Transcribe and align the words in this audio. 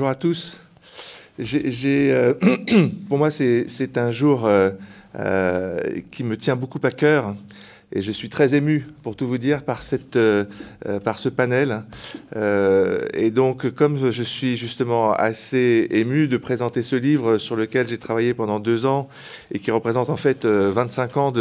Bonjour 0.00 0.12
à 0.12 0.14
tous. 0.14 0.58
Euh, 1.38 2.34
pour 3.10 3.18
moi, 3.18 3.30
c'est 3.30 3.98
un 3.98 4.10
jour 4.10 4.46
euh, 4.46 4.70
euh, 5.14 5.78
qui 6.10 6.24
me 6.24 6.38
tient 6.38 6.56
beaucoup 6.56 6.80
à 6.84 6.90
cœur. 6.90 7.34
Et 7.92 8.00
je 8.00 8.10
suis 8.10 8.30
très 8.30 8.54
ému, 8.54 8.86
pour 9.02 9.14
tout 9.14 9.28
vous 9.28 9.36
dire, 9.36 9.62
par, 9.62 9.82
cette, 9.82 10.18
par 11.04 11.18
ce 11.18 11.28
panel. 11.28 11.82
Et 12.34 13.30
donc, 13.30 13.68
comme 13.72 14.10
je 14.10 14.22
suis 14.22 14.56
justement 14.56 15.12
assez 15.12 15.88
ému 15.90 16.28
de 16.28 16.38
présenter 16.38 16.82
ce 16.82 16.96
livre 16.96 17.36
sur 17.36 17.56
lequel 17.56 17.86
j'ai 17.88 17.98
travaillé 17.98 18.32
pendant 18.32 18.58
deux 18.58 18.86
ans 18.86 19.08
et 19.52 19.58
qui 19.58 19.70
représente 19.72 20.08
en 20.08 20.16
fait 20.16 20.46
25 20.46 21.16
ans 21.16 21.32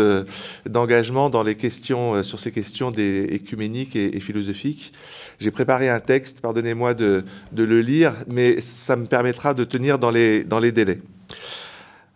d'engagement 0.66 1.30
dans 1.30 1.44
les 1.44 1.56
questions, 1.56 2.24
sur 2.24 2.40
ces 2.40 2.52
questions 2.52 2.90
des 2.90 3.28
écuméniques 3.30 3.96
et 3.96 4.20
philosophiques, 4.20 4.92
j'ai 5.40 5.52
préparé 5.52 5.90
un 5.90 6.00
texte, 6.00 6.42
pardonnez-moi 6.42 6.94
de, 6.94 7.24
le 7.56 7.82
lire, 7.82 8.14
mais 8.28 8.60
ça 8.60 8.96
me 8.96 9.06
permettra 9.06 9.54
de 9.54 9.64
tenir 9.64 9.98
dans 9.98 10.12
les, 10.12 10.44
dans 10.44 10.60
les 10.60 10.72
délais. 10.72 11.00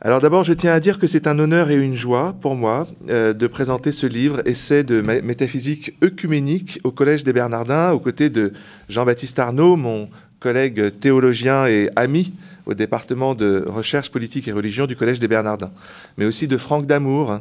Alors 0.02 0.20
d'abord, 0.20 0.44
je 0.44 0.52
tiens 0.52 0.74
à 0.74 0.82
dire 0.82 1.00
que 1.00 1.08
c'est 1.08 1.28
un 1.28 1.40
honneur 1.40 1.72
et 1.72 1.76
une 1.76 1.96
joie 1.96 2.36
pour 2.42 2.56
moi 2.56 2.86
euh, 3.10 3.32
de 3.32 3.48
présenter 3.48 3.94
ce 3.94 4.06
livre, 4.06 4.42
Essai 4.46 4.84
de 4.84 5.00
métaphysique 5.00 5.96
œcuménique 6.04 6.82
au 6.84 6.92
Collège 6.92 7.24
des 7.24 7.32
Bernardins, 7.32 7.94
aux 7.94 8.00
côtés 8.00 8.30
de 8.30 8.52
Jean-Baptiste 8.90 9.40
Arnaud, 9.40 9.78
mon 9.78 10.10
collègue 10.42 11.00
théologien 11.00 11.68
et 11.68 11.90
ami 11.96 12.34
au 12.66 12.74
département 12.74 13.34
de 13.34 13.64
recherche 13.66 14.12
politique 14.12 14.50
et 14.50 14.52
religion 14.52 14.88
du 14.88 14.98
Collège 14.98 15.20
des 15.20 15.30
Bernardins, 15.30 15.72
mais 16.18 16.26
aussi 16.26 16.50
de 16.50 16.58
Franck 16.58 16.86
Damour, 16.86 17.40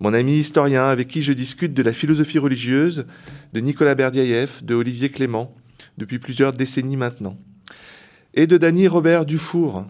mon 0.00 0.14
ami 0.14 0.38
historien 0.38 0.86
avec 0.86 1.08
qui 1.08 1.22
je 1.22 1.32
discute 1.32 1.74
de 1.74 1.82
la 1.82 1.92
philosophie 1.92 2.38
religieuse, 2.38 3.06
de 3.52 3.60
Nicolas 3.60 3.94
Berdiaïev, 3.94 4.64
de 4.64 4.74
Olivier 4.74 5.10
Clément, 5.10 5.54
depuis 5.98 6.18
plusieurs 6.18 6.52
décennies 6.52 6.96
maintenant, 6.96 7.38
et 8.34 8.46
de 8.46 8.56
Dany 8.56 8.88
Robert 8.88 9.24
Dufour, 9.24 9.86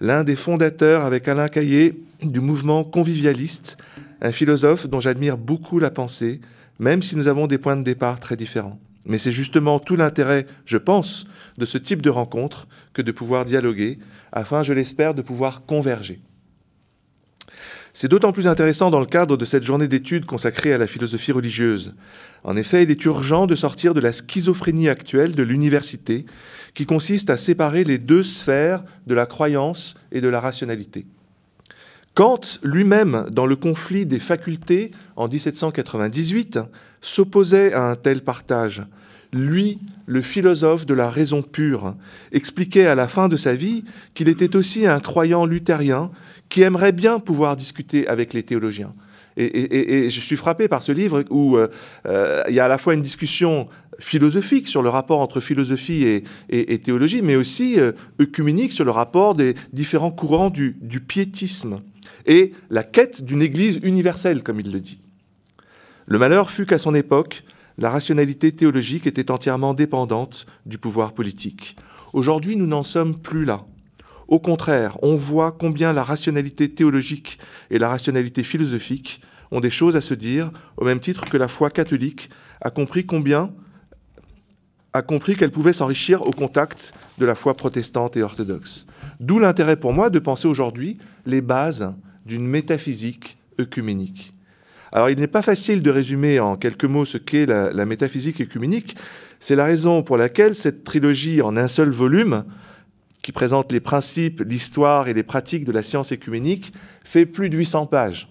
l'un 0.00 0.24
des 0.24 0.36
fondateurs 0.36 1.04
avec 1.04 1.28
Alain 1.28 1.48
Caillé 1.48 2.02
du 2.22 2.40
mouvement 2.40 2.84
convivialiste, 2.84 3.76
un 4.20 4.32
philosophe 4.32 4.88
dont 4.88 5.00
j'admire 5.00 5.36
beaucoup 5.36 5.78
la 5.78 5.90
pensée, 5.90 6.40
même 6.78 7.02
si 7.02 7.16
nous 7.16 7.28
avons 7.28 7.46
des 7.46 7.58
points 7.58 7.76
de 7.76 7.82
départ 7.82 8.20
très 8.20 8.36
différents. 8.36 8.78
Mais 9.04 9.18
c'est 9.18 9.32
justement 9.32 9.80
tout 9.80 9.96
l'intérêt, 9.96 10.46
je 10.64 10.78
pense, 10.78 11.26
de 11.58 11.64
ce 11.64 11.78
type 11.78 12.02
de 12.02 12.10
rencontre 12.10 12.68
que 12.92 13.02
de 13.02 13.10
pouvoir 13.10 13.44
dialoguer, 13.44 13.98
afin, 14.30 14.62
je 14.62 14.72
l'espère, 14.72 15.14
de 15.14 15.22
pouvoir 15.22 15.66
converger. 15.66 16.20
C'est 17.94 18.08
d'autant 18.08 18.32
plus 18.32 18.46
intéressant 18.46 18.90
dans 18.90 19.00
le 19.00 19.06
cadre 19.06 19.36
de 19.36 19.44
cette 19.44 19.64
journée 19.64 19.86
d'études 19.86 20.24
consacrée 20.24 20.72
à 20.72 20.78
la 20.78 20.86
philosophie 20.86 21.32
religieuse. 21.32 21.94
En 22.42 22.56
effet, 22.56 22.84
il 22.84 22.90
est 22.90 23.04
urgent 23.04 23.46
de 23.46 23.54
sortir 23.54 23.92
de 23.92 24.00
la 24.00 24.12
schizophrénie 24.12 24.88
actuelle 24.88 25.34
de 25.34 25.42
l'université, 25.42 26.24
qui 26.74 26.86
consiste 26.86 27.28
à 27.28 27.36
séparer 27.36 27.84
les 27.84 27.98
deux 27.98 28.22
sphères 28.22 28.82
de 29.06 29.14
la 29.14 29.26
croyance 29.26 29.96
et 30.10 30.22
de 30.22 30.28
la 30.28 30.40
rationalité. 30.40 31.04
Kant 32.14 32.40
lui-même, 32.62 33.26
dans 33.30 33.46
le 33.46 33.56
conflit 33.56 34.06
des 34.06 34.18
facultés 34.18 34.90
en 35.16 35.28
1798, 35.28 36.60
s'opposait 37.02 37.74
à 37.74 37.90
un 37.90 37.96
tel 37.96 38.22
partage. 38.22 38.82
Lui, 39.32 39.78
le 40.06 40.20
philosophe 40.20 40.84
de 40.84 40.92
la 40.94 41.08
raison 41.08 41.42
pure, 41.42 41.94
expliquait 42.32 42.86
à 42.86 42.94
la 42.94 43.08
fin 43.08 43.28
de 43.28 43.36
sa 43.36 43.54
vie 43.54 43.84
qu'il 44.14 44.28
était 44.28 44.56
aussi 44.56 44.86
un 44.86 45.00
croyant 45.00 45.46
luthérien 45.46 46.10
qui 46.52 46.60
aimerait 46.60 46.92
bien 46.92 47.18
pouvoir 47.18 47.56
discuter 47.56 48.06
avec 48.06 48.34
les 48.34 48.42
théologiens. 48.42 48.92
Et, 49.38 50.10
je 50.10 50.20
suis 50.20 50.36
frappé 50.36 50.68
par 50.68 50.82
ce 50.82 50.92
livre 50.92 51.24
où 51.30 51.56
euh, 51.56 51.68
euh, 52.04 52.42
il 52.46 52.54
y 52.54 52.60
a 52.60 52.66
à 52.66 52.68
la 52.68 52.76
fois 52.76 52.92
une 52.92 53.00
discussion 53.00 53.68
philosophique 53.98 54.68
sur 54.68 54.82
le 54.82 54.90
rapport 54.90 55.20
entre 55.20 55.40
philosophie 55.40 56.22
et, 56.50 56.78
théologie, 56.80 57.22
mais 57.22 57.36
aussi 57.36 57.80
euh, 57.80 57.92
œcuménique 58.20 58.72
sur 58.72 58.84
le 58.84 58.90
rapport 58.90 59.34
des 59.34 59.54
différents 59.72 60.10
courants 60.10 60.50
du 60.50 61.00
piétisme 61.00 61.80
et 62.26 62.52
la 62.68 62.82
quête 62.82 63.24
d'une 63.24 63.40
Église 63.40 63.80
universelle, 63.82 64.42
comme 64.42 64.60
il 64.60 64.70
le 64.70 64.80
dit. 64.80 65.00
Le 66.04 66.18
malheur 66.18 66.50
fut 66.50 66.66
qu'à 66.66 66.78
son 66.78 66.94
époque, 66.94 67.44
la 67.78 67.88
rationalité 67.88 68.52
théologique 68.52 69.06
était 69.06 69.30
entièrement 69.30 69.72
dépendante 69.72 70.44
du 70.66 70.76
pouvoir 70.76 71.14
politique. 71.14 71.76
Aujourd'hui, 72.12 72.56
nous 72.56 72.66
n'en 72.66 72.82
sommes 72.82 73.18
plus 73.18 73.46
là. 73.46 73.64
Au 74.32 74.38
contraire, 74.38 74.96
on 75.02 75.14
voit 75.14 75.52
combien 75.52 75.92
la 75.92 76.02
rationalité 76.02 76.70
théologique 76.70 77.38
et 77.70 77.78
la 77.78 77.90
rationalité 77.90 78.42
philosophique 78.42 79.20
ont 79.50 79.60
des 79.60 79.68
choses 79.68 79.94
à 79.94 80.00
se 80.00 80.14
dire, 80.14 80.52
au 80.78 80.86
même 80.86 81.00
titre 81.00 81.26
que 81.26 81.36
la 81.36 81.48
foi 81.48 81.68
catholique 81.68 82.30
a 82.62 82.70
compris 82.70 83.04
qu'elle 85.36 85.50
pouvait 85.50 85.74
s'enrichir 85.74 86.22
au 86.22 86.30
contact 86.30 86.94
de 87.18 87.26
la 87.26 87.34
foi 87.34 87.54
protestante 87.58 88.16
et 88.16 88.22
orthodoxe. 88.22 88.86
D'où 89.20 89.38
l'intérêt 89.38 89.76
pour 89.76 89.92
moi 89.92 90.08
de 90.08 90.18
penser 90.18 90.48
aujourd'hui 90.48 90.96
les 91.26 91.42
bases 91.42 91.92
d'une 92.24 92.46
métaphysique 92.46 93.36
œcuménique. 93.60 94.32
Alors 94.92 95.10
il 95.10 95.20
n'est 95.20 95.26
pas 95.26 95.42
facile 95.42 95.82
de 95.82 95.90
résumer 95.90 96.40
en 96.40 96.56
quelques 96.56 96.86
mots 96.86 97.04
ce 97.04 97.18
qu'est 97.18 97.44
la, 97.44 97.70
la, 97.70 97.84
métaphysique 97.84 98.40
œcuménique. 98.40 98.96
C'est 99.40 99.56
la 99.56 99.66
raison 99.66 100.02
pour 100.02 100.16
laquelle 100.16 100.54
cette 100.54 100.84
trilogie 100.84 101.42
en 101.42 101.54
un 101.58 101.68
seul 101.68 101.90
volume 101.90 102.44
qui 103.22 103.32
présente 103.32 103.72
les 103.72 103.80
principes, 103.80 104.40
l'histoire 104.40 105.08
et 105.08 105.14
les 105.14 105.22
pratiques 105.22 105.64
de 105.64 105.72
la 105.72 105.82
science 105.82 106.12
écuménique, 106.12 106.72
fait 107.04 107.24
plus 107.24 107.48
de 107.48 107.56
800 107.56 107.86
pages. 107.86 108.28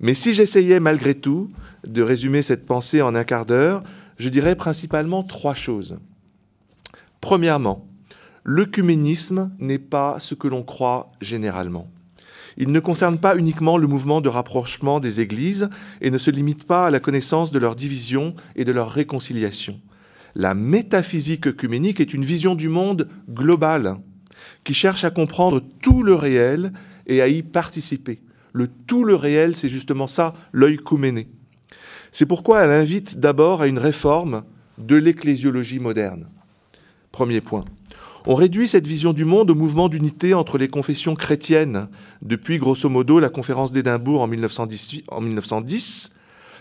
Mais 0.00 0.14
si 0.14 0.32
j'essayais 0.32 0.80
malgré 0.80 1.14
tout 1.14 1.50
de 1.86 2.02
résumer 2.02 2.42
cette 2.42 2.66
pensée 2.66 3.00
en 3.00 3.14
un 3.14 3.24
quart 3.24 3.46
d'heure, 3.46 3.82
je 4.18 4.28
dirais 4.28 4.56
principalement 4.56 5.22
trois 5.22 5.54
choses. 5.54 5.98
Premièrement, 7.20 7.86
l'œcuménisme 8.44 9.50
n'est 9.58 9.78
pas 9.78 10.16
ce 10.18 10.34
que 10.34 10.48
l'on 10.48 10.62
croit 10.62 11.12
généralement. 11.20 11.90
Il 12.56 12.72
ne 12.72 12.80
concerne 12.80 13.18
pas 13.20 13.36
uniquement 13.36 13.76
le 13.76 13.86
mouvement 13.86 14.20
de 14.20 14.28
rapprochement 14.28 14.98
des 14.98 15.20
églises 15.20 15.68
et 16.00 16.10
ne 16.10 16.18
se 16.18 16.30
limite 16.32 16.64
pas 16.64 16.86
à 16.86 16.90
la 16.90 16.98
connaissance 16.98 17.52
de 17.52 17.58
leur 17.60 17.76
division 17.76 18.34
et 18.56 18.64
de 18.64 18.72
leur 18.72 18.90
réconciliation. 18.90 19.80
La 20.34 20.54
métaphysique 20.54 21.46
œcuménique 21.46 22.00
est 22.00 22.14
une 22.14 22.24
vision 22.24 22.54
du 22.54 22.68
monde 22.68 23.08
globale 23.30 23.96
qui 24.68 24.74
cherche 24.74 25.02
à 25.04 25.10
comprendre 25.10 25.62
tout 25.80 26.02
le 26.02 26.14
réel 26.14 26.74
et 27.06 27.22
à 27.22 27.28
y 27.28 27.42
participer. 27.42 28.20
Le 28.52 28.68
tout 28.68 29.02
le 29.02 29.14
réel, 29.14 29.56
c'est 29.56 29.70
justement 29.70 30.06
ça, 30.06 30.34
l'œil 30.52 30.76
couméné. 30.76 31.26
C'est 32.12 32.26
pourquoi 32.26 32.60
elle 32.62 32.70
invite 32.70 33.18
d'abord 33.18 33.62
à 33.62 33.66
une 33.66 33.78
réforme 33.78 34.44
de 34.76 34.96
l'ecclésiologie 34.96 35.78
moderne. 35.78 36.28
Premier 37.12 37.40
point. 37.40 37.64
On 38.26 38.34
réduit 38.34 38.68
cette 38.68 38.86
vision 38.86 39.14
du 39.14 39.24
monde 39.24 39.50
au 39.50 39.54
mouvement 39.54 39.88
d'unité 39.88 40.34
entre 40.34 40.58
les 40.58 40.68
confessions 40.68 41.14
chrétiennes, 41.14 41.88
depuis 42.20 42.58
grosso 42.58 42.90
modo 42.90 43.20
la 43.20 43.30
conférence 43.30 43.72
d'Édimbourg 43.72 44.20
en 44.20 44.26
1910, 44.26 45.04
en 45.08 45.22
1910 45.22 46.12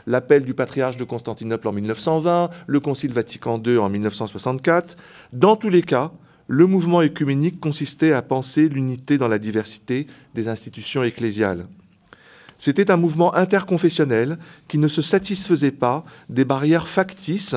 l'appel 0.06 0.46
du 0.46 0.54
patriarche 0.54 0.96
de 0.96 1.04
Constantinople 1.04 1.68
en 1.68 1.74
1920, 1.74 2.52
le 2.68 2.80
Concile 2.80 3.12
Vatican 3.12 3.62
II 3.62 3.80
en 3.80 3.90
1964. 3.90 4.96
Dans 5.34 5.58
tous 5.58 5.68
les 5.68 5.82
cas, 5.82 6.14
le 6.48 6.66
mouvement 6.66 7.02
écuménique 7.02 7.60
consistait 7.60 8.14
à 8.14 8.22
penser 8.22 8.70
l'unité 8.70 9.18
dans 9.18 9.28
la 9.28 9.40
diversité 9.40 10.08
des 10.34 10.48
institutions 10.48 11.04
ecclésiales. 11.04 11.68
C'était 12.58 12.90
un 12.90 12.98
mouvement 12.98 13.36
interconfessionnel 13.36 14.40
qui 14.68 14.80
ne 14.80 14.88
se 14.88 15.04
satisfaisait 15.04 15.72
pas 15.72 16.04
des 16.30 16.46
barrières 16.46 16.88
factices 16.88 17.56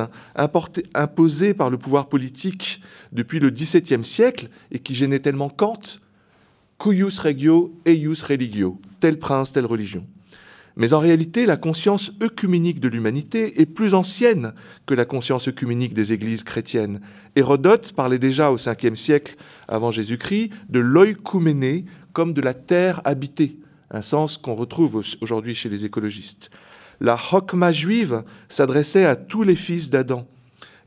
imposées 0.95 1.55
par 1.55 1.71
le 1.71 1.79
pouvoir 1.79 2.09
politique 2.09 2.83
depuis 3.13 3.39
le 3.39 3.51
XVIIe 3.51 4.05
siècle 4.05 4.51
et 4.71 4.79
qui 4.79 4.95
gênaient 4.95 5.21
tellement 5.21 5.49
Kant, 5.49 5.81
cuius 6.79 7.19
regio, 7.19 7.73
eius 7.87 8.23
religio, 8.23 8.79
tel 9.01 9.19
prince, 9.19 9.53
telle 9.53 9.67
religion. 9.67 10.07
Mais 10.81 10.94
en 10.94 10.99
réalité, 10.99 11.44
la 11.44 11.59
conscience 11.59 12.11
œcuménique 12.23 12.81
de 12.81 12.88
l'humanité 12.88 13.61
est 13.61 13.67
plus 13.67 13.93
ancienne 13.93 14.55
que 14.87 14.94
la 14.94 15.05
conscience 15.05 15.47
œcuménique 15.47 15.93
des 15.93 16.15
églises 16.15 16.43
chrétiennes. 16.43 17.03
Hérodote 17.37 17.93
parlait 17.93 18.19
déjà 18.19 18.50
au 18.50 18.56
5e 18.56 18.97
siècle 18.97 19.37
avant 19.69 19.91
Jésus-Christ 19.91 20.50
de 20.71 20.81
l'oïkouméné 20.81 21.85
comme 22.15 22.32
de 22.32 22.41
la 22.41 22.55
terre 22.55 23.03
habitée, 23.05 23.59
un 23.91 24.00
sens 24.00 24.38
qu'on 24.38 24.55
retrouve 24.55 25.03
aujourd'hui 25.21 25.55
chez 25.55 25.69
les 25.69 25.85
écologistes. 25.85 26.50
La 26.99 27.19
chokma 27.19 27.73
juive 27.73 28.25
s'adressait 28.49 29.05
à 29.05 29.17
tous 29.17 29.43
les 29.43 29.56
fils 29.56 29.91
d'Adam. 29.91 30.26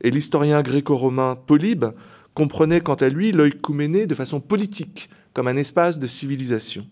Et 0.00 0.10
l'historien 0.10 0.60
gréco-romain 0.62 1.36
Polybe 1.36 1.84
comprenait 2.34 2.80
quant 2.80 2.94
à 2.94 3.08
lui 3.08 3.30
l'oïkouméné 3.30 4.08
de 4.08 4.14
façon 4.16 4.40
politique, 4.40 5.08
comme 5.34 5.46
un 5.46 5.56
espace 5.56 6.00
de 6.00 6.08
civilisation 6.08 6.84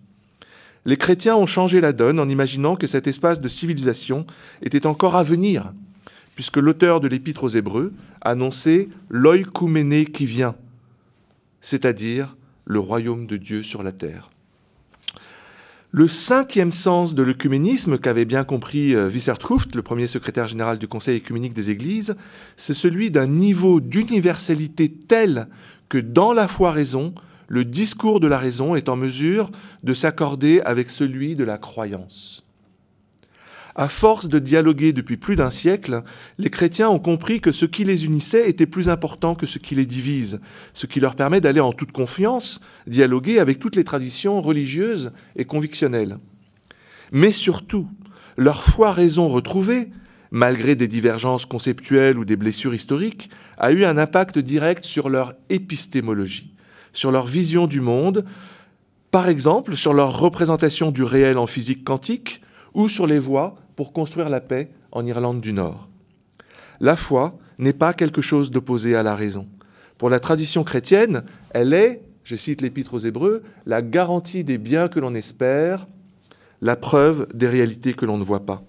les 0.85 0.97
chrétiens 0.97 1.37
ont 1.37 1.47
changé 1.47 1.81
la 1.81 1.93
donne 1.93 2.19
en 2.19 2.29
imaginant 2.29 2.77
que 2.77 2.87
cet 2.87 3.07
espace 3.07 3.41
de 3.41 3.49
civilisation 3.49 4.27
était 4.63 4.87
encore 4.87 5.17
à 5.17 5.23
venir, 5.23 5.73
puisque 6.35 6.57
l'auteur 6.57 7.01
de 7.01 7.09
l'Épître 7.09 7.45
aux 7.45 7.49
Hébreux 7.49 7.93
annonçait 8.21 8.89
l'oïkouméné 9.09 10.07
qui 10.07 10.27
vient, 10.27 10.57
c'est-à-dire 11.61 12.37
le 12.65 12.81
royaume 12.81 13.27
de 13.27 13.37
Dieu 13.37 13.63
sur 13.63 13.83
la 13.83 13.93
terre. 13.93 14.31
Le 15.95 16.09
cinquième 16.09 16.73
sens 16.73 17.15
de 17.15 17.23
l'œcuménisme 17.23 17.99
qu'avait 17.99 18.25
bien 18.25 18.45
compris 18.45 18.95
euh, 18.95 19.09
Wissertruft, 19.09 19.77
le 19.77 19.83
premier 19.83 20.07
secrétaire 20.07 20.49
général 20.49 20.79
du 20.79 20.89
Conseil 20.89 21.19
écuménique 21.19 21.53
des 21.53 21.69
Églises, 21.69 22.17
c'est 22.57 22.73
celui 22.73 23.11
d'un 23.11 23.27
niveau 23.27 23.79
d'universalité 23.79 24.91
tel 24.91 25.49
que 25.91 25.99
dans 25.99 26.33
la 26.33 26.49
foi 26.49 26.71
raison, 26.71 27.13
le 27.53 27.67
discours 27.67 28.19
de 28.19 28.27
la 28.27 28.39
raison 28.39 28.77
est 28.77 28.89
en 28.89 28.97
mesure 28.97 29.51
de 29.83 29.93
s'accorder 29.93 30.63
avec 30.63 30.89
celui 30.89 31.37
de 31.37 31.45
la 31.45 31.59
croyance. 31.59 32.47
À 33.75 33.91
force 33.91 34.27
de 34.27 34.39
dialoguer 34.39 34.95
depuis 34.95 35.19
plus 35.19 35.37
d'un 35.37 35.51
siècle, 35.51 36.03
les 36.39 36.49
chrétiens 36.49 36.89
ont 36.89 36.99
compris 36.99 37.43
que 37.43 37.53
ce 37.53 37.67
qui 37.67 37.85
les 37.85 38.07
unissait 38.07 38.49
était 38.49 38.65
plus 38.65 38.89
important 38.89 39.35
que 39.35 39.45
ce 39.45 39.59
qui 39.59 39.75
les 39.75 39.85
divise, 39.85 40.41
ce 40.73 40.87
qui 40.87 40.99
leur 40.99 41.15
permet 41.15 41.43
d'aller 41.43 41.61
en 41.61 41.75
toute 41.75 41.93
confiance 41.93 42.63
dialoguer 42.87 43.39
avec 43.39 43.59
toutes 43.59 43.77
les 43.77 43.85
traditions 43.85 44.41
religieuses 44.41 45.13
et 45.37 45.45
convictionnelles. 45.45 46.17
Mais 47.13 47.33
surtout, 47.33 47.87
leur 48.39 48.65
foi-raison 48.65 49.29
retrouvée, 49.29 49.91
malgré 50.31 50.75
des 50.75 50.89
divergences 50.89 51.45
conceptuelles 51.45 52.19
ou 52.19 52.25
des 52.25 52.37
blessures 52.37 52.75
historiques, 52.75 53.29
a 53.59 53.73
eu 53.73 53.85
un 53.85 53.99
impact 53.99 54.39
direct 54.39 54.85
sur 54.85 55.11
leur 55.11 55.35
épistémologie, 55.51 56.52
sur 56.93 57.11
leur 57.11 57.27
vision 57.27 57.67
du 57.67 57.81
monde, 57.81 58.25
par 59.11 59.29
exemple 59.29 59.77
sur 59.77 59.93
leur 59.93 60.19
représentation 60.19 60.91
du 60.91 61.03
réel 61.03 61.39
en 61.39 61.47
physique 61.47 61.85
quantique 61.85 62.43
ou 62.75 62.89
sur 62.89 63.07
les 63.07 63.19
voies 63.19 63.57
pour 63.77 63.93
construire 63.93 64.29
la 64.29 64.41
paix 64.41 64.71
en 64.91 65.05
Irlande 65.05 65.41
du 65.41 65.53
Nord. 65.53 65.89
La 66.81 66.97
foi 66.97 67.39
n'est 67.59 67.73
pas 67.73 67.95
quelque 67.95 68.23
chose 68.23 68.51
d'opposé 68.51 68.97
à 68.97 69.03
la 69.03 69.15
raison. 69.15 69.47
Pour 69.99 70.11
la 70.11 70.21
tradition 70.21 70.65
chrétienne, 70.65 71.23
elle 71.51 71.73
est, 71.73 72.03
je 72.25 72.37
cite 72.37 72.61
l'Épître 72.61 72.95
aux 72.95 72.99
Hébreux, 72.99 73.43
la 73.67 73.83
garantie 73.83 74.45
des 74.45 74.59
biens 74.59 74.89
que 74.89 74.99
l'on 74.99 75.15
espère, 75.15 75.87
la 76.61 76.77
preuve 76.77 77.27
des 77.35 77.49
réalités 77.49 77.95
que 77.95 78.07
l'on 78.07 78.19
ne 78.19 78.25
voit 78.25 78.47
pas. 78.47 78.63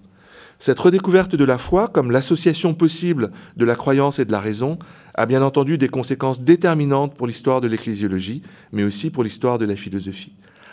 Cette 0.58 0.78
redécouverte 0.78 1.34
de 1.34 1.44
la 1.44 1.58
foi 1.58 1.88
comme 1.88 2.10
l'association 2.10 2.74
possible 2.74 3.32
de 3.56 3.64
la 3.64 3.74
croyance 3.74 4.18
et 4.18 4.24
de 4.24 4.32
la 4.32 4.40
raison 4.40 4.78
a 5.14 5.26
bien 5.26 5.42
entendu 5.42 5.78
des 5.78 5.88
conséquences 5.88 6.40
déterminantes 6.40 7.14
pour 7.14 7.26
l'histoire 7.26 7.60
de 7.60 7.68
l'ecclésiologie, 7.68 8.42
mais 8.72 8.82
aussi 8.82 9.10
pour 9.10 9.22
l'histoire 9.22 9.58
de 9.58 9.64
la 9.64 9.76
philosophie. 9.76 10.32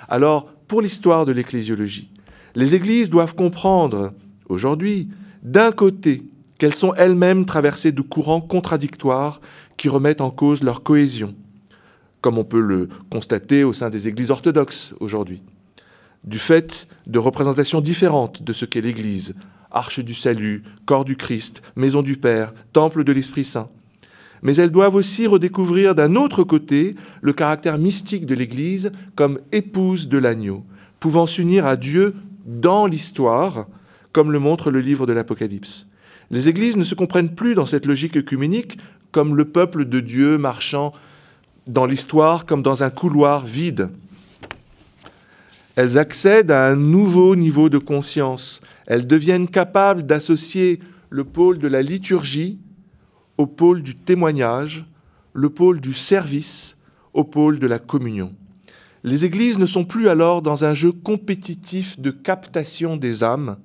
Alors, 0.10 0.52
pour 0.68 0.82
l'histoire 0.82 1.26
de 1.26 1.32
l'ecclésiologie, 1.32 2.10
les 2.56 2.76
églises 2.76 3.10
doivent 3.10 3.36
comprendre 3.36 4.14
aujourd'hui, 4.50 5.10
d'un 5.44 5.72
côté, 5.72 6.24
qu'elles 6.58 6.76
sont 6.76 6.94
elles-mêmes 6.94 7.46
traversées 7.46 7.92
de 7.92 8.02
courants 8.02 8.42
contradictoires 8.42 9.42
qui 9.78 9.90
remettent 9.90 10.22
en 10.22 10.30
cause 10.30 10.62
leur 10.62 10.84
cohésion, 10.84 11.34
comme 12.22 12.38
on 12.38 12.44
peut 12.44 12.62
le 12.62 12.88
constater 13.10 13.64
au 13.64 13.74
sein 13.74 13.90
des 13.90 14.08
églises 14.08 14.30
orthodoxes 14.30 14.94
aujourd'hui, 15.00 15.42
du 16.24 16.38
fait 16.38 16.88
de 17.08 17.18
représentations 17.18 17.82
différentes 17.82 18.44
de 18.44 18.54
ce 18.54 18.66
qu'est 18.66 18.82
l'Église, 18.82 19.36
arche 19.72 20.02
du 20.02 20.14
salut, 20.14 20.64
corps 20.86 21.06
du 21.06 21.16
Christ, 21.16 21.64
maison 21.76 22.04
du 22.04 22.16
Père, 22.16 22.54
temple 22.74 23.04
de 23.04 23.12
l'Esprit 23.12 23.46
Saint. 23.46 23.70
Mais 24.44 24.56
elles 24.56 24.72
doivent 24.72 24.96
aussi 24.96 25.28
redécouvrir 25.28 25.94
d'un 25.94 26.16
autre 26.16 26.44
côté 26.44 26.96
le 27.22 27.34
caractère 27.34 27.78
mystique 27.78 28.26
de 28.26 28.36
l'Église 28.36 28.92
comme 29.16 29.40
épouse 29.52 30.08
de 30.08 30.18
l'agneau, 30.18 30.64
pouvant 31.00 31.28
s'unir 31.28 31.66
à 31.66 31.76
Dieu 31.76 32.16
dans 32.46 32.88
l'histoire, 32.88 33.68
comme 34.12 34.32
le 34.32 34.40
montre 34.40 34.72
le 34.72 34.80
livre 34.80 35.06
de 35.06 35.14
l'Apocalypse. 35.14 35.88
Les 36.32 36.48
églises 36.48 36.78
ne 36.78 36.84
se 36.84 36.96
comprennent 36.96 37.36
plus 37.36 37.56
dans 37.56 37.66
cette 37.66 37.86
logique 37.86 38.18
œcuménique 38.18 38.78
comme 39.12 39.36
le 39.36 39.46
peuple 39.46 39.86
de 39.86 40.00
Dieu 40.00 40.38
marchant 40.38 40.94
dans 41.68 41.86
l'histoire 41.86 42.46
comme 42.46 42.64
dans 42.64 42.84
un 42.84 42.90
couloir 42.90 43.46
vide. 43.46 43.90
Elles 45.76 45.98
accèdent 45.98 46.52
à 46.52 46.68
un 46.68 46.76
nouveau 46.76 47.36
niveau 47.36 47.70
de 47.70 47.78
conscience. 47.78 48.62
Elles 48.88 49.08
deviennent 49.08 49.48
capables 49.48 50.04
d'associer 50.04 50.80
le 51.10 51.24
pôle 51.26 51.60
de 51.60 51.68
la 51.68 51.82
liturgie 51.82 52.60
au 53.42 53.48
pôle 53.48 53.82
du 53.82 53.96
témoignage, 53.96 54.86
le 55.34 55.50
pôle 55.50 55.82
du 55.82 55.94
service 55.94 56.78
au 57.14 57.24
pôle 57.24 57.58
de 57.58 57.66
la 57.66 57.80
communion. 57.80 58.34
Les 59.04 59.26
églises 59.26 59.58
ne 59.58 59.66
sont 59.66 59.84
plus 59.84 60.10
alors 60.10 60.44
dans 60.44 60.64
un 60.64 60.76
jeu 60.76 60.92
compétitif 60.92 62.00
de 62.00 62.12
captation 62.12 62.98
des 62.98 63.24
âmes. 63.24 63.58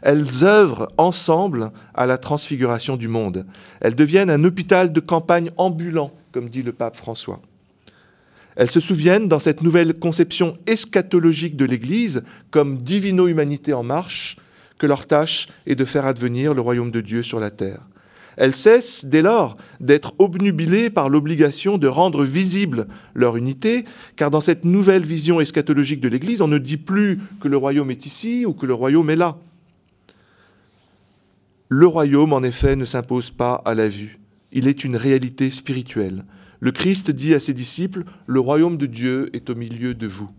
Elles 0.00 0.42
œuvrent 0.42 0.88
ensemble 0.96 1.70
à 1.92 2.06
la 2.06 2.16
transfiguration 2.16 2.96
du 2.96 3.08
monde. 3.08 3.44
Elles 3.80 3.94
deviennent 3.94 4.30
un 4.30 4.42
hôpital 4.42 4.90
de 4.90 5.00
campagne 5.00 5.50
ambulant, 5.58 6.12
comme 6.32 6.48
dit 6.48 6.62
le 6.62 6.72
pape 6.72 6.96
François. 6.96 7.42
Elles 8.56 8.70
se 8.70 8.80
souviennent, 8.80 9.28
dans 9.28 9.38
cette 9.38 9.62
nouvelle 9.62 9.94
conception 9.94 10.56
eschatologique 10.66 11.56
de 11.56 11.66
l'Église, 11.66 12.22
comme 12.50 12.78
divino-humanité 12.78 13.74
en 13.74 13.82
marche, 13.82 14.38
que 14.78 14.86
leur 14.86 15.06
tâche 15.06 15.48
est 15.66 15.74
de 15.74 15.84
faire 15.84 16.06
advenir 16.06 16.54
le 16.54 16.62
royaume 16.62 16.90
de 16.90 17.02
Dieu 17.02 17.22
sur 17.22 17.38
la 17.38 17.50
terre. 17.50 17.80
Elles 18.36 18.54
cessent 18.54 19.04
dès 19.04 19.22
lors 19.22 19.56
d'être 19.80 20.14
obnubilées 20.18 20.90
par 20.90 21.08
l'obligation 21.08 21.78
de 21.78 21.86
rendre 21.86 22.24
visible 22.24 22.86
leur 23.14 23.36
unité, 23.36 23.84
car 24.16 24.30
dans 24.30 24.40
cette 24.40 24.64
nouvelle 24.64 25.04
vision 25.04 25.40
eschatologique 25.40 26.00
de 26.00 26.08
l'Église, 26.08 26.42
on 26.42 26.48
ne 26.48 26.58
dit 26.58 26.76
plus 26.76 27.20
que 27.40 27.48
le 27.48 27.56
royaume 27.56 27.90
est 27.90 28.06
ici 28.06 28.44
ou 28.46 28.52
que 28.52 28.66
le 28.66 28.74
royaume 28.74 29.10
est 29.10 29.16
là. 29.16 29.38
Le 31.68 31.86
royaume, 31.86 32.32
en 32.32 32.42
effet, 32.42 32.76
ne 32.76 32.84
s'impose 32.84 33.30
pas 33.30 33.54
à 33.64 33.74
la 33.74 33.88
vue. 33.88 34.18
Il 34.52 34.68
est 34.68 34.84
une 34.84 34.96
réalité 34.96 35.50
spirituelle. 35.50 36.24
Le 36.60 36.72
Christ 36.72 37.10
dit 37.10 37.34
à 37.34 37.40
ses 37.40 37.54
disciples, 37.54 38.04
Le 38.26 38.40
royaume 38.40 38.76
de 38.76 38.86
Dieu 38.86 39.30
est 39.32 39.50
au 39.50 39.54
milieu 39.54 39.94
de 39.94 40.06
vous. 40.06 40.30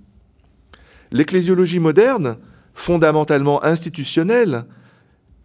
L'ecclésiologie 1.11 1.79
moderne, 1.79 2.37
fondamentalement 2.73 3.63
institutionnelle 3.63 4.65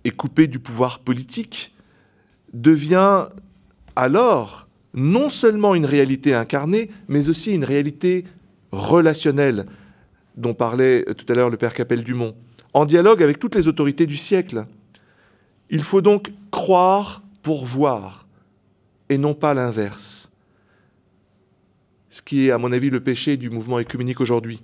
et 0.05 0.11
coupée 0.11 0.47
du 0.47 0.59
pouvoir 0.59 1.01
politique, 1.01 1.75
devient 2.53 3.29
alors 3.97 4.69
non 4.95 5.29
seulement 5.29 5.75
une 5.75 5.87
réalité 5.87 6.35
incarnée, 6.35 6.91
mais 7.09 7.29
aussi 7.29 7.53
une 7.53 7.65
réalité 7.65 8.25
relationnelle, 8.73 9.67
dont 10.37 10.55
parlait 10.55 11.05
tout 11.17 11.27
à 11.29 11.35
l'heure 11.35 11.51
le 11.51 11.57
père 11.57 11.75
Capel 11.75 12.03
Dumont, 12.03 12.35
en 12.73 12.85
dialogue 12.85 13.23
avec 13.23 13.39
toutes 13.39 13.55
les 13.55 13.69
autorités 13.69 14.07
du 14.07 14.17
siècle. 14.17 14.67
Il 15.71 15.83
faut 15.83 16.01
donc 16.01 16.33
croire 16.51 17.23
pour 17.43 17.65
voir, 17.65 18.27
et 19.09 19.19
non 19.19 19.35
pas 19.35 19.55
l'inverse. 19.55 20.31
Ce 22.09 22.23
qui 22.23 22.47
est, 22.47 22.51
à 22.51 22.59
mon 22.59 22.73
avis, 22.73 22.91
le 22.91 23.01
péché 23.01 23.37
du 23.37 23.51
mouvement 23.51 23.79
écuménique 23.79 24.21
aujourd'hui. 24.21 24.61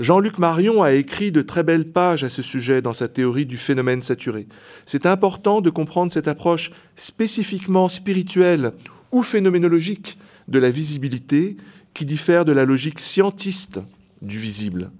Jean-Luc 0.00 0.38
Marion 0.38 0.82
a 0.82 0.94
écrit 0.94 1.30
de 1.30 1.42
très 1.42 1.62
belles 1.62 1.92
pages 1.92 2.24
à 2.24 2.30
ce 2.30 2.40
sujet 2.40 2.80
dans 2.80 2.94
sa 2.94 3.06
théorie 3.06 3.44
du 3.44 3.58
phénomène 3.58 4.00
saturé. 4.00 4.46
C'est 4.86 5.04
important 5.04 5.60
de 5.60 5.68
comprendre 5.68 6.10
cette 6.10 6.26
approche 6.26 6.72
spécifiquement 6.96 7.86
spirituelle 7.86 8.72
ou 9.12 9.22
phénoménologique 9.22 10.18
de 10.48 10.58
la 10.58 10.70
visibilité 10.70 11.58
qui 11.92 12.06
diffère 12.06 12.46
de 12.46 12.52
la 12.52 12.64
logique 12.64 12.98
scientiste 12.98 13.78
du 14.22 14.38
visible. 14.38 14.90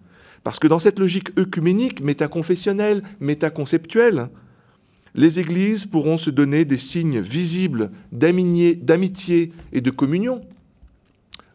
Parce 0.45 0.59
que 0.59 0.69
dans 0.69 0.79
cette 0.79 0.99
logique 0.99 1.31
œcuménique, 1.39 2.03
métaconfessionnelle, 2.03 3.03
métaconceptuelle, 3.21 4.29
les 5.15 5.41
églises 5.41 5.87
pourront 5.87 6.19
se 6.19 6.29
donner 6.29 6.67
des 6.67 6.79
signes 6.79 7.21
visibles 7.21 7.91
d'amitié 8.13 9.53
et 9.73 9.81
de 9.81 9.91
communion, 9.91 10.43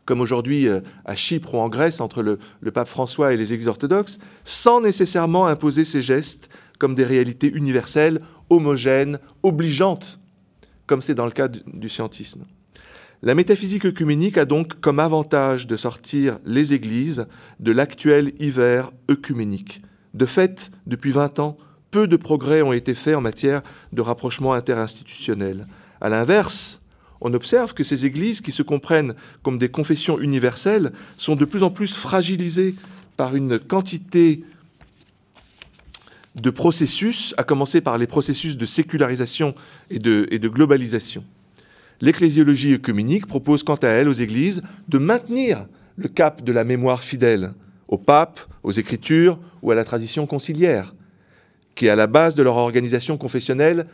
comme 0.05 0.21
aujourd'hui 0.21 0.67
euh, 0.67 0.81
à 1.03 1.15
Chypre 1.15 1.55
ou 1.55 1.57
en 1.57 1.69
Grèce 1.69 1.99
entre 1.99 2.21
le, 2.21 2.39
pape 2.71 2.87
François 2.87 3.33
et 3.33 3.37
les 3.37 3.53
églises 3.53 3.67
orthodoxes, 3.67 4.19
sans 4.43 4.81
nécessairement 4.81 5.47
imposer 5.47 5.83
ces 5.83 6.01
gestes 6.01 6.49
comme 6.79 6.95
des 6.95 7.03
réalités 7.03 7.51
universelles, 7.51 8.21
homogènes, 8.49 9.19
obligeantes, 9.43 10.19
comme 10.87 11.01
c'est 11.01 11.15
dans 11.15 11.25
le 11.25 11.31
cas 11.31 11.47
du, 11.47 11.89
scientisme. 11.89 12.45
La 13.23 13.33
métaphysique 13.33 13.85
œcuménique 13.85 14.37
a 14.37 14.45
donc 14.45 14.79
comme 14.81 14.99
avantage 14.99 15.67
de 15.67 15.77
sortir 15.77 16.37
les 16.45 16.73
églises 16.73 17.25
de 17.59 17.71
l'actuel 17.71 18.33
hiver 18.39 18.91
œcuménique. 19.09 19.81
De 20.13 20.25
fait, 20.25 20.69
depuis 20.85 21.11
20 21.11 21.39
ans, 21.39 21.57
peu 21.89 22.07
de 22.07 22.17
progrès 22.17 22.61
ont 22.61 22.73
été 22.73 22.93
faits 22.93 23.15
en 23.15 23.21
matière 23.21 23.61
de 23.93 24.01
rapprochement 24.01 24.53
interinstitutionnel. 24.53 25.65
À 26.01 26.09
l'inverse, 26.09 26.84
on 27.25 27.33
observe 27.33 27.73
que 27.73 27.83
ces 27.83 28.05
églises, 28.05 28.39
qui 28.39 28.51
se 28.51 28.61
comprennent 28.61 29.15
comme 29.41 29.57
des 29.57 29.69
confessions 29.69 30.19
universelles, 30.19 30.91
sont 31.17 31.35
de 31.35 31.43
plus 31.43 31.63
en 31.63 31.71
plus 31.71 31.95
fragilisées 31.95 32.75
par 33.17 33.35
une 33.35 33.57
quantité 33.57 34.43
de 36.35 36.49
processus, 36.51 37.33
à 37.37 37.43
commencer 37.43 37.81
par 37.81 37.97
les 37.97 38.05
processus 38.05 38.57
de 38.57 38.65
sécularisation 38.67 39.55
et 39.89 39.97
de, 39.97 40.47
globalisation. 40.47 41.23
L'ecclésiologie 41.99 42.75
œcuménique 42.75 43.25
propose 43.25 43.63
quant 43.63 43.73
à 43.75 43.87
elle 43.87 44.07
aux 44.07 44.13
églises 44.13 44.61
de 44.87 44.99
maintenir 44.99 45.65
le 45.95 46.09
cap 46.09 46.43
de 46.43 46.51
la 46.51 46.63
mémoire 46.63 47.03
fidèle 47.03 47.53
au 47.87 47.97
pape, 47.97 48.39
aux 48.61 48.71
écritures 48.71 49.39
ou 49.63 49.71
à 49.71 49.75
la 49.75 49.83
tradition 49.83 50.27
conciliaire, 50.27 50.93
qui 51.73 51.87
est 51.87 51.89
à 51.89 51.95
la 51.95 52.05
base 52.05 52.35
de 52.35 52.43
leur 52.43 52.57
organisation 52.57 53.17
confessionnelle 53.17 53.87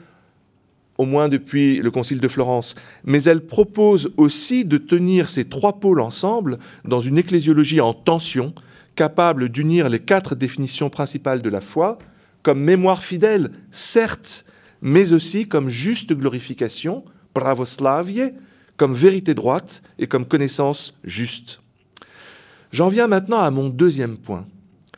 au 0.98 1.06
moins 1.06 1.30
depuis 1.30 1.78
le 1.78 1.92
Concile 1.92 2.20
de 2.20 2.28
Florence, 2.28 2.76
mais 3.04 3.24
elle 3.24 3.46
propose 3.46 4.14
aussi 4.18 4.66
de 4.66 4.78
tenir 4.78 5.30
ces 5.30 5.46
trois 5.46 5.80
pôles 5.80 6.02
ensemble 6.02 6.60
dans 6.86 7.00
une 7.00 7.18
ecclésiologie 7.18 7.82
en 7.82 7.94
tension 7.94 8.54
capable 8.96 9.50
d'unir 9.50 9.90
les 9.90 10.00
quatre 10.00 10.36
définitions 10.36 10.90
principales 10.90 11.42
de 11.42 11.50
la 11.50 11.62
foi, 11.62 11.98
comme 12.44 12.60
mémoire 12.60 13.04
fidèle, 13.04 13.52
certes, 13.72 14.46
mais 14.82 15.14
aussi 15.14 15.48
comme 15.48 15.70
juste 15.70 16.14
glorification, 16.14 17.04
pravoslavie, 17.34 18.32
comme 18.78 18.94
vérité 18.94 19.34
droite 19.34 19.82
et 20.00 20.08
comme 20.08 20.26
connaissance 20.26 21.00
juste. 21.04 21.62
J'en 22.72 22.90
viens 22.90 23.08
maintenant 23.08 23.40
à 23.40 23.52
mon 23.52 23.70
deuxième 23.70 24.18
point. 24.18 24.46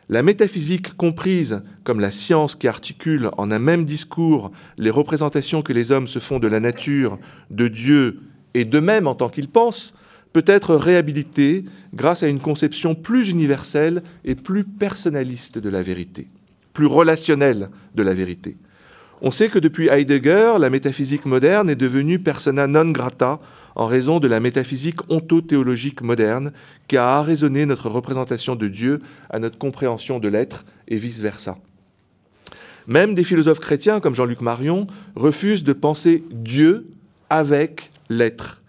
La 0.10 0.22
métaphysique 0.22 0.96
comprise 0.96 1.62
comme 1.84 2.00
la 2.00 2.12
science 2.12 2.56
qui 2.56 2.68
articule 2.68 3.30
en 3.38 3.52
un 3.52 3.60
même 3.60 3.86
discours 3.86 4.52
les 4.78 4.90
représentations 4.90 5.62
que 5.62 5.74
les 5.74 5.92
hommes 5.92 6.08
se 6.08 6.20
font 6.20 6.40
de 6.40 6.48
la 6.48 6.60
nature, 6.60 7.20
de 7.50 7.68
Dieu 7.68 8.20
et 8.54 8.66
d'eux-mêmes 8.66 9.08
en 9.08 9.16
tant 9.16 9.30
qu'ils 9.30 9.48
pensent, 9.48 9.96
peut 10.34 10.44
être 10.48 10.76
réhabilitée 10.76 11.64
grâce 11.94 12.24
à 12.24 12.28
une 12.28 12.40
conception 12.40 12.96
plus 12.96 13.30
universelle 13.30 14.04
et 14.26 14.36
plus 14.36 14.64
personnaliste 14.64 15.60
de 15.60 15.70
la 15.70 15.84
vérité, 15.84 16.28
plus 16.74 16.88
relationnelle 16.88 17.70
de 17.96 18.04
la 18.04 18.14
vérité. 18.14 18.58
On 19.26 19.32
sait 19.32 19.48
que 19.48 19.58
depuis 19.58 19.88
Heidegger, 19.88 20.56
la 20.60 20.70
métaphysique 20.70 21.26
moderne 21.26 21.70
est 21.70 21.78
devenue 21.78 22.20
persona 22.20 22.68
non 22.68 22.92
grata 22.92 23.40
en 23.74 23.88
raison 23.88 24.20
de 24.20 24.28
la 24.28 24.42
métaphysique 24.42 25.10
ontothéologique 25.10 26.02
moderne 26.02 26.52
qui 26.90 26.98
a 26.98 27.08
arraisonné 27.08 27.66
notre 27.66 27.90
représentation 27.90 28.58
de 28.58 28.68
Dieu 28.68 29.00
à 29.30 29.40
notre 29.40 29.58
compréhension 29.58 30.20
de 30.20 30.28
l'être 30.28 30.66
et 30.90 30.98
vice-versa. 30.98 31.58
Même 32.86 33.16
des 33.16 33.24
philosophes 33.24 33.62
chrétiens 33.62 34.02
comme 34.02 34.14
Jean-Luc 34.14 34.42
Marion 34.42 34.88
refusent 35.16 35.64
de 35.64 35.72
penser 35.72 36.26
Dieu 36.30 36.90
avec 37.30 37.92
l'être. 38.10 38.62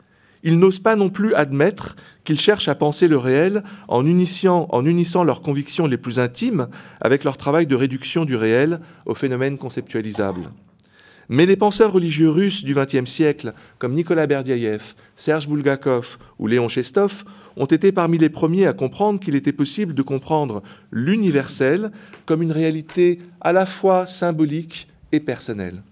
Ils 0.44 0.60
n'osent 0.60 0.78
pas 0.78 0.94
non 0.94 1.08
plus 1.08 1.34
admettre 1.34 1.96
qu'ils 2.24 2.40
cherchent 2.40 2.68
à 2.68 2.74
penser 2.74 3.08
le 3.08 3.18
réel 3.18 3.62
en 3.88 4.04
unissant, 4.06 5.24
leurs 5.24 5.42
convictions 5.42 5.86
les 5.86 5.98
plus 5.98 6.18
intimes 6.18 6.68
avec 7.00 7.24
leur 7.24 7.36
travail 7.36 7.66
de 7.66 7.76
réduction 7.76 8.24
du 8.24 8.36
réel 8.36 8.80
aux 9.06 9.14
phénomènes 9.14 9.58
conceptualisables. 9.58 10.50
Mais 11.28 11.46
les 11.46 11.56
penseurs 11.56 11.92
religieux 11.92 12.28
russes 12.28 12.64
du 12.64 12.74
XXe 12.74 13.10
siècle, 13.10 13.54
comme 13.78 13.94
Nicolas 13.94 14.26
Berdiaïev, 14.26 14.94
Serge 15.16 15.48
Bulgakov 15.48 16.18
ou 16.38 16.46
Léon 16.46 16.68
Chestov, 16.68 17.24
ont 17.56 17.64
été 17.66 17.92
parmi 17.92 18.18
les 18.18 18.28
premiers 18.28 18.66
à 18.66 18.72
comprendre 18.72 19.20
qu'il 19.20 19.34
était 19.34 19.52
possible 19.52 19.94
de 19.94 20.02
comprendre 20.02 20.62
l'universel 20.90 21.92
comme 22.26 22.42
une 22.42 22.52
réalité 22.52 23.20
à 23.40 23.52
la 23.52 23.64
fois 23.64 24.06
symbolique 24.06 24.88
et 25.12 25.20
personnelle. 25.20 25.82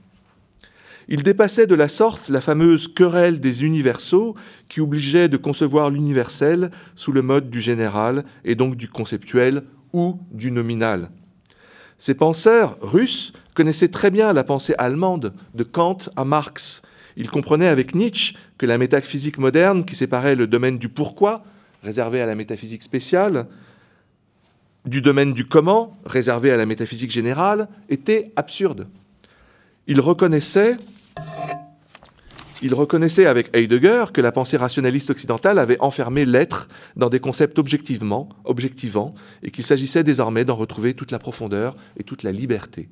Ils 1.08 1.22
dépassaient 1.22 1.66
de 1.66 1.74
la 1.74 1.88
sorte 1.88 2.28
la 2.28 2.40
fameuse 2.40 2.88
querelle 2.88 3.40
des 3.40 3.64
universaux 3.64 4.36
qui 4.68 4.80
obligeait 4.80 5.28
de 5.28 5.36
concevoir 5.36 5.90
l'universel 5.90 6.70
sous 6.94 7.12
le 7.12 7.22
mode 7.22 7.50
du 7.50 7.60
général 7.60 8.24
et 8.44 8.54
donc 8.54 8.76
du 8.76 8.88
conceptuel 8.88 9.62
ou 9.92 10.18
du 10.30 10.50
nominal. 10.50 11.10
Ces 11.98 12.14
penseurs 12.14 12.78
russes 12.80 13.32
connaissaient 13.54 13.88
très 13.88 14.10
bien 14.10 14.32
la 14.32 14.44
pensée 14.44 14.74
allemande, 14.78 15.34
de 15.54 15.62
Kant 15.62 15.98
à 16.16 16.24
Marx. 16.24 16.82
Ils 17.16 17.30
comprenaient 17.30 17.68
avec 17.68 17.94
Nietzsche 17.94 18.34
que 18.58 18.66
la 18.66 18.78
métaphysique 18.78 19.38
moderne, 19.38 19.84
qui 19.84 19.94
séparait 19.94 20.34
le 20.34 20.46
domaine 20.46 20.78
du 20.78 20.88
pourquoi, 20.88 21.44
réservé 21.82 22.20
à 22.20 22.26
la 22.26 22.34
métaphysique 22.34 22.82
spéciale, 22.82 23.46
du 24.84 25.00
domaine 25.00 25.32
du 25.32 25.46
comment, 25.46 25.96
réservé 26.04 26.50
à 26.50 26.56
la 26.56 26.66
métaphysique 26.66 27.10
générale, 27.10 27.68
était 27.88 28.32
absurde. 28.34 28.88
Il 29.88 30.00
reconnaissait 30.00 30.76
avec 33.26 33.50
Heidegger 33.52 34.04
que 34.12 34.20
la 34.20 34.30
pensée 34.30 34.56
rationaliste 34.56 35.10
occidentale 35.10 35.58
avait 35.58 35.80
enfermé 35.80 36.24
l'être 36.24 36.68
dans 36.94 37.08
des 37.08 37.18
concepts 37.18 37.58
objectivement, 37.58 38.28
objectivants, 38.44 39.14
et 39.42 39.50
qu'il 39.50 39.64
s'agissait 39.64 40.04
désormais 40.04 40.44
d'en 40.44 40.54
retrouver 40.54 40.94
toute 40.94 41.10
la 41.10 41.18
profondeur 41.18 41.74
et 41.96 42.04
toute 42.04 42.22
la 42.22 42.30
liberté. 42.30 42.88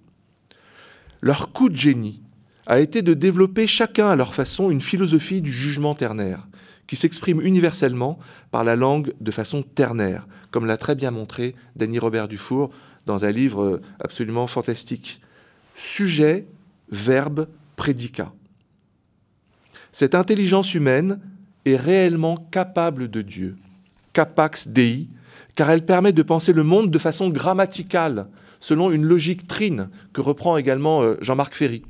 Leur 1.20 1.52
coup 1.52 1.68
de 1.68 1.76
génie 1.76 2.22
a 2.66 2.80
été 2.80 3.02
de 3.02 3.14
développer 3.14 3.68
chacun 3.68 4.08
à 4.08 4.16
leur 4.16 4.34
façon 4.34 4.70
une 4.70 4.80
philosophie 4.80 5.40
du 5.40 5.52
jugement 5.52 5.94
ternaire, 5.94 6.48
qui 6.88 6.96
s'exprime 6.96 7.40
universellement 7.40 8.18
par 8.50 8.64
la 8.64 8.74
langue 8.74 9.12
de 9.20 9.30
façon 9.30 9.62
ternaire, 9.62 10.26
comme 10.50 10.66
l'a 10.66 10.76
très 10.76 10.96
bien 10.96 11.12
montré 11.12 11.54
Danny 11.76 12.00
Robert 12.00 12.26
Dufour 12.26 12.70
dans 13.06 13.24
un 13.24 13.30
livre 13.30 13.80
absolument 14.00 14.48
fantastique. 14.48 15.20
Sujet, 15.76 16.46
verbe, 16.90 17.48
prédicat. 17.76 18.32
Cette 19.92 20.14
intelligence 20.14 20.74
humaine 20.74 21.20
est 21.64 21.76
réellement 21.76 22.36
capable 22.36 23.10
de 23.10 23.22
Dieu, 23.22 23.56
capax 24.12 24.68
Dei, 24.68 25.08
car 25.54 25.70
elle 25.70 25.84
permet 25.84 26.12
de 26.12 26.22
penser 26.22 26.52
le 26.52 26.62
monde 26.62 26.90
de 26.90 26.98
façon 26.98 27.28
grammaticale, 27.28 28.28
selon 28.60 28.90
une 28.90 29.04
logique 29.04 29.46
trine 29.46 29.88
que 30.12 30.20
reprend 30.20 30.56
également 30.56 31.02
euh, 31.02 31.16
Jean-Marc 31.20 31.54
Ferry. 31.54 31.82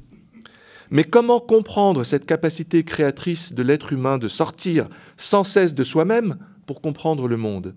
Mais 0.91 1.05
comment 1.05 1.41
comprendre 1.41 2.03
cette 2.03 2.27
capacité 2.27 2.83
créatrice 2.83 3.53
de 3.53 3.63
l'être 3.63 3.93
humain 3.93 4.19
de 4.19 4.29
sortir 4.29 4.89
sans 5.17 5.45
cesse 5.45 5.75
de 5.75 5.85
soi-même 5.85 6.37
pour 6.67 6.81
comprendre 6.81 7.29
le 7.29 7.37
monde? 7.37 7.75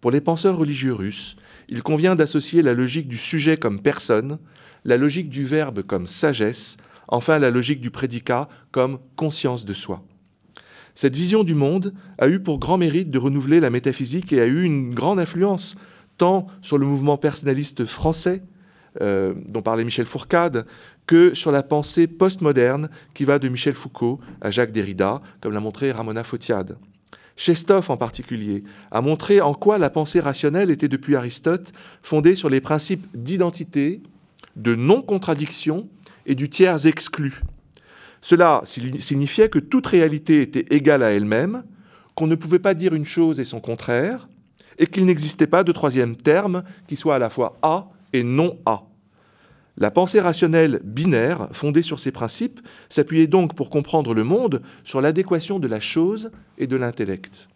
Pour 0.00 0.10
les 0.10 0.20
penseurs 0.20 0.56
religieux 0.56 0.92
russes, 0.92 1.36
il 1.68 1.82
convient 1.82 2.16
d'associer 2.16 2.60
la 2.60 2.74
logique 2.74 3.08
du 3.08 3.16
sujet 3.16 3.56
comme 3.56 3.80
personne, 3.80 4.38
la 4.84 4.96
logique 4.96 5.28
du 5.28 5.44
verbe 5.44 5.82
comme 5.82 6.06
sagesse, 6.06 6.76
enfin 7.08 7.38
la 7.38 7.50
logique 7.50 7.80
du 7.80 7.90
prédicat 7.90 8.48
comme 8.70 8.98
conscience 9.16 9.64
de 9.64 9.74
soi. 9.74 10.02
Cette 10.94 11.16
vision 11.16 11.42
du 11.42 11.54
monde 11.54 11.94
a 12.18 12.28
eu 12.28 12.40
pour 12.40 12.58
grand 12.58 12.78
mérite 12.78 13.10
de 13.10 13.18
renouveler 13.18 13.60
la 13.60 13.70
métaphysique 13.70 14.32
et 14.32 14.40
a 14.40 14.46
eu 14.46 14.62
une 14.62 14.94
grande 14.94 15.18
influence 15.18 15.76
tant 16.18 16.46
sur 16.60 16.76
le 16.78 16.86
mouvement 16.86 17.16
personnaliste 17.16 17.84
français, 17.84 18.42
euh, 19.00 19.32
dont 19.48 19.62
parlait 19.62 19.84
Michel 19.84 20.04
Fourcade, 20.04 20.66
que 21.06 21.32
sur 21.34 21.50
la 21.50 21.62
pensée 21.62 22.06
postmoderne 22.06 22.90
qui 23.14 23.24
va 23.24 23.38
de 23.38 23.48
Michel 23.48 23.74
Foucault 23.74 24.20
à 24.42 24.50
Jacques 24.50 24.72
Derrida, 24.72 25.22
comme 25.40 25.52
l'a 25.52 25.60
montré 25.60 25.92
Ramona 25.92 26.24
Fotiade. 26.24 26.76
Chestov 27.36 27.90
en 27.90 27.96
particulier 27.96 28.62
a 28.90 29.00
montré 29.00 29.40
en 29.40 29.54
quoi 29.54 29.78
la 29.78 29.88
pensée 29.88 30.20
rationnelle 30.20 30.70
était 30.70 30.88
depuis 30.88 31.16
Aristote 31.16 31.72
fondée 32.02 32.34
sur 32.34 32.50
les 32.50 32.60
principes 32.60 33.06
d'identité, 33.14 34.02
de 34.56 34.74
non-contradiction 34.74 35.88
et 36.26 36.34
du 36.34 36.48
tiers 36.48 36.86
exclu. 36.86 37.40
Cela 38.20 38.62
signifiait 38.64 39.48
que 39.48 39.58
toute 39.58 39.86
réalité 39.86 40.42
était 40.42 40.66
égale 40.74 41.02
à 41.02 41.10
elle-même, 41.10 41.64
qu'on 42.14 42.26
ne 42.26 42.36
pouvait 42.36 42.58
pas 42.58 42.74
dire 42.74 42.94
une 42.94 43.06
chose 43.06 43.40
et 43.40 43.44
son 43.44 43.60
contraire, 43.60 44.28
et 44.78 44.86
qu'il 44.86 45.04
n'existait 45.04 45.46
pas 45.46 45.64
de 45.64 45.72
troisième 45.72 46.16
terme 46.16 46.62
qui 46.86 46.96
soit 46.96 47.16
à 47.16 47.18
la 47.18 47.30
fois 47.30 47.58
A 47.62 47.88
et 48.12 48.22
non 48.22 48.58
A. 48.66 48.84
La 49.78 49.90
pensée 49.90 50.20
rationnelle 50.20 50.80
binaire, 50.84 51.48
fondée 51.52 51.82
sur 51.82 51.98
ces 51.98 52.12
principes, 52.12 52.60
s'appuyait 52.88 53.26
donc 53.26 53.54
pour 53.54 53.70
comprendre 53.70 54.12
le 54.12 54.22
monde 54.22 54.62
sur 54.84 55.00
l'adéquation 55.00 55.58
de 55.58 55.66
la 55.66 55.80
chose 55.80 56.30
et 56.58 56.66
de 56.66 56.76
l'intellect. 56.76 57.48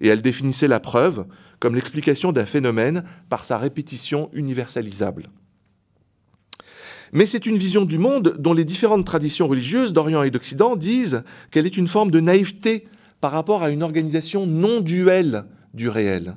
Et 0.00 0.08
elle 0.08 0.20
définissait 0.20 0.68
la 0.68 0.80
preuve 0.80 1.26
comme 1.60 1.76
l'explication 1.76 2.32
d'un 2.32 2.44
phénomène 2.44 3.04
par 3.30 3.44
sa 3.44 3.56
répétition 3.56 4.28
universalisable. 4.32 5.30
Mais 7.14 7.26
c'est 7.26 7.46
une 7.46 7.56
vision 7.56 7.84
du 7.84 7.96
monde 7.96 8.36
dont 8.40 8.52
les 8.52 8.64
différentes 8.64 9.06
traditions 9.06 9.46
religieuses 9.46 9.92
d'Orient 9.92 10.24
et 10.24 10.32
d'Occident 10.32 10.74
disent 10.74 11.22
qu'elle 11.52 11.64
est 11.64 11.76
une 11.76 11.86
forme 11.86 12.10
de 12.10 12.18
naïveté 12.18 12.84
par 13.20 13.30
rapport 13.30 13.62
à 13.62 13.70
une 13.70 13.84
organisation 13.84 14.46
non 14.46 14.80
duelle 14.80 15.44
du 15.74 15.88
réel. 15.88 16.36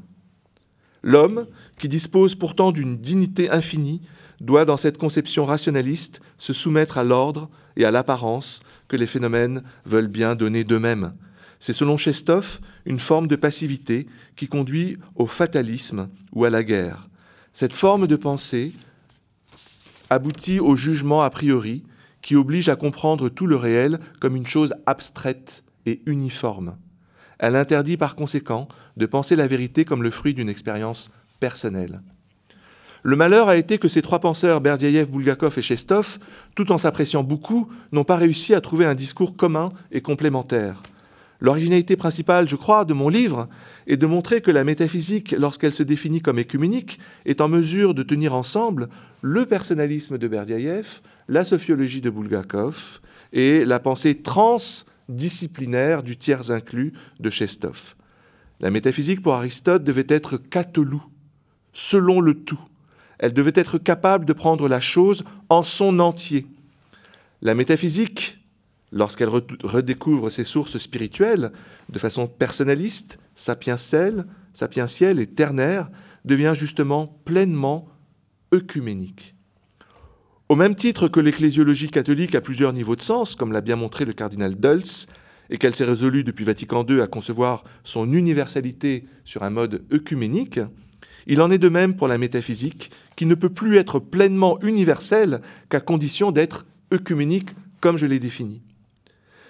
L'homme, 1.02 1.48
qui 1.80 1.88
dispose 1.88 2.36
pourtant 2.36 2.72
d'une 2.72 2.98
dignité 2.98 3.50
infinie, 3.50 4.02
doit, 4.40 4.66
dans 4.66 4.78
cette 4.78 5.00
conception 5.00 5.46
rationaliste, 5.46 6.22
se 6.38 6.54
soumettre 6.54 7.00
à 7.00 7.04
l'ordre 7.04 7.50
et 7.76 7.84
à 7.84 7.92
l'apparence 7.92 8.62
que 8.88 8.98
les 8.98 9.08
phénomènes 9.08 9.64
veulent 9.86 10.08
bien 10.08 10.36
donner 10.36 10.64
d'eux-mêmes. 10.64 11.14
C'est 11.60 11.74
selon 11.74 11.98
Chestov 11.98 12.60
une 12.86 13.00
forme 13.00 13.28
de 13.28 13.36
passivité 13.36 14.06
qui 14.36 14.48
conduit 14.48 14.98
au 15.16 15.26
fatalisme 15.26 16.10
ou 16.34 16.46
à 16.46 16.52
la 16.52 16.64
guerre. 16.64 17.08
Cette 17.52 17.74
forme 17.74 18.06
de 18.06 18.16
pensée 18.16 18.74
aboutit 20.10 20.60
au 20.60 20.76
jugement 20.76 21.22
a 21.22 21.30
priori 21.30 21.84
qui 22.22 22.36
oblige 22.36 22.70
à 22.70 22.76
comprendre 22.76 23.30
tout 23.30 23.48
le 23.48 23.56
réel 23.56 24.00
comme 24.20 24.36
une 24.36 24.46
chose 24.46 24.74
abstraite 24.86 25.64
et 25.86 26.02
uniforme. 26.06 26.76
Elle 27.40 27.56
interdit 27.56 27.98
par 27.98 28.16
conséquent 28.16 28.68
de 28.98 29.06
penser 29.06 29.36
la 29.36 29.48
vérité 29.48 29.86
comme 29.86 30.04
le 30.04 30.10
fruit 30.10 30.34
d'une 30.34 30.50
expérience 30.50 31.12
personnelle. 31.40 32.02
Le 33.04 33.16
malheur 33.16 33.48
a 33.48 33.56
été 33.56 33.78
que 33.78 33.88
ces 33.88 34.02
trois 34.02 34.20
penseurs, 34.20 34.60
Berdiaïev, 34.60 35.10
Bulgakov 35.10 35.58
et 35.58 35.62
Chestov, 35.62 36.18
tout 36.56 36.72
en 36.72 36.78
s'appréciant 36.78 37.24
beaucoup, 37.24 37.70
n'ont 37.92 38.04
pas 38.04 38.18
réussi 38.18 38.54
à 38.54 38.62
trouver 38.62 38.86
un 38.86 38.96
discours 38.96 39.38
commun 39.38 39.70
et 39.92 40.02
complémentaire. 40.02 40.82
L'originalité 41.40 41.96
principale, 41.96 42.48
je 42.48 42.56
crois, 42.56 42.84
de 42.84 42.94
mon 42.94 43.10
livre 43.10 43.48
est 43.86 43.98
de 43.98 44.08
montrer 44.08 44.42
que 44.42 44.52
la 44.52 44.64
métaphysique, 44.64 45.36
lorsqu'elle 45.38 45.74
se 45.74 45.84
définit 45.84 46.22
comme 46.22 46.40
écuménique, 46.40 47.00
est 47.26 47.42
en 47.42 47.48
mesure 47.48 47.94
de 47.94 48.04
tenir 48.04 48.34
ensemble 48.34 48.90
le 49.22 49.46
personnalisme 49.46 50.18
de 50.18 50.28
Berdiaïev, 50.28 51.02
la 51.28 51.46
sociologie 51.46 52.02
de 52.02 52.10
Bulgakov 52.10 53.02
et 53.34 53.66
la 53.66 53.80
pensée 53.80 54.16
transdisciplinaire 54.16 56.02
du 56.02 56.18
tiers 56.18 56.50
inclus 56.50 56.94
de 57.20 57.30
Chestov. 57.30 57.96
La 58.60 58.72
métaphysique 58.72 59.22
pour 59.22 59.36
Aristote 59.36 59.84
devait 59.84 60.06
être 60.10 60.38
catelou, 60.38 61.04
selon 61.72 62.20
le 62.20 62.34
tout. 62.34 62.60
Elle 63.20 63.34
devait 63.34 63.52
être 63.54 63.78
capable 63.78 64.26
de 64.26 64.34
prendre 64.34 64.68
la 64.68 64.80
chose 64.80 65.24
en 65.50 65.62
son 65.62 66.00
entier. 66.00 66.48
La 67.44 67.54
métaphysique, 67.54 68.40
lorsqu'elle 68.92 69.30
redécouvre 69.30 70.32
ses 70.32 70.44
sources 70.44 70.78
spirituelles 70.78 71.52
de 71.90 72.00
façon 72.00 72.28
personnaliste, 72.28 73.20
sapientielle, 73.36 74.26
et 75.20 75.28
ternaire, 75.28 75.90
devient 76.26 76.54
justement 76.56 77.20
pleinement 77.26 77.88
œcuménique. 78.54 79.36
Au 80.50 80.56
même 80.56 80.76
titre 80.76 81.10
que 81.10 81.20
l'ecclésiologie 81.20 81.90
catholique 81.90 82.34
a 82.34 82.42
plusieurs 82.42 82.74
niveaux 82.74 82.96
de 82.96 83.02
sens, 83.02 83.36
comme 83.36 83.52
l'a 83.52 83.62
bien 83.62 83.76
montré 83.76 84.06
le 84.06 84.14
cardinal 84.14 84.56
Dulce, 84.56 85.08
et 85.50 85.58
qu'elle 85.58 85.76
s'est 85.76 85.86
résolue 85.86 86.24
depuis 86.24 86.46
Vatican 86.46 86.86
II 86.88 87.02
à 87.02 87.08
concevoir 87.08 87.64
son 87.84 88.12
universalité 88.14 89.06
sur 89.24 89.44
un 89.44 89.50
mode 89.50 89.86
œcuménique, 89.92 90.60
il 91.26 91.42
en 91.42 91.52
est 91.52 91.58
de 91.58 91.70
même 91.70 91.96
pour 91.96 92.08
la 92.08 92.18
métaphysique, 92.18 92.92
qui 93.16 93.26
ne 93.26 93.36
peut 93.36 93.50
plus 93.50 93.78
être 93.78 94.00
pleinement 94.00 94.60
universelle 94.62 95.42
qu'à 95.70 95.82
condition 95.82 96.32
d'être 96.32 96.66
œcuménique 96.94 97.50
comme 97.82 97.98
je 97.98 98.06
l'ai 98.06 98.20
défini. 98.20 98.62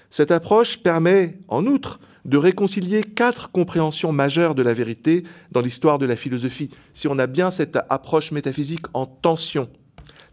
Cette 0.09 0.31
approche 0.31 0.77
permet, 0.77 1.39
en 1.47 1.65
outre, 1.65 1.99
de 2.25 2.37
réconcilier 2.37 3.03
quatre 3.03 3.51
compréhensions 3.51 4.11
majeures 4.11 4.55
de 4.55 4.61
la 4.61 4.73
vérité 4.73 5.23
dans 5.51 5.61
l'histoire 5.61 5.97
de 5.97 6.05
la 6.05 6.15
philosophie. 6.15 6.69
Si 6.93 7.07
on 7.07 7.19
a 7.19 7.27
bien 7.27 7.51
cette 7.51 7.77
approche 7.89 8.31
métaphysique 8.31 8.85
en 8.93 9.05
tension, 9.05 9.69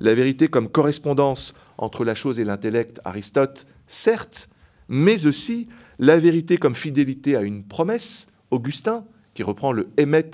la 0.00 0.14
vérité 0.14 0.48
comme 0.48 0.68
correspondance 0.68 1.54
entre 1.78 2.04
la 2.04 2.14
chose 2.14 2.40
et 2.40 2.44
l'intellect, 2.44 3.00
Aristote, 3.04 3.66
certes, 3.86 4.48
mais 4.88 5.26
aussi 5.26 5.68
la 5.98 6.18
vérité 6.18 6.56
comme 6.56 6.74
fidélité 6.74 7.36
à 7.36 7.42
une 7.42 7.64
promesse, 7.64 8.28
Augustin, 8.50 9.04
qui 9.34 9.42
reprend 9.42 9.72
le 9.72 9.88
émet 9.96 10.30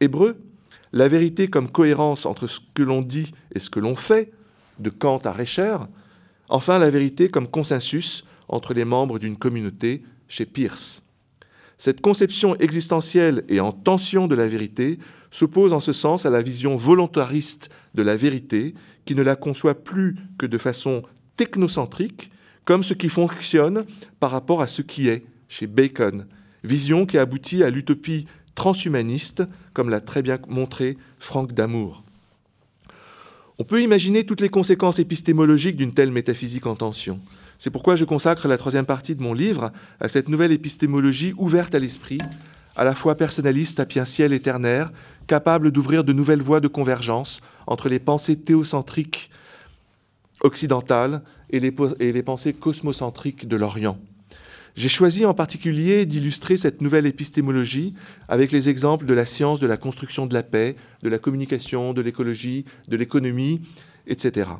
hébreu, 0.00 0.36
la 0.92 1.08
vérité 1.08 1.48
comme 1.48 1.70
cohérence 1.70 2.26
entre 2.26 2.46
ce 2.46 2.60
que 2.74 2.82
l'on 2.82 3.02
dit 3.02 3.32
et 3.54 3.60
ce 3.60 3.70
que 3.70 3.80
l'on 3.80 3.96
fait, 3.96 4.32
de 4.78 4.90
Kant 4.90 5.18
à 5.24 5.32
Recher, 5.32 5.76
enfin 6.48 6.78
la 6.78 6.90
vérité 6.90 7.28
comme 7.28 7.48
consensus 7.48 8.24
entre 8.48 8.74
les 8.74 8.84
membres 8.84 9.18
d'une 9.18 9.36
communauté 9.36 10.02
chez 10.28 10.46
Peirce. 10.46 11.02
Cette 11.78 12.00
conception 12.00 12.56
existentielle 12.56 13.44
et 13.48 13.60
en 13.60 13.72
tension 13.72 14.28
de 14.28 14.34
la 14.34 14.46
vérité 14.46 14.98
s'oppose 15.30 15.72
en 15.72 15.80
ce 15.80 15.92
sens 15.92 16.24
à 16.24 16.30
la 16.30 16.40
vision 16.40 16.76
volontariste 16.76 17.70
de 17.94 18.02
la 18.02 18.16
vérité 18.16 18.74
qui 19.04 19.14
ne 19.14 19.22
la 19.22 19.36
conçoit 19.36 19.74
plus 19.74 20.16
que 20.38 20.46
de 20.46 20.56
façon 20.56 21.02
technocentrique, 21.36 22.30
comme 22.64 22.82
ce 22.82 22.94
qui 22.94 23.10
fonctionne 23.10 23.84
par 24.20 24.30
rapport 24.30 24.62
à 24.62 24.66
ce 24.66 24.82
qui 24.82 25.08
est 25.08 25.26
chez 25.48 25.66
Bacon, 25.66 26.26
vision 26.64 27.04
qui 27.04 27.18
aboutit 27.18 27.62
à 27.62 27.70
l'utopie 27.70 28.26
transhumaniste, 28.54 29.42
comme 29.74 29.90
l'a 29.90 30.00
très 30.00 30.22
bien 30.22 30.38
montré 30.48 30.96
Franck 31.18 31.52
Damour. 31.52 32.05
On 33.58 33.64
peut 33.64 33.80
imaginer 33.80 34.24
toutes 34.24 34.42
les 34.42 34.50
conséquences 34.50 34.98
épistémologiques 34.98 35.76
d'une 35.76 35.94
telle 35.94 36.10
métaphysique 36.12 36.66
en 36.66 36.76
tension. 36.76 37.18
C'est 37.56 37.70
pourquoi 37.70 37.96
je 37.96 38.04
consacre 38.04 38.48
la 38.48 38.58
troisième 38.58 38.84
partie 38.84 39.14
de 39.14 39.22
mon 39.22 39.32
livre 39.32 39.72
à 39.98 40.08
cette 40.08 40.28
nouvelle 40.28 40.52
épistémologie 40.52 41.32
ouverte 41.38 41.74
à 41.74 41.78
l'esprit, 41.78 42.18
à 42.76 42.84
la 42.84 42.94
fois 42.94 43.14
personnaliste, 43.14 43.78
sapientielle 43.78 44.34
et 44.34 44.40
ternaire, 44.40 44.92
capable 45.26 45.70
d'ouvrir 45.70 46.04
de 46.04 46.12
nouvelles 46.12 46.42
voies 46.42 46.60
de 46.60 46.68
convergence 46.68 47.40
entre 47.66 47.88
les 47.88 47.98
pensées 47.98 48.36
théocentriques 48.36 49.30
occidentales 50.42 51.22
et 51.48 51.58
les, 51.58 51.74
et 51.98 52.12
les 52.12 52.22
pensées 52.22 52.52
cosmocentriques 52.52 53.48
de 53.48 53.56
l'Orient. 53.56 53.98
J'ai 54.76 54.90
choisi 54.90 55.24
en 55.24 55.32
particulier 55.32 56.04
d'illustrer 56.04 56.58
cette 56.58 56.82
nouvelle 56.82 57.06
épistémologie 57.06 57.94
avec 58.28 58.52
les 58.52 58.68
exemples 58.68 59.06
de 59.06 59.14
la 59.14 59.24
science 59.24 59.58
de 59.58 59.66
la 59.66 59.78
construction 59.78 60.26
de 60.26 60.34
la 60.34 60.42
paix, 60.42 60.76
de 61.02 61.08
la 61.08 61.16
communication, 61.16 61.94
de 61.94 62.02
l'écologie, 62.02 62.66
de 62.86 62.96
l'économie, 62.98 63.62
etc. 64.06 64.50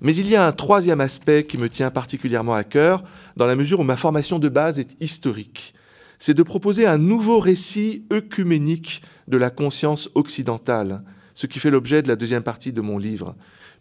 Mais 0.00 0.16
il 0.16 0.28
y 0.28 0.34
a 0.34 0.44
un 0.44 0.50
troisième 0.50 1.00
aspect 1.00 1.44
qui 1.44 1.56
me 1.56 1.68
tient 1.68 1.92
particulièrement 1.92 2.54
à 2.54 2.64
cœur, 2.64 3.04
dans 3.36 3.46
la 3.46 3.54
mesure 3.54 3.78
où 3.78 3.84
ma 3.84 3.96
formation 3.96 4.40
de 4.40 4.48
base 4.48 4.80
est 4.80 4.96
historique. 5.00 5.74
C'est 6.18 6.34
de 6.34 6.42
proposer 6.42 6.84
un 6.84 6.98
nouveau 6.98 7.38
récit 7.38 8.04
œcuménique 8.12 9.02
de 9.28 9.36
la 9.36 9.50
conscience 9.50 10.10
occidentale, 10.16 11.04
ce 11.32 11.46
qui 11.46 11.60
fait 11.60 11.70
l'objet 11.70 12.02
de 12.02 12.08
la 12.08 12.16
deuxième 12.16 12.42
partie 12.42 12.72
de 12.72 12.80
mon 12.80 12.98
livre, 12.98 13.36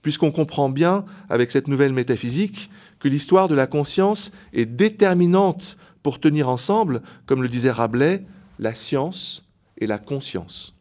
puisqu'on 0.05 0.29
comprend 0.29 0.69
bien, 0.69 1.03
avec 1.31 1.49
cette 1.49 1.67
nouvelle 1.67 1.91
métaphysique, 1.91 2.69
que 2.99 3.07
l'histoire 3.07 3.47
de 3.47 3.55
la 3.55 3.65
conscience 3.65 4.31
est 4.53 4.67
déterminante 4.67 5.79
pour 6.03 6.19
tenir 6.19 6.47
ensemble, 6.47 7.01
comme 7.25 7.41
le 7.41 7.49
disait 7.49 7.71
Rabelais, 7.71 8.23
la 8.59 8.75
science 8.75 9.49
et 9.79 9.87
la 9.87 9.97
conscience. 9.97 10.75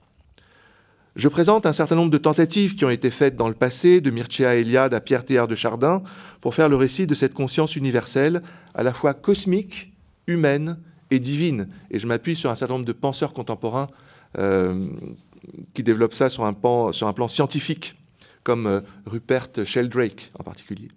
Je 1.17 1.27
présente 1.29 1.65
un 1.65 1.73
certain 1.73 1.97
nombre 1.97 2.11
de 2.11 2.19
tentatives 2.19 2.75
qui 2.75 2.85
ont 2.85 2.91
été 2.91 3.11
faites 3.11 3.35
dans 3.35 3.49
le 3.49 3.55
passé, 3.55 4.03
de 4.03 4.11
Mircea 4.11 4.57
Eliade 4.57 4.93
à 4.93 5.01
Pierre 5.01 5.25
Théard 5.25 5.49
de 5.49 5.55
Chardin, 5.55 6.03
pour 6.43 6.55
faire 6.55 6.69
le 6.69 6.77
récit 6.77 7.07
de 7.07 7.15
cette 7.15 7.33
conscience 7.33 7.77
universelle, 7.77 8.43
à 8.75 8.83
la 8.83 8.93
fois 8.93 9.15
cosmique, 9.15 9.95
humaine 10.27 10.77
et 11.11 11.19
divine. 11.19 11.69
Et 11.91 11.99
je 11.99 12.07
m'appuie 12.07 12.37
sur 12.37 12.51
un 12.51 12.57
certain 12.57 12.75
nombre 12.75 12.85
de 12.85 12.93
penseurs 12.93 13.33
contemporains 13.33 13.89
euh, 14.37 14.87
qui 15.73 15.83
développent 15.83 16.13
ça 16.13 16.29
sur 16.29 16.45
un, 16.45 16.53
plan, 16.53 16.93
sur 16.93 17.09
un 17.09 17.15
plan 17.15 17.27
scientifique, 17.27 17.97
comme 18.45 18.67
euh, 18.67 18.81
Rupert 19.07 19.49
Sheldrake 19.65 20.31
en 20.39 20.45
particulier. 20.45 20.89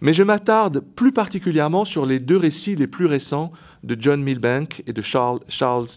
Mais 0.00 0.12
je 0.12 0.22
m'attarde 0.22 0.80
plus 0.80 1.12
particulièrement 1.12 1.84
sur 1.84 2.06
les 2.06 2.20
deux 2.20 2.36
récits 2.36 2.76
les 2.76 2.86
plus 2.86 3.06
récents 3.06 3.50
de 3.82 3.96
John 3.98 4.22
Milbank 4.22 4.82
et 4.86 4.92
de 4.92 5.02
Charles, 5.02 5.40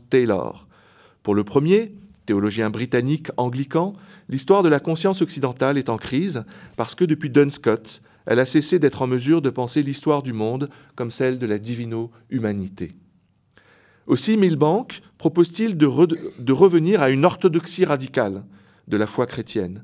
Taylor. 0.10 0.68
Pour 1.22 1.36
le 1.36 1.44
premier, 1.44 1.94
théologien 2.26 2.70
britannique 2.70 3.30
anglican, 3.38 3.94
l'histoire 4.30 4.64
de 4.64 4.70
la 4.70 4.80
conscience 4.80 5.22
occidentale 5.22 5.78
est 5.78 5.90
en 5.90 5.98
crise 5.98 6.44
parce 6.78 6.96
que 6.96 7.06
depuis 7.06 7.30
Duns 7.30 7.52
Scott, 7.52 8.02
elle 8.26 8.40
a 8.40 8.46
cessé 8.46 8.80
d'être 8.80 9.02
en 9.02 9.08
mesure 9.08 9.42
de 9.42 9.50
penser 9.50 9.82
l'histoire 9.84 10.24
du 10.24 10.34
monde 10.34 10.70
comme 10.96 11.12
celle 11.12 11.40
de 11.40 11.46
la 11.46 11.60
divino-humanité. 11.60 12.94
Aussi, 14.08 14.38
Milbank 14.38 15.02
propose-t-il 15.18 15.78
de, 15.78 15.86
revenir 16.52 17.02
à 17.02 17.10
une 17.10 17.26
orthodoxie 17.26 17.86
radicale 17.86 18.44
de 18.88 18.98
la 18.98 19.08
foi 19.08 19.26
chrétienne. 19.28 19.84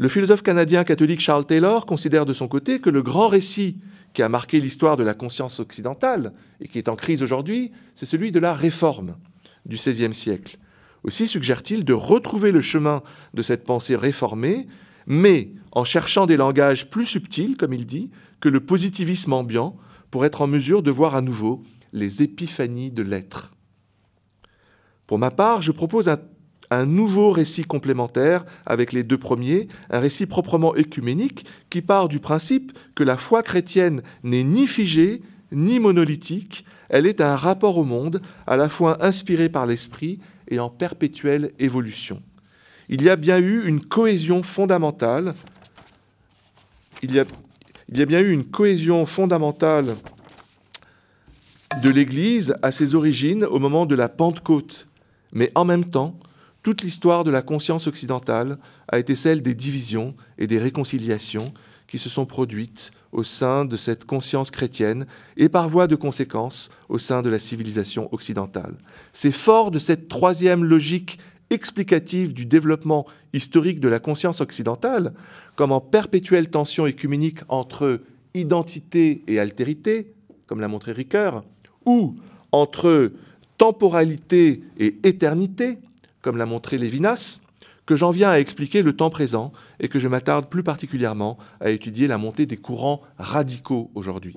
Le 0.00 0.08
philosophe 0.08 0.42
canadien 0.42 0.82
catholique 0.82 1.20
Charles 1.20 1.44
Taylor 1.44 1.84
considère 1.84 2.24
de 2.24 2.32
son 2.32 2.48
côté 2.48 2.80
que 2.80 2.88
le 2.88 3.02
grand 3.02 3.28
récit 3.28 3.76
qui 4.14 4.22
a 4.22 4.30
marqué 4.30 4.58
l'histoire 4.58 4.96
de 4.96 5.02
la 5.02 5.12
conscience 5.12 5.60
occidentale 5.60 6.32
et 6.62 6.68
qui 6.68 6.78
est 6.78 6.88
en 6.88 6.96
crise 6.96 7.22
aujourd'hui, 7.22 7.70
c'est 7.94 8.06
celui 8.06 8.32
de 8.32 8.38
la 8.38 8.54
réforme 8.54 9.16
du 9.66 9.76
XVIe 9.76 10.14
siècle, 10.14 10.56
aussi 11.04 11.26
suggère-t-il 11.26 11.84
de 11.84 11.92
retrouver 11.92 12.50
le 12.50 12.62
chemin 12.62 13.02
de 13.34 13.42
cette 13.42 13.64
pensée 13.64 13.94
réformée, 13.94 14.68
mais 15.06 15.50
en 15.70 15.84
cherchant 15.84 16.24
des 16.24 16.38
langages 16.38 16.88
plus 16.88 17.04
subtils, 17.04 17.58
comme 17.58 17.74
il 17.74 17.84
dit, 17.84 18.10
que 18.40 18.48
le 18.48 18.60
positivisme 18.60 19.34
ambiant, 19.34 19.76
pour 20.10 20.24
être 20.24 20.40
en 20.40 20.46
mesure 20.46 20.82
de 20.82 20.90
voir 20.90 21.14
à 21.14 21.20
nouveau 21.20 21.62
les 21.92 22.22
épiphanies 22.22 22.90
de 22.90 23.02
l'être. 23.02 23.52
Pour 25.06 25.18
ma 25.18 25.30
part, 25.30 25.60
je 25.60 25.72
propose 25.72 26.08
un, 26.08 26.18
un, 26.70 26.86
nouveau 26.86 27.30
récit 27.30 27.64
complémentaire 27.64 28.44
avec 28.66 28.92
les 28.92 29.02
deux 29.02 29.18
premiers, 29.18 29.68
un 29.90 29.98
récit 29.98 30.26
proprement 30.26 30.74
écuménique 30.74 31.46
qui 31.68 31.82
part 31.82 32.08
du 32.08 32.18
principe 32.18 32.76
que 32.94 33.04
la 33.04 33.16
foi 33.16 33.42
chrétienne 33.42 34.02
n'est 34.22 34.44
ni 34.44 34.66
figée 34.66 35.22
ni 35.52 35.80
monolithique, 35.80 36.64
elle 36.88 37.06
est 37.06 37.20
un 37.20 37.36
rapport 37.36 37.76
au 37.76 37.84
monde 37.84 38.20
à 38.46 38.56
la 38.56 38.68
fois 38.68 39.04
inspiré 39.04 39.48
par 39.48 39.66
l'esprit 39.66 40.18
et 40.48 40.58
en 40.58 40.68
perpétuelle 40.68 41.52
évolution. 41.58 42.22
Il 42.88 43.02
y 43.02 43.08
a 43.08 43.16
bien 43.16 43.38
eu 43.38 43.66
une 43.66 43.80
cohésion 43.80 44.42
fondamentale. 44.42 45.34
Il 47.02 47.14
y 47.14 47.20
a 47.20 48.06
bien 48.06 48.20
eu 48.20 48.32
une 48.32 48.44
cohésion 48.44 49.06
fondamentale 49.06 49.94
de 51.84 51.88
l'Église 51.88 52.54
à 52.62 52.72
ses 52.72 52.96
origines 52.96 53.44
au 53.44 53.60
moment 53.60 53.86
de 53.86 53.94
la 53.94 54.08
Pentecôte. 54.08 54.88
Mais 55.32 55.52
en 55.54 55.64
même 55.64 55.84
temps, 55.84 56.18
toute 56.62 56.82
l'histoire 56.82 57.24
de 57.24 57.30
la 57.30 57.42
conscience 57.42 57.86
occidentale 57.86 58.58
a 58.88 58.98
été 58.98 59.16
celle 59.16 59.42
des 59.42 59.54
divisions 59.54 60.14
et 60.38 60.46
des 60.46 60.58
réconciliations 60.58 61.52
qui 61.86 61.98
se 61.98 62.08
sont 62.08 62.26
produites 62.26 62.92
au 63.12 63.24
sein 63.24 63.64
de 63.64 63.76
cette 63.76 64.04
conscience 64.04 64.50
chrétienne 64.50 65.06
et 65.36 65.48
par 65.48 65.68
voie 65.68 65.86
de 65.86 65.96
conséquence 65.96 66.70
au 66.88 66.98
sein 66.98 67.22
de 67.22 67.30
la 67.30 67.38
civilisation 67.38 68.12
occidentale. 68.12 68.74
C'est 69.12 69.32
fort 69.32 69.70
de 69.70 69.78
cette 69.78 70.08
troisième 70.08 70.64
logique 70.64 71.18
explicative 71.50 72.32
du 72.32 72.46
développement 72.46 73.06
historique 73.32 73.80
de 73.80 73.88
la 73.88 73.98
conscience 73.98 74.40
occidentale, 74.40 75.12
comme 75.56 75.72
en 75.72 75.80
perpétuelle 75.80 76.48
tension 76.48 76.86
écuménique 76.86 77.40
entre 77.48 78.00
identité 78.34 79.24
et 79.26 79.40
altérité, 79.40 80.12
comme 80.46 80.60
l'a 80.60 80.68
montré 80.68 80.92
Ricoeur, 80.92 81.42
ou 81.84 82.14
entre 82.52 83.12
temporalité 83.58 84.62
et 84.78 84.96
éternité, 85.02 85.78
comme 86.22 86.36
l'a 86.36 86.46
montré 86.46 86.78
Lévinas, 86.78 87.40
que 87.86 87.96
j'en 87.96 88.10
viens 88.10 88.30
à 88.30 88.38
expliquer 88.38 88.82
le 88.82 88.94
temps 88.94 89.10
présent 89.10 89.52
et 89.80 89.88
que 89.88 89.98
je 89.98 90.08
m'attarde 90.08 90.48
plus 90.48 90.62
particulièrement 90.62 91.38
à 91.60 91.70
étudier 91.70 92.06
la 92.06 92.18
montée 92.18 92.46
des 92.46 92.56
courants 92.56 93.02
radicaux 93.18 93.90
aujourd'hui. 93.94 94.36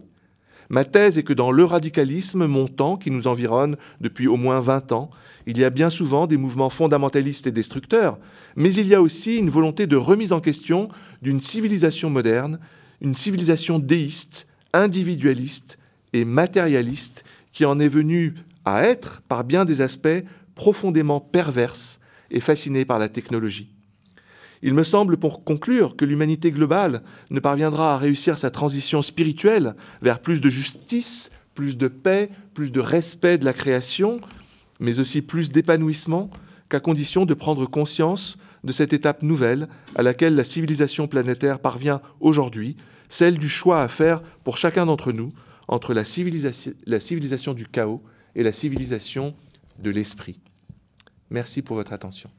Ma 0.69 0.85
thèse 0.85 1.17
est 1.17 1.23
que 1.23 1.33
dans 1.33 1.51
le 1.51 1.65
radicalisme 1.65 2.47
montant 2.47 2.97
qui 2.97 3.11
nous 3.11 3.27
environne 3.27 3.77
depuis 4.01 4.27
au 4.27 4.37
moins 4.37 4.59
20 4.59 4.91
ans, 4.91 5.09
il 5.45 5.57
y 5.57 5.63
a 5.63 5.69
bien 5.69 5.89
souvent 5.89 6.25
des 6.25 6.37
mouvements 6.37 6.69
fondamentalistes 6.69 7.47
et 7.47 7.51
destructeurs, 7.51 8.17
mais 8.55 8.73
il 8.73 8.87
y 8.87 8.95
a 8.95 9.01
aussi 9.01 9.35
une 9.35 9.49
volonté 9.49 9.87
de 9.87 9.97
remise 9.97 10.33
en 10.33 10.39
question 10.39 10.87
d'une 11.21 11.41
civilisation 11.41 12.09
moderne, 12.09 12.59
une 13.01 13.13
civilisation 13.13 13.77
déiste, 13.77 14.47
individualiste 14.73 15.77
et 16.13 16.25
matérialiste 16.25 17.23
qui 17.51 17.65
en 17.65 17.79
est 17.79 17.87
venue 17.87 18.35
à 18.65 18.83
être, 18.83 19.21
par 19.27 19.43
bien 19.43 19.65
des 19.65 19.81
aspects, 19.81 20.23
profondément 20.55 21.19
perverse 21.19 21.99
et 22.31 22.39
fascinée 22.39 22.85
par 22.85 22.99
la 22.99 23.09
technologie. 23.09 23.69
Il 24.61 24.73
me 24.73 24.83
semble, 24.83 25.17
pour 25.17 25.43
conclure, 25.43 25.97
que 25.97 26.05
l'humanité 26.05 26.49
globale 26.51 27.03
ne 27.29 27.41
parviendra 27.41 27.93
à 27.93 27.97
réussir 27.97 28.37
sa 28.37 28.49
transition 28.49 29.01
spirituelle 29.01 29.75
vers 30.01 30.19
plus 30.19 30.39
de 30.39 30.49
justice, 30.49 31.31
plus 31.53 31.77
de 31.77 31.89
paix, 31.89 32.29
plus 32.53 32.71
de 32.71 32.79
respect 32.79 33.37
de 33.37 33.45
la 33.45 33.51
création, 33.51 34.17
mais 34.79 34.99
aussi 34.99 35.21
plus 35.21 35.51
d'épanouissement, 35.51 36.29
qu'à 36.69 36.79
condition 36.79 37.25
de 37.25 37.33
prendre 37.33 37.65
conscience 37.65 38.37
de 38.63 38.71
cette 38.71 38.93
étape 38.93 39.21
nouvelle 39.21 39.67
à 39.95 40.01
laquelle 40.01 40.35
la 40.35 40.45
civilisation 40.45 41.07
planétaire 41.07 41.59
parvient 41.59 42.01
aujourd'hui, 42.21 42.77
celle 43.09 43.37
du 43.37 43.49
choix 43.49 43.81
à 43.81 43.89
faire 43.89 44.21
pour 44.43 44.57
chacun 44.57 44.85
d'entre 44.85 45.11
nous 45.11 45.33
entre 45.67 45.93
la 45.93 46.03
la 46.85 46.99
civilisation 46.99 47.53
du 47.53 47.67
chaos 47.67 48.01
et 48.35 48.43
la 48.43 48.51
civilisation 48.51 49.35
de 49.79 49.89
l'esprit. 49.89 50.39
Merci 51.33 51.63
pour 51.63 51.77
votre 51.77 51.93
attention. 51.93 52.29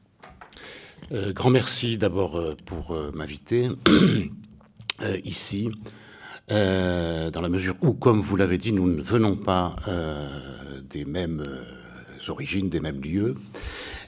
Euh, 1.11 1.33
grand 1.33 1.49
merci 1.49 1.97
d'abord 1.97 2.37
euh, 2.37 2.53
pour 2.65 2.91
euh, 2.91 3.11
m'inviter 3.13 3.67
ici, 5.25 5.69
dans 6.47 7.41
la 7.41 7.49
mesure 7.49 7.75
où, 7.81 7.91
comme 7.91 8.21
vous 8.21 8.37
l'avez 8.37 8.57
dit, 8.57 8.71
nous 8.71 8.87
ne 8.87 9.01
venons 9.01 9.35
pas 9.35 9.75
des 10.89 11.03
mêmes 11.03 11.43
origines, 12.29 12.69
des 12.69 12.79
mêmes 12.79 13.01
lieux. 13.01 13.35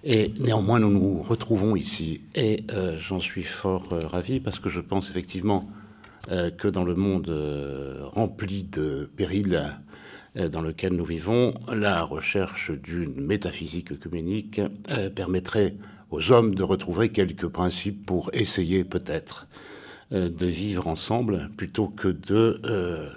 Et 0.05 0.31
néanmoins, 0.39 0.79
nous 0.79 0.91
nous 0.91 1.21
retrouvons 1.21 1.75
ici. 1.75 2.21
Et 2.35 2.63
j'en 2.99 3.19
suis 3.19 3.43
fort 3.43 3.89
ravi 3.89 4.39
parce 4.39 4.59
que 4.59 4.69
je 4.69 4.79
pense 4.79 5.09
effectivement 5.09 5.67
que 6.29 6.67
dans 6.67 6.85
le 6.85 6.93
monde 6.93 7.29
rempli 8.13 8.63
de 8.63 9.09
périls 9.17 9.59
dans 10.37 10.61
lequel 10.61 10.93
nous 10.93 11.05
vivons, 11.05 11.53
la 11.73 12.03
recherche 12.03 12.71
d'une 12.71 13.19
métaphysique 13.19 13.91
œcuménique 13.91 14.61
permettrait 15.15 15.73
aux 16.11 16.31
hommes 16.31 16.55
de 16.55 16.63
retrouver 16.63 17.09
quelques 17.09 17.47
principes 17.47 18.05
pour 18.05 18.29
essayer 18.33 18.83
peut-être 18.83 19.47
euh, 20.13 20.29
de 20.29 20.45
vivre 20.45 20.87
ensemble 20.87 21.49
plutôt 21.57 21.89
que 21.89 22.07
de 22.07 22.61
euh, 22.65 23.09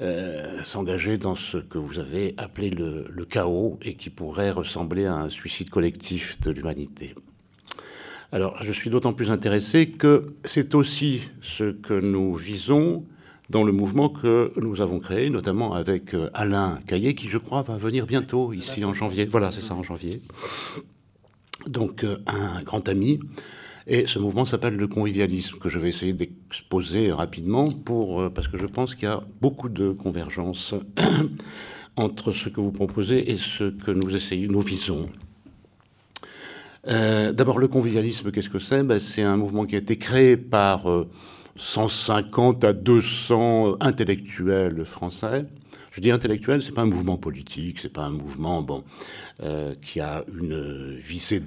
euh, 0.00 0.62
s'engager 0.62 1.18
dans 1.18 1.34
ce 1.34 1.58
que 1.58 1.76
vous 1.76 1.98
avez 1.98 2.34
appelé 2.36 2.70
le, 2.70 3.24
chaos 3.24 3.78
et 3.82 3.94
qui 3.94 4.10
pourrait 4.10 4.52
ressembler 4.52 5.06
à 5.06 5.14
un 5.14 5.28
suicide 5.28 5.70
collectif 5.70 6.38
de 6.40 6.52
l'humanité. 6.52 7.16
Alors 8.30 8.62
je 8.62 8.70
suis 8.70 8.90
d'autant 8.90 9.12
plus 9.12 9.32
intéressé 9.32 9.88
que 9.88 10.34
c'est 10.44 10.76
aussi 10.76 11.22
ce 11.40 11.72
que 11.72 11.98
nous 11.98 12.36
visons 12.36 13.04
dans 13.50 13.64
le 13.64 13.72
mouvement 13.72 14.08
que 14.08 14.52
nous 14.60 14.82
avons 14.82 14.98
créé, 14.98 15.30
notamment 15.30 15.72
avec 15.74 16.14
Alain 16.34 16.78
Caillé, 16.86 17.14
qui 17.14 17.28
je 17.28 17.38
crois 17.38 17.62
va 17.62 17.76
venir 17.76 18.06
bientôt 18.06 18.52
ici 18.52 18.84
en 18.84 18.92
janvier. 18.92 19.24
Voilà, 19.24 19.50
c'est 19.52 19.62
ça, 19.62 19.74
en 19.74 19.82
janvier 19.82 20.20
donc 21.66 22.04
euh, 22.04 22.18
un 22.26 22.62
grand 22.62 22.88
ami. 22.88 23.20
Et 23.86 24.06
ce 24.06 24.18
mouvement 24.18 24.44
s'appelle 24.44 24.76
le 24.76 24.86
convivialisme, 24.86 25.58
que 25.58 25.68
je 25.68 25.78
vais 25.78 25.88
essayer 25.88 26.12
d'exposer 26.12 27.10
rapidement, 27.10 27.68
pour, 27.70 28.20
euh, 28.20 28.30
parce 28.30 28.48
que 28.48 28.58
je 28.58 28.66
pense 28.66 28.94
qu'il 28.94 29.04
y 29.04 29.12
a 29.12 29.22
beaucoup 29.40 29.68
de 29.68 29.92
convergence 29.92 30.74
entre 31.96 32.32
ce 32.32 32.48
que 32.48 32.60
vous 32.60 32.72
proposez 32.72 33.30
et 33.30 33.36
ce 33.36 33.70
que 33.70 33.90
nous 33.90 34.14
essayons, 34.14 34.52
nous 34.52 34.60
visons. 34.60 35.08
Euh, 36.86 37.32
d'abord, 37.32 37.58
le 37.58 37.68
convivialisme, 37.68 38.30
qu'est-ce 38.30 38.50
que 38.50 38.58
c'est? 38.58 38.82
Ben, 38.82 38.98
C'est 38.98 39.22
un 39.22 39.36
mouvement 39.36 39.64
qui 39.64 39.74
a 39.74 39.78
été 39.78 39.96
créé 39.96 40.36
par 40.36 40.86
150 41.58 42.64
à 42.64 42.72
200 42.72 43.76
intellectuels 43.80 44.84
français 44.84 45.44
je 45.98 46.00
dis 46.00 46.12
intellectuel, 46.12 46.62
c'est 46.62 46.70
pas 46.70 46.82
un 46.82 46.86
mouvement 46.86 47.16
politique, 47.16 47.80
c'est 47.80 47.92
pas 47.92 48.04
un 48.04 48.10
mouvement 48.10 48.62
bon 48.62 48.84
euh, 49.42 49.74
qui 49.82 49.98
a 49.98 50.24
une 50.32 50.94
visée 50.94 51.42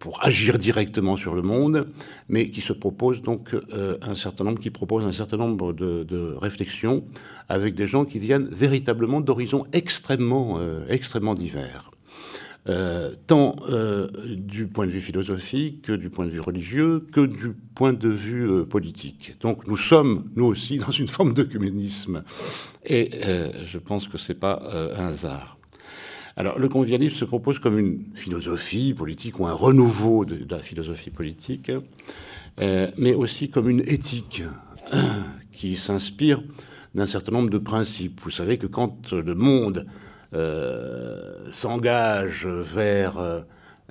pour 0.00 0.24
agir 0.26 0.58
directement 0.58 1.16
sur 1.16 1.36
le 1.36 1.42
monde, 1.42 1.86
mais 2.28 2.50
qui 2.50 2.60
se 2.60 2.72
propose 2.72 3.22
donc 3.22 3.54
euh, 3.54 3.98
un 4.02 4.16
certain 4.16 4.42
nombre, 4.42 4.58
qui 4.58 4.70
propose 4.70 5.04
un 5.04 5.12
certain 5.12 5.36
nombre 5.36 5.72
de, 5.72 6.34
réflexions 6.40 7.04
avec 7.48 7.74
des 7.74 7.86
gens 7.86 8.04
qui 8.04 8.18
viennent 8.18 8.48
véritablement 8.50 9.20
d'horizons 9.20 9.64
extrêmement, 9.72 10.56
euh, 10.58 10.84
extrêmement 10.88 11.34
divers. 11.34 11.92
Euh, 12.68 13.14
tant 13.26 13.56
euh, 13.70 14.08
du 14.26 14.66
point 14.66 14.84
de 14.84 14.90
vue 14.90 15.00
philosophique 15.00 15.80
que 15.80 15.92
du 15.92 16.10
point 16.10 16.26
de 16.26 16.30
vue 16.30 16.40
religieux 16.40 17.06
que 17.10 17.24
du 17.24 17.54
point 17.74 17.94
de 17.94 18.08
vue 18.10 18.50
euh, 18.50 18.64
politique. 18.66 19.36
Donc 19.40 19.66
nous 19.66 19.78
sommes, 19.78 20.28
nous 20.36 20.44
aussi, 20.44 20.76
dans 20.86 20.90
une 20.90 21.08
forme 21.08 21.32
d'œcuménisme. 21.32 22.22
Et 22.84 23.10
je 23.64 23.78
pense 23.78 24.08
que 24.08 24.18
ce 24.18 24.32
n'est 24.32 24.38
pas 24.38 24.62
un 24.96 25.06
hasard. 25.06 25.58
Alors 26.36 26.58
le 26.58 26.68
convivialisme 26.68 27.16
se 27.16 27.24
propose 27.24 27.58
comme 27.58 27.78
une 27.78 28.04
philosophie 28.14 28.92
politique 28.94 29.40
ou 29.40 29.46
un 29.46 29.52
renouveau 29.52 30.24
de, 30.24 30.46
la 30.48 30.58
philosophie 30.58 31.10
politique, 31.10 31.70
mais 32.58 33.14
aussi 33.14 33.50
comme 33.50 33.68
une 33.68 33.80
éthique 33.80 34.44
qui 35.52 35.76
s'inspire 35.76 36.42
d'un 36.94 37.06
certain 37.06 37.32
nombre 37.32 37.50
de 37.50 37.58
principes. 37.58 38.20
Vous 38.22 38.30
savez 38.30 38.56
que 38.56 38.66
quand 38.66 39.12
le 39.12 39.34
monde 39.34 39.86
s'engage 41.52 42.46
vers 42.46 43.18
euh, 43.18 43.40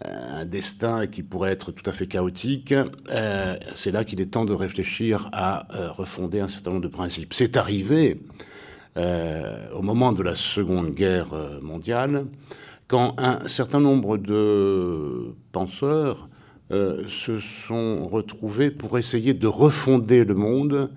un 0.04 0.46
destin 0.46 1.08
qui 1.08 1.24
pourrait 1.24 1.52
être 1.52 1.72
tout 1.72 1.88
à 1.90 1.92
fait 1.92 2.08
chaotique, 2.08 2.74
euh, 2.74 3.58
c'est 3.76 3.92
là 3.92 4.04
qu'il 4.06 4.22
est 4.22 4.28
temps 4.28 4.46
de 4.46 4.54
réfléchir 4.54 5.30
à 5.34 5.68
refonder 5.90 6.40
un 6.40 6.48
certain 6.48 6.72
nombre 6.72 6.84
de 6.84 6.88
principes. 6.88 7.34
C'est 7.34 7.58
arrivé 7.58 8.22
au 8.96 9.82
moment 9.82 10.12
de 10.12 10.22
la 10.22 10.36
Seconde 10.36 10.94
Guerre 10.94 11.28
mondiale, 11.62 12.26
quand 12.90 13.16
un 13.18 13.48
certain 13.48 13.80
nombre 13.80 14.18
de 14.18 15.34
penseurs 15.54 16.28
se 16.70 17.40
sont 17.40 18.10
retrouvés 18.10 18.72
pour 18.72 18.98
essayer 18.98 19.34
de 19.34 19.48
refonder 19.48 20.26
le 20.26 20.36
monde 20.36 20.90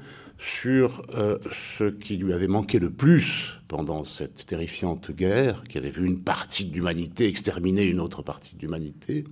sur 0.43 1.03
euh, 1.15 1.39
ce 1.77 1.85
qui 1.85 2.17
lui 2.17 2.33
avait 2.33 2.49
manqué 2.49 2.81
le 2.81 2.91
plus 2.91 3.61
pendant 3.69 4.05
cette 4.05 4.45
terrifiante 4.45 5.13
guerre, 5.13 5.63
qui 5.69 5.79
avait 5.79 5.91
vu 5.91 6.05
une 6.05 6.21
partie 6.21 6.65
de 6.65 6.75
l'humanité 6.75 7.29
exterminer 7.29 7.85
une 7.85 8.01
autre 8.01 8.23
partie 8.23 8.57
de 8.57 8.61
l'humanité, 8.61 9.23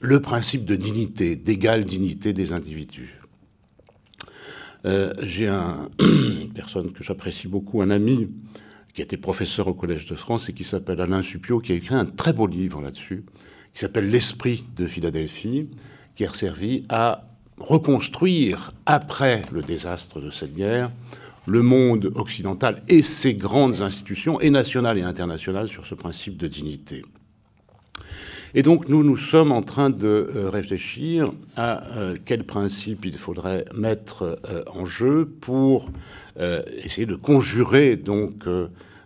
le 0.00 0.22
principe 0.22 0.64
de 0.64 0.76
dignité, 0.76 1.34
d'égale 1.34 1.82
dignité 1.82 2.32
des 2.32 2.52
individus. 2.52 3.20
Euh, 4.86 5.12
j'ai 5.22 5.48
un, 5.48 5.88
une 6.00 6.52
personne 6.54 6.92
que 6.92 7.02
j'apprécie 7.02 7.48
beaucoup, 7.48 7.82
un 7.82 7.90
ami, 7.90 8.30
qui 8.94 9.02
était 9.02 9.16
professeur 9.16 9.66
au 9.66 9.74
Collège 9.74 10.06
de 10.06 10.14
France 10.14 10.48
et 10.48 10.52
qui 10.52 10.64
s'appelle 10.64 11.00
Alain 11.00 11.22
Suppiot, 11.22 11.58
qui 11.58 11.72
a 11.72 11.74
écrit 11.74 11.96
un 11.96 12.04
très 12.04 12.32
beau 12.32 12.46
livre 12.46 12.80
là-dessus, 12.80 13.24
qui 13.74 13.80
s'appelle 13.80 14.08
L'esprit 14.08 14.64
de 14.76 14.86
Philadelphie, 14.86 15.68
qui 16.14 16.24
a 16.24 16.32
servi 16.32 16.84
à 16.88 17.27
reconstruire, 17.60 18.72
après 18.86 19.42
le 19.52 19.62
désastre 19.62 20.20
de 20.20 20.30
cette 20.30 20.54
guerre, 20.54 20.90
le 21.46 21.62
monde 21.62 22.12
occidental 22.14 22.82
et 22.88 23.02
ses 23.02 23.34
grandes 23.34 23.80
institutions, 23.80 24.40
et 24.40 24.50
nationales 24.50 24.98
et 24.98 25.02
internationales, 25.02 25.68
sur 25.68 25.86
ce 25.86 25.94
principe 25.94 26.36
de 26.36 26.46
dignité. 26.46 27.02
Et 28.54 28.62
donc 28.62 28.88
nous, 28.88 29.04
nous 29.04 29.16
sommes 29.16 29.52
en 29.52 29.62
train 29.62 29.90
de 29.90 30.30
euh, 30.34 30.48
réfléchir 30.48 31.32
à 31.56 31.86
euh, 31.96 32.16
quel 32.24 32.44
principe 32.44 33.04
il 33.04 33.18
faudrait 33.18 33.64
mettre 33.74 34.38
euh, 34.48 34.62
en 34.66 34.84
jeu 34.84 35.26
pour 35.40 35.90
essayer 36.84 37.04
de 37.04 37.16
conjurer 37.16 38.00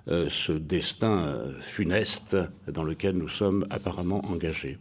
ce 0.07 0.53
destin 0.53 1.35
funeste 1.63 2.37
dans 2.69 2.85
lequel 2.85 3.17
nous 3.17 3.29
sommes 3.29 3.65
apparemment 3.71 4.21
engagés. 4.31 4.77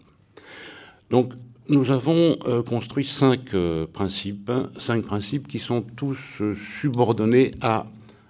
Donc 1.11 1.33
nous 1.67 1.91
avons 1.91 2.37
euh, 2.45 2.63
construit 2.63 3.05
cinq 3.05 3.53
euh, 3.53 3.85
principes, 3.85 4.49
cinq 4.79 5.03
principes 5.03 5.47
qui 5.47 5.59
sont 5.59 5.81
tous 5.81 6.41
euh, 6.41 6.55
subordonnés 6.55 7.53
à 7.59 7.85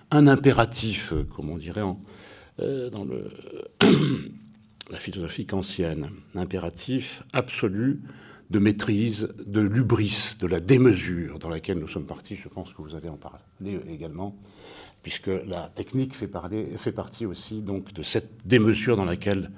un 0.09 0.27
impératif, 0.27 1.13
comme 1.35 1.49
on 1.49 1.57
dirait 1.57 1.81
dans 1.81 3.07
la 4.91 4.97
philosophie 4.97 5.45
kantienne, 5.45 6.09
impératif 6.35 7.23
absolu 7.31 8.01
de 8.49 8.59
maîtrise, 8.59 9.33
de 9.45 9.61
l'ubris, 9.61 10.35
de 10.41 10.47
la 10.47 10.59
démesure 10.59 11.39
dans 11.39 11.47
laquelle 11.47 11.79
nous 11.79 11.87
sommes 11.87 12.05
partis. 12.05 12.35
Je 12.35 12.49
pense 12.49 12.73
que 12.73 12.81
vous 12.81 12.93
allez 12.93 13.07
en 13.07 13.15
parler 13.15 13.79
également, 13.89 14.35
puisque 15.01 15.31
la 15.47 15.71
technique 15.73 16.13
fait, 16.13 16.29
fait 16.75 16.91
partie 16.91 17.25
aussi 17.25 17.61
donc 17.61 17.93
de 17.93 18.03
cette 18.03 18.45
démesure 18.45 18.97
dans 18.97 19.05
laquelle 19.05 19.49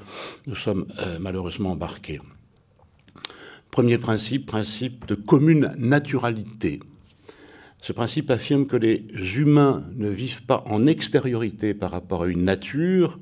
nous 0.46 0.56
sommes 0.56 0.86
malheureusement 1.20 1.72
embarqués. 1.72 2.20
Premier 3.74 3.98
principe, 3.98 4.46
principe 4.46 5.08
de 5.08 5.16
commune 5.16 5.74
naturalité. 5.80 6.80
Ce 7.82 7.92
principe 7.92 8.30
affirme 8.30 8.68
que 8.68 8.78
les 8.78 9.08
humains 9.36 9.84
ne 9.96 10.10
vivent 10.10 10.44
pas 10.44 10.64
en 10.68 10.86
extériorité 10.86 11.74
par 11.74 11.90
rapport 11.90 12.22
à 12.22 12.28
une 12.28 12.44
nature 12.44 13.18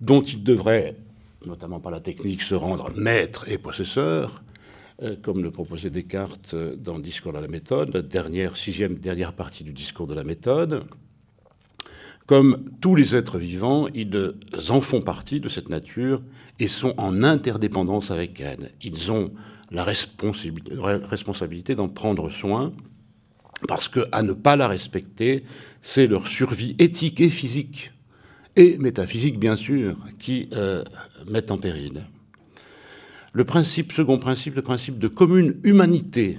dont 0.00 0.20
ils 0.20 0.42
devraient, 0.42 0.96
notamment 1.46 1.78
par 1.78 1.92
la 1.92 2.00
technique, 2.00 2.42
se 2.42 2.56
rendre 2.56 2.90
maîtres 2.96 3.48
et 3.48 3.56
possesseurs, 3.56 4.42
euh, 5.04 5.14
comme 5.22 5.44
le 5.44 5.52
proposait 5.52 5.90
Descartes 5.90 6.54
euh, 6.54 6.74
dans 6.74 6.96
le 6.96 7.02
discours 7.02 7.32
de 7.32 7.38
la 7.38 7.46
méthode, 7.46 7.94
la 7.94 8.02
dernière, 8.02 8.56
sixième 8.56 8.94
dernière 8.94 9.32
partie 9.32 9.62
du 9.62 9.72
discours 9.72 10.08
de 10.08 10.14
la 10.14 10.24
méthode. 10.24 10.82
Comme 12.26 12.68
tous 12.80 12.96
les 12.96 13.14
êtres 13.14 13.38
vivants, 13.38 13.86
ils 13.94 14.34
en 14.70 14.80
font 14.80 15.02
partie 15.02 15.38
de 15.38 15.48
cette 15.48 15.68
nature 15.68 16.20
et 16.58 16.66
sont 16.66 16.94
en 16.96 17.22
interdépendance 17.22 18.10
avec 18.10 18.40
elle. 18.40 18.72
Ils 18.82 19.12
ont 19.12 19.30
la 19.70 19.84
responsabilité 19.84 21.74
d'en 21.74 21.88
prendre 21.88 22.30
soin 22.30 22.72
parce 23.68 23.88
que 23.88 24.00
à 24.12 24.22
ne 24.22 24.32
pas 24.32 24.56
la 24.56 24.68
respecter, 24.68 25.44
c'est 25.82 26.06
leur 26.06 26.28
survie 26.28 26.74
éthique 26.78 27.20
et 27.20 27.30
physique, 27.30 27.92
et 28.56 28.78
métaphysique 28.78 29.38
bien 29.38 29.56
sûr, 29.56 29.96
qui 30.18 30.48
euh, 30.52 30.84
mettent 31.30 31.50
en 31.50 31.58
péril. 31.58 32.04
Le 33.32 33.44
principe, 33.44 33.92
second 33.92 34.18
principe, 34.18 34.54
le 34.54 34.62
principe 34.62 34.98
de 34.98 35.08
commune 35.08 35.56
humanité, 35.64 36.38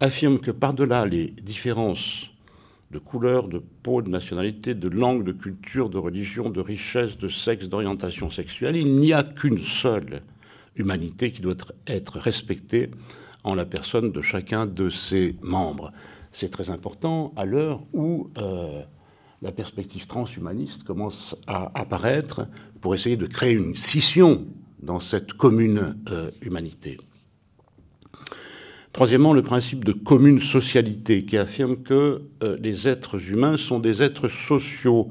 affirme 0.00 0.38
que 0.38 0.50
par-delà 0.50 1.06
les 1.06 1.28
différences 1.42 2.30
de 2.90 2.98
couleur, 2.98 3.48
de 3.48 3.62
peau, 3.82 4.00
de 4.00 4.08
nationalité, 4.08 4.74
de 4.74 4.88
langue, 4.88 5.24
de 5.24 5.32
culture, 5.32 5.90
de 5.90 5.98
religion, 5.98 6.48
de 6.50 6.60
richesse, 6.60 7.18
de 7.18 7.28
sexe, 7.28 7.68
d'orientation 7.68 8.30
sexuelle, 8.30 8.76
il 8.76 8.96
n'y 8.96 9.12
a 9.12 9.22
qu'une 9.22 9.58
seule 9.58 10.22
humanité 10.78 11.32
qui 11.32 11.42
doit 11.42 11.54
être 11.86 12.18
respectée 12.18 12.90
en 13.44 13.54
la 13.54 13.64
personne 13.64 14.12
de 14.12 14.20
chacun 14.20 14.66
de 14.66 14.90
ses 14.90 15.36
membres. 15.42 15.92
C'est 16.32 16.50
très 16.50 16.70
important 16.70 17.32
à 17.36 17.44
l'heure 17.44 17.80
où 17.92 18.28
euh, 18.38 18.82
la 19.42 19.52
perspective 19.52 20.06
transhumaniste 20.06 20.84
commence 20.84 21.36
à 21.46 21.70
apparaître 21.78 22.46
pour 22.80 22.94
essayer 22.94 23.16
de 23.16 23.26
créer 23.26 23.52
une 23.52 23.74
scission 23.74 24.46
dans 24.82 25.00
cette 25.00 25.32
commune 25.32 25.96
euh, 26.10 26.30
humanité. 26.42 26.98
Troisièmement, 28.92 29.32
le 29.32 29.42
principe 29.42 29.84
de 29.84 29.92
commune 29.92 30.40
socialité 30.40 31.24
qui 31.24 31.36
affirme 31.36 31.76
que 31.76 32.22
euh, 32.42 32.56
les 32.60 32.88
êtres 32.88 33.30
humains 33.30 33.56
sont 33.56 33.78
des 33.78 34.02
êtres 34.02 34.28
sociaux 34.28 35.08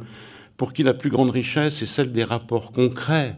pour 0.57 0.73
qui 0.73 0.83
la 0.83 0.93
plus 0.93 1.09
grande 1.09 1.29
richesse 1.29 1.81
est 1.81 1.85
celle 1.85 2.11
des 2.11 2.23
rapports 2.23 2.71
concrets 2.71 3.37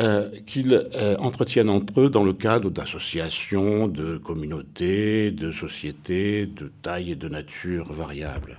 euh, 0.00 0.30
qu'ils 0.46 0.88
euh, 0.94 1.16
entretiennent 1.18 1.68
entre 1.68 2.02
eux 2.02 2.08
dans 2.08 2.22
le 2.22 2.32
cadre 2.32 2.70
d'associations, 2.70 3.88
de 3.88 4.16
communautés, 4.16 5.32
de 5.32 5.50
sociétés, 5.50 6.46
de 6.46 6.70
taille 6.82 7.10
et 7.10 7.16
de 7.16 7.28
nature 7.28 7.92
variables. 7.92 8.58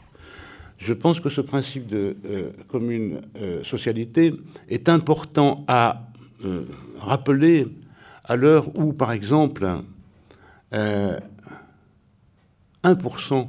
Je 0.80 0.92
pense 0.92 1.22
que 1.22 1.30
ce 1.30 1.40
principe 1.40 1.88
de 1.88 2.18
euh, 2.26 2.50
commune 2.68 3.22
socialité 3.64 4.34
est 4.68 4.90
important 4.90 5.64
à 5.70 6.10
rappeler 7.00 7.68
à 8.26 8.36
l'heure 8.36 8.78
où, 8.78 8.92
par 8.92 9.14
exemple, 9.14 9.66
1% 10.74 13.48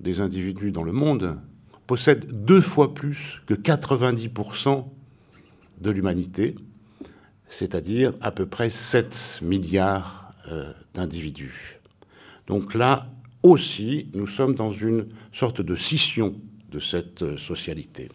des 0.00 0.20
individus 0.20 0.72
dans 0.72 0.82
le 0.82 0.92
monde 0.92 1.38
possèdent 1.86 2.44
deux 2.44 2.60
fois 2.60 2.94
plus 2.94 3.42
que 3.46 3.54
90% 3.54 4.84
de 5.80 5.90
l'humanité 5.90 6.56
c'est-à-dire 7.48 8.12
à 8.20 8.30
peu 8.30 8.46
près 8.46 8.70
7 8.70 9.40
milliards 9.42 10.30
euh, 10.50 10.72
d'individus. 10.94 11.80
Donc 12.46 12.74
là 12.74 13.06
aussi, 13.42 14.08
nous 14.14 14.26
sommes 14.26 14.54
dans 14.54 14.72
une 14.72 15.06
sorte 15.32 15.60
de 15.60 15.76
scission 15.76 16.34
de 16.70 16.78
cette 16.78 17.22
euh, 17.22 17.36
socialité. 17.36 18.08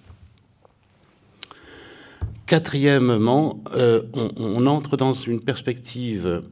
Quatrièmement, 2.46 3.64
euh, 3.74 4.04
on, 4.14 4.66
entre 4.68 4.98
dans 4.98 5.14
une 5.14 5.40
perspective 5.40 6.44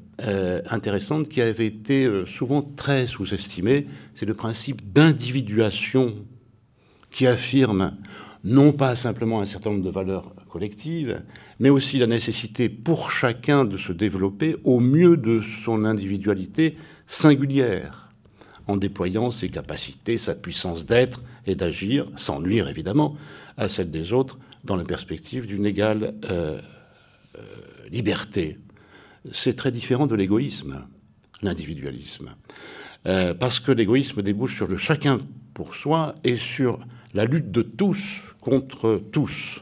intéressante 0.69 1.29
qui 1.29 1.41
avait 1.41 1.65
été 1.65 2.07
souvent 2.27 2.61
très 2.61 3.07
sous-estimée, 3.07 3.87
c'est 4.13 4.27
le 4.27 4.35
principe 4.35 4.93
d'individuation 4.93 6.13
qui 7.09 7.25
affirme 7.25 7.97
non 8.43 8.71
pas 8.71 8.95
simplement 8.95 9.41
un 9.41 9.47
certain 9.47 9.71
nombre 9.71 9.83
de 9.83 9.89
valeurs 9.89 10.33
collectives, 10.47 11.21
mais 11.61 11.69
aussi 11.69 11.99
la 11.99 12.07
nécessité 12.07 12.69
pour 12.69 13.11
chacun 13.11 13.65
de 13.65 13.77
se 13.77 13.93
développer 13.93 14.57
au 14.63 14.79
mieux 14.79 15.15
de 15.15 15.41
son 15.41 15.85
individualité 15.85 16.75
singulière, 17.05 18.09
en 18.65 18.77
déployant 18.77 19.29
ses 19.29 19.47
capacités, 19.47 20.17
sa 20.17 20.33
puissance 20.33 20.87
d'être 20.87 21.21
et 21.45 21.53
d'agir, 21.53 22.07
sans 22.15 22.39
nuire 22.41 22.67
évidemment 22.67 23.15
à 23.57 23.67
celle 23.67 23.91
des 23.91 24.11
autres, 24.11 24.39
dans 24.63 24.75
la 24.75 24.83
perspective 24.83 25.45
d'une 25.45 25.67
égale 25.67 26.15
euh, 26.25 26.59
euh, 27.37 27.41
liberté. 27.91 28.57
C'est 29.31 29.55
très 29.55 29.71
différent 29.71 30.07
de 30.07 30.15
l'égoïsme, 30.15 30.83
l'individualisme, 31.43 32.31
euh, 33.05 33.35
parce 33.35 33.59
que 33.59 33.71
l'égoïsme 33.71 34.23
débouche 34.23 34.55
sur 34.55 34.65
le 34.65 34.77
chacun 34.77 35.19
pour 35.53 35.75
soi 35.75 36.15
et 36.23 36.37
sur 36.37 36.79
la 37.13 37.25
lutte 37.25 37.51
de 37.51 37.61
tous 37.61 38.21
contre 38.39 38.99
tous. 39.11 39.61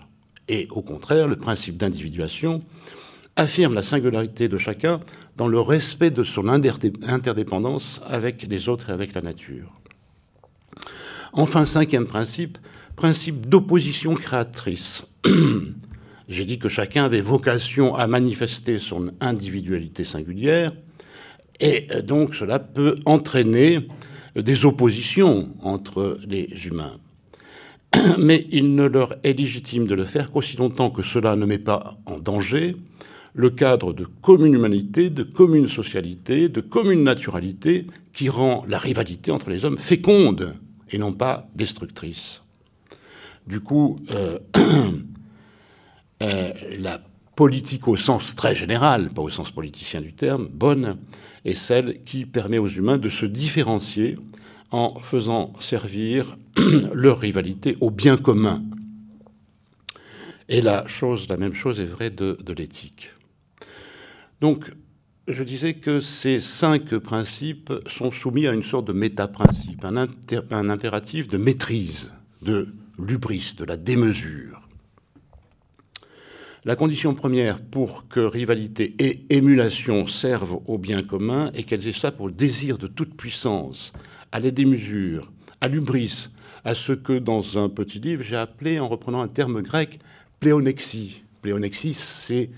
Et 0.49 0.67
au 0.71 0.81
contraire, 0.81 1.27
le 1.27 1.35
principe 1.35 1.77
d'individuation 1.77 2.62
affirme 3.35 3.75
la 3.75 3.83
singularité 3.83 4.49
de 4.49 4.57
chacun 4.57 4.99
dans 5.38 5.47
le 5.47 5.62
respect 5.62 6.12
de 6.12 6.23
son 6.23 6.49
interdépendance 6.49 8.01
avec 8.05 8.45
les 8.49 8.67
autres 8.67 8.89
et 8.89 8.93
avec 8.93 9.13
la 9.13 9.21
nature. 9.21 9.71
Enfin, 11.31 11.63
cinquième 11.65 12.07
principe, 12.07 12.57
principe 12.95 13.47
d'opposition 13.47 14.15
créatrice. 14.15 15.05
J'ai 16.27 16.45
dit 16.45 16.59
que 16.59 16.67
chacun 16.67 17.05
avait 17.05 17.21
vocation 17.21 17.95
à 17.95 18.07
manifester 18.07 18.79
son 18.79 19.12
individualité 19.21 20.03
singulière, 20.03 20.73
et 21.59 21.88
donc 22.03 22.35
cela 22.35 22.59
peut 22.59 22.95
entraîner 23.05 23.88
des 24.35 24.65
oppositions 24.65 25.49
entre 25.62 26.17
les 26.27 26.49
humains. 26.65 26.97
mais 28.17 28.45
il 28.52 28.75
ne 28.75 28.84
leur 28.84 29.15
est 29.23 29.34
légitime 29.34 29.88
de 29.88 29.95
le 29.95 30.06
faire 30.06 30.32
qu'aussi 30.32 30.58
longtemps 30.58 30.89
que 30.89 31.04
cela 31.04 31.36
ne 31.36 31.45
met 31.45 31.58
pas 31.58 31.97
en 32.06 32.19
danger 32.19 32.75
le 33.34 33.49
cadre 33.49 33.93
de 33.93 34.06
commune 34.21 34.54
humanité, 34.54 35.10
de 35.10 35.23
commune 35.23 35.67
socialité, 35.67 36.49
de 36.49 36.62
commune 36.62 37.04
naturalité 37.04 37.86
qui 38.13 38.30
rend 38.30 38.65
la 38.67 38.78
rivalité 38.78 39.32
entre 39.32 39.49
les 39.49 39.65
hommes 39.65 39.78
féconde 39.78 40.56
et 40.91 40.97
non 40.97 41.13
pas 41.13 41.47
destructrice. 41.56 42.43
Du 43.47 43.60
coup, 43.62 43.97
euh, 44.12 44.39
euh, 46.23 46.54
la 46.80 47.02
politique 47.36 47.88
au 47.88 47.95
sens 47.95 48.36
très 48.36 48.54
général, 48.54 49.10
pas 49.10 49.21
au 49.21 49.30
sens 49.30 49.52
politicien 49.52 50.02
du 50.02 50.13
terme, 50.13 50.47
bonne, 50.52 50.97
est 51.45 51.56
celle 51.56 52.04
qui 52.04 52.25
permet 52.25 52.58
aux 52.58 52.67
humains 52.67 52.97
de 52.97 53.10
se 53.10 53.25
différencier 53.25 54.17
en 54.71 54.99
faisant 54.99 55.53
servir 55.60 56.38
leur 56.93 57.19
rivalité 57.19 57.77
au 57.82 57.91
bien 57.91 58.17
commun. 58.17 58.63
Et 60.47 60.62
la 60.62 60.88
chose, 60.88 61.27
la 61.29 61.38
même 61.38 61.53
chose 61.53 61.79
est 61.79 61.86
vraie 61.86 62.10
de, 62.10 62.38
l'éthique. 62.58 63.12
Donc, 64.41 64.71
je 65.27 65.43
disais 65.43 65.75
que 65.75 65.99
ces 65.99 66.39
cinq 66.39 66.95
principes 66.97 67.71
sont 67.88 68.12
soumis 68.12 68.47
à 68.47 68.53
une 68.53 68.63
sorte 68.63 68.88
de 68.88 68.93
méta-principe, 68.93 69.86
un, 69.86 70.69
impératif 70.69 71.27
de 71.27 71.38
maîtrise, 71.38 72.13
de 72.41 72.67
l'ubris, 72.97 73.53
de 73.58 73.63
la 73.63 73.77
démesure. 73.77 74.67
La 76.65 76.75
condition 76.75 77.13
première 77.13 77.62
pour 77.62 78.08
que 78.08 78.19
rivalité 78.19 78.95
et 78.99 79.25
émulation 79.29 80.08
servent 80.08 80.60
au 80.65 80.77
bien 80.77 81.03
commun 81.03 81.51
est 81.53 81.63
qu'elles 81.63 81.93
pour 82.17 82.27
le 82.27 82.34
désir 82.34 82.77
de 82.77 82.88
toute 82.88 83.15
puissance, 83.15 83.93
à 84.31 84.39
la 84.39 84.51
démesure, 84.51 85.31
à 85.61 85.67
l'ubris, 85.67 86.29
à 86.63 86.75
ce 86.75 86.93
que 86.93 87.17
dans 87.17 87.57
un 87.57 87.69
petit 87.69 87.99
livre 87.99 88.23
j'ai 88.23 88.35
appelé, 88.35 88.79
en 88.79 88.87
reprenant 88.87 89.21
un 89.21 89.27
terme 89.27 89.61
grec, 89.61 89.99
pléonexie. 90.39 91.23
Pléonexie, 91.41 91.93
c'est 91.93 92.49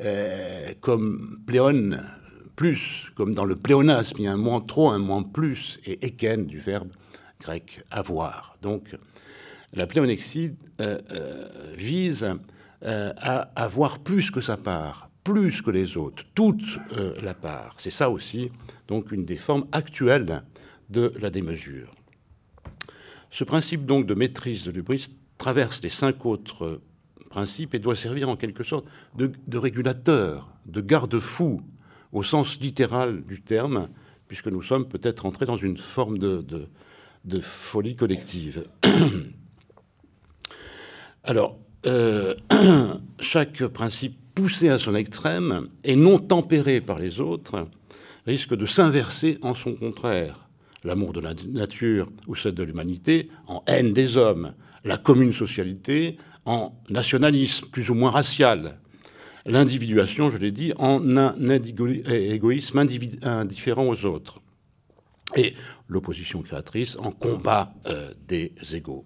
euh, 0.00 0.68
comme 0.80 1.38
pléon 1.46 1.92
plus, 2.56 3.10
comme 3.14 3.34
dans 3.34 3.44
le 3.44 3.56
pléonasme, 3.56 4.16
il 4.18 4.24
y 4.24 4.28
a 4.28 4.32
un 4.32 4.36
moins 4.36 4.60
trop, 4.60 4.90
un 4.90 4.98
moins 4.98 5.22
plus, 5.22 5.80
et 5.86 6.04
eken 6.06 6.46
du 6.46 6.58
verbe 6.58 6.90
grec 7.40 7.82
avoir. 7.90 8.56
Donc 8.62 8.96
la 9.72 9.86
pléonexie 9.86 10.54
euh, 10.80 10.98
euh, 11.12 11.74
vise 11.76 12.28
à 12.86 13.38
avoir 13.56 14.00
plus 14.00 14.30
que 14.30 14.42
sa 14.42 14.58
part, 14.58 15.08
plus 15.22 15.62
que 15.62 15.70
les 15.70 15.96
autres, 15.96 16.22
toute 16.34 16.78
la 17.22 17.32
part. 17.32 17.76
C'est 17.78 17.88
ça 17.88 18.10
aussi, 18.10 18.50
donc, 18.88 19.12
une 19.12 19.24
des 19.24 19.36
formes 19.36 19.66
actuelles 19.72 20.42
de 20.94 21.12
la 21.20 21.28
démesure. 21.30 21.94
Ce 23.30 23.44
principe 23.44 23.84
donc 23.84 24.06
de 24.06 24.14
maîtrise 24.14 24.64
de 24.64 24.70
l'ubris 24.70 25.10
traverse 25.38 25.82
les 25.82 25.88
cinq 25.88 26.24
autres 26.24 26.80
principes 27.28 27.74
et 27.74 27.80
doit 27.80 27.96
servir 27.96 28.28
en 28.28 28.36
quelque 28.36 28.62
sorte 28.62 28.86
de, 29.16 29.58
régulateur, 29.58 30.50
de 30.66 30.80
garde-fou 30.80 31.60
au 32.12 32.22
sens 32.22 32.60
littéral 32.60 33.24
du 33.24 33.42
terme, 33.42 33.88
puisque 34.28 34.46
nous 34.46 34.62
sommes 34.62 34.86
peut-être 34.86 35.26
entrés 35.26 35.46
dans 35.46 35.56
une 35.56 35.76
forme 35.76 36.18
de, 36.18 36.68
folie 37.40 37.96
collective. 37.96 38.64
Alors, 41.24 41.58
euh, 41.86 42.34
chaque 43.20 43.66
principe 43.66 44.16
poussé 44.34 44.68
à 44.68 44.78
son 44.78 44.94
extrême 44.94 45.68
et 45.82 45.96
non 45.96 46.20
tempéré 46.20 46.80
par 46.80 47.00
les 47.00 47.20
autres 47.20 47.66
risque 48.26 48.54
de 48.54 48.66
s'inverser 48.66 49.38
en 49.42 49.54
son 49.54 49.74
contraire. 49.74 50.43
L'amour 50.84 51.12
de 51.12 51.20
la 51.20 51.34
nature 51.48 52.10
ou 52.26 52.34
celle 52.34 52.54
de 52.54 52.62
l'humanité 52.62 53.28
en 53.46 53.62
haine 53.66 53.92
des 53.92 54.16
hommes, 54.16 54.54
la 54.84 54.98
commune 54.98 55.32
socialité 55.32 56.18
en 56.44 56.78
nationalisme 56.90 57.68
plus 57.68 57.88
ou 57.90 57.94
moins 57.94 58.10
racial, 58.10 58.78
l'individuation, 59.46 60.30
je 60.30 60.36
l'ai 60.36 60.52
dit, 60.52 60.72
en 60.76 61.16
un 61.16 61.34
égoïsme 61.38 62.86
indifférent 63.22 63.88
aux 63.88 64.04
autres, 64.04 64.40
et 65.36 65.54
l'opposition 65.88 66.42
créatrice 66.42 66.96
en 66.96 67.10
combat 67.10 67.74
euh, 67.86 68.12
des 68.26 68.52
égaux. 68.72 69.04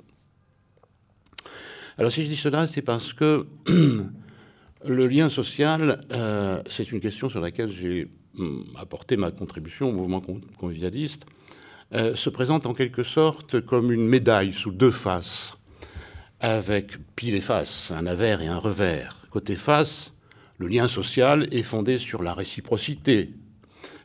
Alors 1.96 2.12
si 2.12 2.24
je 2.24 2.28
dis 2.28 2.36
cela, 2.36 2.66
c'est 2.66 2.82
parce 2.82 3.12
que 3.12 3.46
le 4.86 5.06
lien 5.08 5.28
social, 5.28 6.00
euh, 6.12 6.62
c'est 6.70 6.92
une 6.92 7.00
question 7.00 7.28
sur 7.28 7.40
laquelle 7.40 7.72
j'ai 7.72 8.08
hum, 8.38 8.64
apporté 8.76 9.16
ma 9.16 9.30
contribution 9.30 9.90
au 9.90 9.92
mouvement 9.92 10.22
convivialiste, 10.56 11.26
euh, 11.94 12.14
se 12.14 12.28
présente 12.28 12.66
en 12.66 12.74
quelque 12.74 13.02
sorte 13.02 13.60
comme 13.60 13.90
une 13.92 14.06
médaille 14.06 14.52
sous 14.52 14.72
deux 14.72 14.90
faces, 14.90 15.56
avec 16.40 16.98
pile 17.14 17.34
et 17.34 17.40
face, 17.40 17.90
un 17.90 18.06
avers 18.06 18.42
et 18.42 18.46
un 18.46 18.58
revers. 18.58 19.26
Côté 19.30 19.56
face, 19.56 20.14
le 20.58 20.68
lien 20.68 20.86
social 20.86 21.48
est 21.50 21.62
fondé 21.62 21.98
sur 21.98 22.22
la 22.22 22.34
réciprocité. 22.34 23.32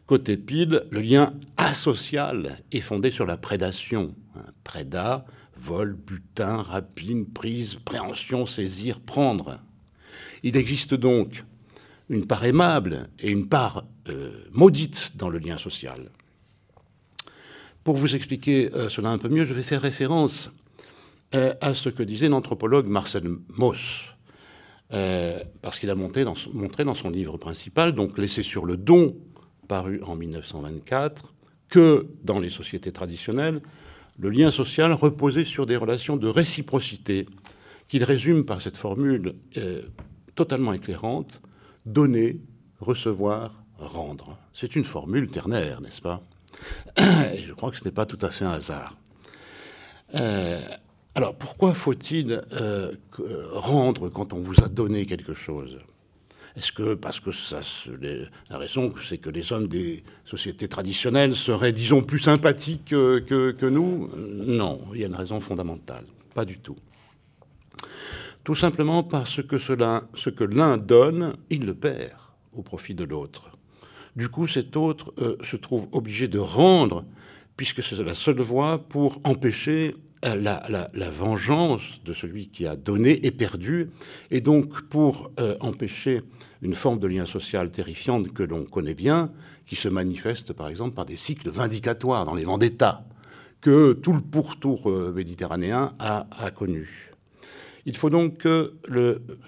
Côté 0.06 0.38
pile, 0.38 0.84
le 0.92 1.02
lien 1.02 1.34
asocial 1.58 2.58
est 2.72 2.80
fondé 2.80 3.12
sur 3.12 3.26
la 3.26 3.38
prédation. 3.38 4.16
Prédat, 4.64 5.26
vol, 5.58 5.94
butin, 5.94 6.62
rapine, 6.62 7.26
prise, 7.26 7.76
préhension, 7.76 8.46
saisir, 8.46 9.00
prendre. 9.00 9.60
Il 10.44 10.58
existe 10.58 10.94
donc 10.94 11.44
une 12.10 12.28
part 12.28 12.46
aimable 12.46 13.10
et 13.20 13.30
une 13.30 13.48
part 13.48 13.86
euh, 14.10 14.32
maudite 14.52 15.14
dans 15.16 15.30
le 15.30 15.40
lien 15.40 15.58
social. 15.58 16.10
Pour 17.84 17.98
vous 17.98 18.16
expliquer 18.16 18.74
euh, 18.74 18.90
cela 18.90 19.10
un 19.10 19.18
peu 19.18 19.30
mieux, 19.30 19.46
je 19.46 19.54
vais 19.54 19.64
faire 19.64 19.82
référence 19.82 20.52
euh, 21.36 21.54
à 21.62 21.74
ce 21.74 21.90
que 21.90 22.04
disait 22.04 22.30
l'anthropologue 22.30 22.88
Marcel 22.88 23.24
Mauss, 23.50 24.10
parce 25.64 25.80
qu'il 25.80 25.90
a 25.90 25.96
montré 25.96 26.24
dans, 26.24 26.36
son, 26.36 27.10
livre 27.10 27.38
principal, 27.38 27.94
donc 27.94 28.16
Laissé 28.20 28.44
sur 28.44 28.64
le 28.64 28.78
don, 28.78 29.16
paru 29.68 30.00
en 30.04 30.16
1924, 30.16 31.34
que 31.68 32.06
dans 32.24 32.40
les 32.40 32.50
sociétés 32.50 32.92
traditionnelles, 32.92 33.62
le 34.20 34.30
lien 34.30 34.52
social 34.52 34.94
reposait 34.94 35.44
sur 35.44 35.66
des 35.66 35.76
relations 35.76 36.18
de 36.18 36.28
réciprocité 36.28 37.26
qu'il 37.88 38.04
résume 38.04 38.46
par 38.46 38.62
cette 38.62 38.78
formule 38.78 39.34
euh, 39.58 39.82
totalement 40.36 40.74
éclairante 40.74 41.42
donner, 41.86 42.40
recevoir, 42.80 43.64
rendre. 43.78 44.38
C'est 44.54 44.76
une 44.76 44.84
formule 44.84 45.28
ternaire, 45.28 45.82
n'est-ce 45.82 46.02
pas? 46.02 46.24
Et 47.34 47.46
je 47.46 47.54
crois 47.54 47.72
que 47.72 47.78
ce 47.78 47.86
n'est 47.86 47.92
pas 47.92 48.06
tout 48.06 48.20
à 48.22 48.30
fait 48.30 48.46
un 48.46 48.52
hasard. 48.52 48.98
Euh, 50.16 50.62
alors 51.16 51.36
pourquoi 51.36 51.74
faut-il 51.74 52.42
euh, 52.54 52.92
rendre 53.52 54.10
quand 54.10 54.34
on 54.34 54.40
vous 54.40 54.64
a 54.64 54.68
donné 54.68 55.06
quelque 55.06 55.34
chose? 55.34 55.80
Est-ce 56.56 56.72
que, 56.72 56.94
parce 56.94 57.20
que 57.20 57.32
ça, 57.32 57.62
la 58.50 58.58
raison, 58.58 58.94
c'est 59.02 59.18
que 59.18 59.32
les 59.32 59.52
hommes 59.54 59.68
des 59.68 60.04
sociétés 60.24 60.68
traditionnelles 60.68 61.36
seraient, 61.36 61.72
disons, 61.72 62.04
plus 62.04 62.20
sympathiques 62.20 62.90
que, 62.90 63.70
nous? 63.70 64.12
Non, 64.16 64.82
il 64.94 65.02
y 65.02 65.04
a 65.04 65.08
une 65.08 65.16
raison 65.16 65.42
fondamentale. 65.42 66.06
Pas 66.36 66.46
du 66.46 66.60
tout. 66.60 66.78
Tout 68.44 68.54
simplement 68.54 69.02
parce 69.02 69.42
que 69.42 69.58
ce 69.58 70.30
que 70.30 70.44
l'un 70.44 70.78
donne, 70.78 71.36
il 71.50 71.66
le 71.66 71.74
perd 71.74 72.20
au 72.54 72.62
profit 72.62 72.94
de 72.94 73.04
l'autre. 73.04 73.53
Du 74.16 74.30
coup, 74.30 74.48
cet 74.48 74.78
autre 74.78 75.14
euh, 75.18 75.38
se 75.44 75.56
trouve 75.56 75.88
obligé 75.92 76.28
de 76.28 76.38
rendre, 76.38 77.04
puisque 77.58 77.82
c'est 77.82 77.98
la 78.04 78.14
seule 78.14 78.42
voie 78.42 78.78
pour 78.78 79.20
empêcher 79.24 79.96
euh, 80.26 80.36
la, 80.36 81.10
vengeance 81.10 82.04
de 82.04 82.14
celui 82.14 82.50
qui 82.50 82.68
a 82.68 82.76
donné 82.76 83.26
et 83.26 83.32
perdu, 83.32 83.90
et 84.30 84.40
donc 84.40 84.84
pour 84.84 85.32
euh, 85.40 85.58
empêcher 85.62 86.22
une 86.62 86.76
forme 86.76 87.00
de 87.00 87.08
lien 87.08 87.26
social 87.26 87.72
terrifiante 87.72 88.32
que 88.34 88.44
l'on 88.44 88.66
connaît 88.66 88.94
bien, 88.94 89.32
qui 89.66 89.76
se 89.76 89.90
manifeste 89.90 90.54
par 90.54 90.68
exemple 90.68 90.94
par 90.94 91.06
des 91.06 91.18
cycles 91.18 91.50
vindicatoires 91.50 92.26
dans 92.26 92.36
les 92.36 92.46
vendettas, 92.46 93.04
que 93.62 93.94
tout 93.94 94.14
le 94.14 94.22
pourtour 94.22 94.90
méditerranéen 95.14 95.96
a, 96.00 96.52
connu. 96.52 97.12
Il 97.86 97.98
faut 97.98 98.10
donc 98.10 98.38
que 98.38 98.74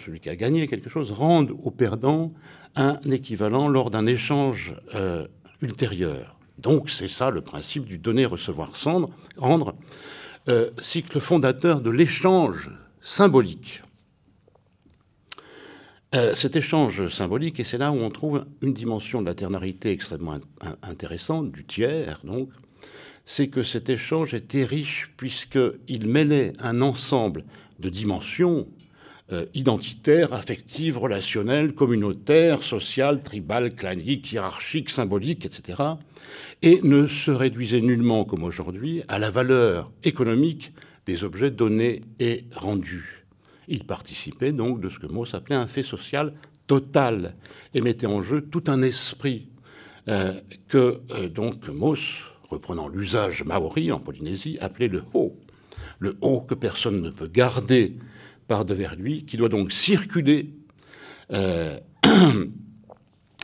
celui 0.04 0.20
qui 0.20 0.30
a 0.30 0.36
gagné 0.36 0.68
quelque 0.68 0.90
chose 0.90 1.12
rende 1.12 1.52
au 1.64 1.72
perdant 1.72 2.34
un 2.76 3.00
équivalent 3.10 3.68
lors 3.68 3.90
d'un 3.90 4.06
échange 4.06 4.76
ultérieur. 5.62 6.38
Donc 6.58 6.90
c'est 6.90 7.08
ça 7.08 7.30
le 7.30 7.42
principe 7.42 7.86
du 7.86 7.98
donner, 7.98 8.26
recevoir, 8.26 8.72
rendre. 9.38 9.76
Euh, 10.48 10.70
cycle 10.78 11.20
fondateur 11.20 11.82
de 11.82 11.90
l'échange 11.90 12.70
symbolique. 13.02 13.82
Euh, 16.14 16.36
cet 16.36 16.56
échange 16.56 17.08
symbolique, 17.08 17.60
et 17.60 17.64
c'est 17.64 17.80
là 17.80 17.92
où 17.92 17.96
on 17.96 18.12
trouve 18.12 18.46
une 18.62 18.72
dimension 18.72 19.22
de 19.22 19.26
la 19.26 19.34
ternarité 19.34 19.90
extrêmement 19.90 20.38
intéressante, 20.84 21.52
du 21.52 21.66
tiers, 21.66 22.20
donc, 22.24 22.50
c'est 23.26 23.48
que 23.48 23.64
cet 23.64 23.90
échange 23.90 24.36
était 24.36 24.64
riche 24.64 25.14
puisqu'il 25.18 26.08
mêlait 26.08 26.54
un 26.60 26.84
ensemble 26.84 27.44
de 27.80 27.90
dimensions 27.90 28.68
euh, 29.32 29.46
identitaires, 29.56 30.34
affectives, 30.34 31.00
relationnelles, 31.00 31.74
communautaires, 31.74 32.62
sociales, 32.62 33.24
tribales, 33.24 33.74
claniques, 33.74 34.32
hiérarchiques, 34.32 34.92
symboliques, 34.92 35.46
etc., 35.46 35.82
et 36.62 36.80
ne 36.84 37.08
se 37.08 37.32
réduisait 37.32 37.82
nullement, 37.82 38.24
comme 38.24 38.44
aujourd'hui, 38.44 39.02
à 39.08 39.18
la 39.18 39.32
valeur 39.32 39.92
économique 40.04 40.74
des 41.08 41.24
objets 41.24 41.50
donnés 41.50 42.04
et 42.20 42.46
rendus. 42.56 43.26
Il 43.68 43.86
participait 43.86 44.52
donc 44.52 44.80
de 44.80 44.90
ce 44.90 45.00
que 45.00 45.08
Mauss 45.08 45.34
appelait 45.34 45.56
un 45.56 45.68
fait 45.68 45.84
social 45.84 46.34
total 46.68 47.36
et 47.74 47.82
mettait 47.82 48.08
en 48.08 48.22
jeu 48.22 48.42
tout 48.42 48.64
un 48.68 48.82
esprit 48.82 49.50
euh, 50.08 50.40
que 50.68 51.02
euh, 51.12 51.30
donc 51.30 51.68
Mauss, 51.68 52.30
reprenant 52.50 52.88
l'usage 52.88 53.44
maori 53.44 53.92
en 53.92 54.00
Polynésie, 54.00 54.58
appelait 54.62 54.88
le 54.88 55.04
haut. 55.14 55.36
Le 56.00 56.18
haut 56.22 56.42
que 56.42 56.54
personne 56.54 57.02
ne 57.02 57.10
peut 57.10 57.28
garder 57.28 57.98
par 58.48 58.66
devers 58.66 58.96
lui, 58.96 59.26
qui 59.26 59.38
doit 59.38 59.50
donc 59.50 59.72
circuler, 59.72 60.54
euh, 61.32 61.80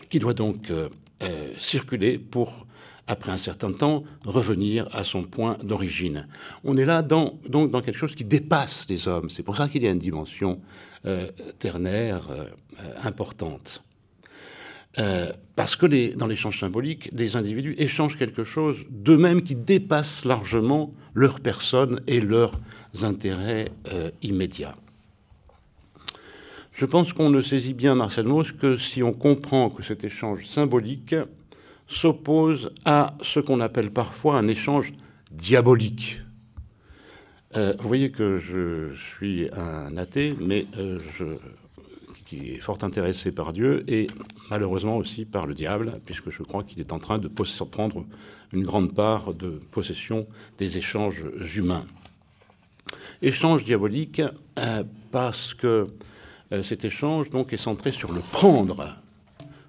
qui 0.09 0.19
doit 0.19 0.33
donc 0.33 0.69
euh, 0.69 0.89
euh, 1.23 1.53
circuler 1.57 2.17
pour, 2.17 2.67
après 3.07 3.31
un 3.31 3.37
certain 3.37 3.71
temps, 3.71 4.03
revenir 4.25 4.87
à 4.91 5.03
son 5.03 5.23
point 5.23 5.57
d'origine. 5.63 6.27
On 6.63 6.77
est 6.77 6.85
là 6.85 7.01
dans, 7.01 7.39
donc 7.47 7.71
dans 7.71 7.81
quelque 7.81 7.97
chose 7.97 8.15
qui 8.15 8.25
dépasse 8.25 8.87
les 8.89 9.07
hommes. 9.07 9.29
C'est 9.29 9.43
pour 9.43 9.55
ça 9.55 9.67
qu'il 9.67 9.83
y 9.83 9.87
a 9.87 9.91
une 9.91 9.99
dimension 9.99 10.61
ternaire 11.57 12.29
importante. 13.03 13.81
Parce 15.55 15.75
que 15.75 16.15
dans 16.15 16.27
l'échange 16.27 16.59
symbolique, 16.59 17.09
les 17.13 17.35
individus 17.35 17.75
échangent 17.77 18.17
quelque 18.17 18.43
chose 18.43 18.85
d'eux-mêmes 18.89 19.41
qui 19.41 19.55
dépasse 19.55 20.25
largement 20.25 20.91
leur 21.13 21.39
personne 21.39 22.01
et 22.07 22.19
leurs 22.19 22.59
intérêts 23.03 23.71
immédiats. 24.21 24.75
Je 26.71 26.85
pense 26.85 27.13
qu'on 27.13 27.29
ne 27.29 27.41
saisit 27.41 27.73
bien 27.73 27.95
Marcel 27.95 28.25
Mauss 28.25 28.51
que 28.53 28.77
si 28.77 29.03
on 29.03 29.11
comprend 29.11 29.69
que 29.69 29.83
cet 29.83 30.03
échange 30.03 30.47
symbolique 30.47 31.15
s'oppose 31.87 32.71
à 32.85 33.15
ce 33.21 33.39
qu'on 33.39 33.59
appelle 33.59 33.91
parfois 33.91 34.37
un 34.37 34.47
échange 34.47 34.93
diabolique. 35.31 36.21
Euh, 37.57 37.73
vous 37.79 37.87
voyez 37.87 38.11
que 38.11 38.37
je 38.37 38.95
suis 38.95 39.49
un 39.53 39.97
athée, 39.97 40.33
mais 40.39 40.65
euh, 40.77 40.97
je, 41.17 41.25
qui 42.31 42.51
est 42.51 42.59
fort 42.59 42.77
intéressé 42.83 43.33
par 43.33 43.51
Dieu 43.51 43.83
et 43.89 44.07
malheureusement 44.49 44.95
aussi 44.95 45.25
par 45.25 45.45
le 45.45 45.53
diable, 45.53 45.99
puisque 46.05 46.29
je 46.29 46.43
crois 46.43 46.63
qu'il 46.63 46.79
est 46.79 46.93
en 46.93 46.99
train 46.99 47.17
de 47.17 47.27
prendre 47.27 48.05
une 48.53 48.63
grande 48.63 48.93
part 48.93 49.33
de 49.33 49.59
possession 49.71 50.25
des 50.57 50.77
échanges 50.77 51.25
humains. 51.57 51.85
Échange 53.21 53.65
diabolique 53.65 54.21
euh, 54.59 54.85
parce 55.11 55.53
que 55.53 55.87
euh, 56.53 56.63
cet 56.63 56.85
échange 56.85 57.29
donc 57.31 57.51
est 57.51 57.57
centré 57.57 57.91
sur 57.91 58.13
le 58.13 58.21
prendre. 58.21 58.95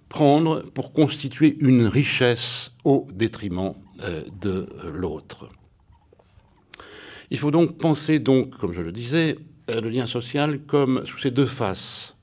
Prendre 0.09 0.63
pour 0.73 0.93
constituer 0.93 1.57
une 1.59 1.87
richesse 1.87 2.71
au 2.85 3.09
détriment 3.13 3.75
euh, 4.05 4.23
de 4.41 4.69
l'autre. 4.95 5.49
Il 7.33 7.39
faut 7.39 7.51
donc 7.51 7.77
penser, 7.77 8.21
donc, 8.21 8.51
comme 8.57 8.73
je 8.73 8.83
le 8.83 8.93
disais, 8.93 9.37
le 9.67 9.89
lien 9.89 10.07
social 10.07 10.61
comme 10.61 11.05
sous 11.07 11.19
ses 11.19 11.33
deux 11.33 11.47
faces. 11.47 12.15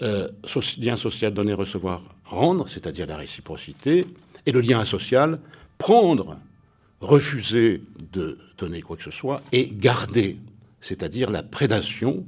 Lien 0.00 0.96
social 0.96 1.32
donner, 1.32 1.52
recevoir, 1.52 2.02
rendre, 2.24 2.68
c'est-à-dire 2.68 3.06
la 3.06 3.16
réciprocité, 3.16 4.06
et 4.46 4.52
le 4.52 4.60
lien 4.60 4.84
social, 4.84 5.40
prendre 5.78 6.38
refuser 7.00 7.82
de 8.12 8.38
donner 8.58 8.80
quoi 8.80 8.96
que 8.96 9.02
ce 9.02 9.10
soit, 9.10 9.42
et 9.52 9.70
garder, 9.72 10.38
c'est-à-dire 10.80 11.30
la 11.30 11.42
prédation, 11.42 12.24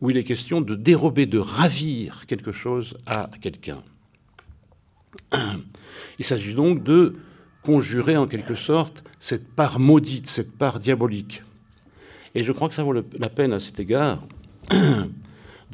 où 0.00 0.10
il 0.10 0.16
est 0.16 0.24
question 0.24 0.60
de 0.60 0.74
dérober, 0.74 1.26
de 1.26 1.38
ravir 1.38 2.26
quelque 2.26 2.52
chose 2.52 2.96
à 3.06 3.30
quelqu'un. 3.40 3.82
Il 6.18 6.24
s'agit 6.24 6.54
donc 6.54 6.82
de 6.82 7.14
conjurer 7.62 8.16
en 8.16 8.26
quelque 8.26 8.54
sorte 8.54 9.04
cette 9.20 9.48
part 9.48 9.80
maudite, 9.80 10.26
cette 10.26 10.56
part 10.56 10.78
diabolique. 10.78 11.42
Et 12.34 12.42
je 12.42 12.52
crois 12.52 12.68
que 12.68 12.74
ça 12.74 12.82
vaut 12.82 12.92
la 12.92 13.28
peine 13.30 13.52
à 13.52 13.60
cet 13.60 13.80
égard 13.80 14.22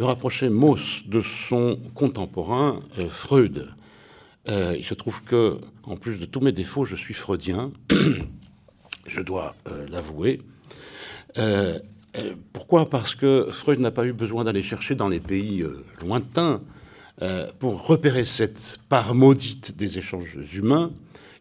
de 0.00 0.04
rapprocher 0.04 0.48
Mauss 0.48 1.02
de 1.06 1.20
son 1.20 1.78
contemporain 1.92 2.80
euh, 2.98 3.10
Freud. 3.10 3.68
Euh, 4.48 4.74
il 4.74 4.82
se 4.82 4.94
trouve 4.94 5.22
que, 5.24 5.58
en 5.82 5.96
plus 5.96 6.18
de 6.18 6.24
tous 6.24 6.40
mes 6.40 6.52
défauts, 6.52 6.86
je 6.86 6.96
suis 6.96 7.12
freudien, 7.12 7.70
je 9.06 9.20
dois 9.20 9.54
euh, 9.68 9.86
l'avouer. 9.90 10.40
pourquoi? 12.54 12.88
Parce 12.88 13.14
que 13.14 13.48
Freud 13.52 13.78
n'a 13.78 13.90
pas 13.90 14.06
eu 14.06 14.14
besoin 14.14 14.42
d'aller 14.42 14.62
chercher 14.62 14.94
dans 14.94 15.08
les 15.08 15.20
pays 15.20 15.64
lointains 16.00 16.62
pour 17.58 17.86
repérer 17.86 18.24
cette 18.24 18.78
part 18.88 19.14
maudite 19.14 19.76
des 19.76 19.98
échanges 19.98 20.38
humains. 20.54 20.92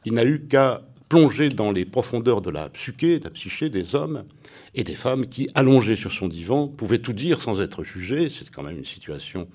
Il 0.04 0.16
n'a 0.16 0.26
eu 0.26 0.42
qu'à 0.42 0.82
plonger 1.08 1.48
dans 1.48 1.72
les 1.72 1.86
profondeurs 1.86 2.42
de 2.42 2.50
la 2.50 2.68
psyché, 2.68 3.20
de 3.20 3.24
la 3.24 3.30
psyché 3.30 3.70
des 3.70 3.96
hommes, 3.96 4.26
et 4.74 4.84
des 4.84 4.96
femmes 4.96 5.28
qui, 5.28 5.50
allongées 5.56 5.96
sur 5.96 6.12
son 6.12 6.28
divan, 6.28 6.68
pouvaient 6.68 7.00
tout 7.00 7.14
dire 7.14 7.42
sans 7.42 7.62
être 7.62 7.84
jugées. 7.84 8.30
C'est 8.30 8.50
quand 8.50 8.64
même 8.64 8.78
une 8.78 8.86
situation 8.86 9.48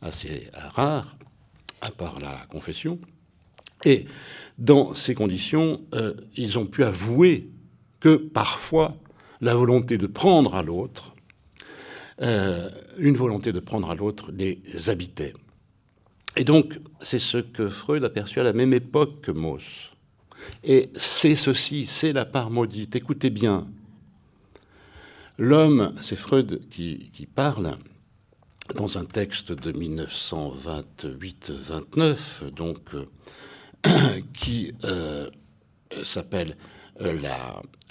assez 0.00 0.48
rare, 0.52 1.16
à 1.80 1.90
part 1.90 2.20
la 2.20 2.46
confession. 2.50 2.98
Et 3.84 4.06
dans 4.58 4.94
ces 4.94 5.14
conditions, 5.14 5.82
euh, 5.94 6.14
ils 6.36 6.58
ont 6.58 6.66
pu 6.66 6.84
avouer 6.84 7.50
que 8.00 8.16
parfois 8.16 8.96
la 9.40 9.54
volonté 9.54 9.98
de 9.98 10.06
prendre 10.06 10.54
à 10.54 10.62
l'autre, 10.62 11.14
euh, 12.20 12.68
une 12.98 13.16
volonté 13.16 13.52
de 13.52 13.60
prendre 13.60 13.90
à 13.90 13.94
l'autre 13.94 14.30
les 14.32 14.62
habitait. 14.88 15.34
Et 16.36 16.44
donc, 16.44 16.78
c'est 17.00 17.18
ce 17.18 17.38
que 17.38 17.68
Freud 17.68 18.04
a 18.04 18.10
perçu 18.10 18.40
à 18.40 18.42
la 18.42 18.52
même 18.52 18.72
époque 18.72 19.20
que 19.20 19.32
Mauss. 19.32 19.90
Et 20.64 20.90
c'est 20.94 21.34
ceci, 21.34 21.84
c'est 21.84 22.12
la 22.12 22.24
part 22.24 22.50
maudite. 22.50 22.96
Écoutez 22.96 23.30
bien, 23.30 23.66
L'homme, 25.38 25.94
c'est 26.02 26.16
Freud 26.16 26.60
qui, 26.68 27.26
parle 27.34 27.78
dans 28.76 28.98
un 28.98 29.06
texte 29.06 29.52
de 29.52 29.72
1928-29, 29.72 32.50
donc 32.54 32.80
euh, 32.94 33.06
qui 34.34 34.74
euh, 34.84 35.30
s'appelle 36.04 36.58
euh, 37.00 37.18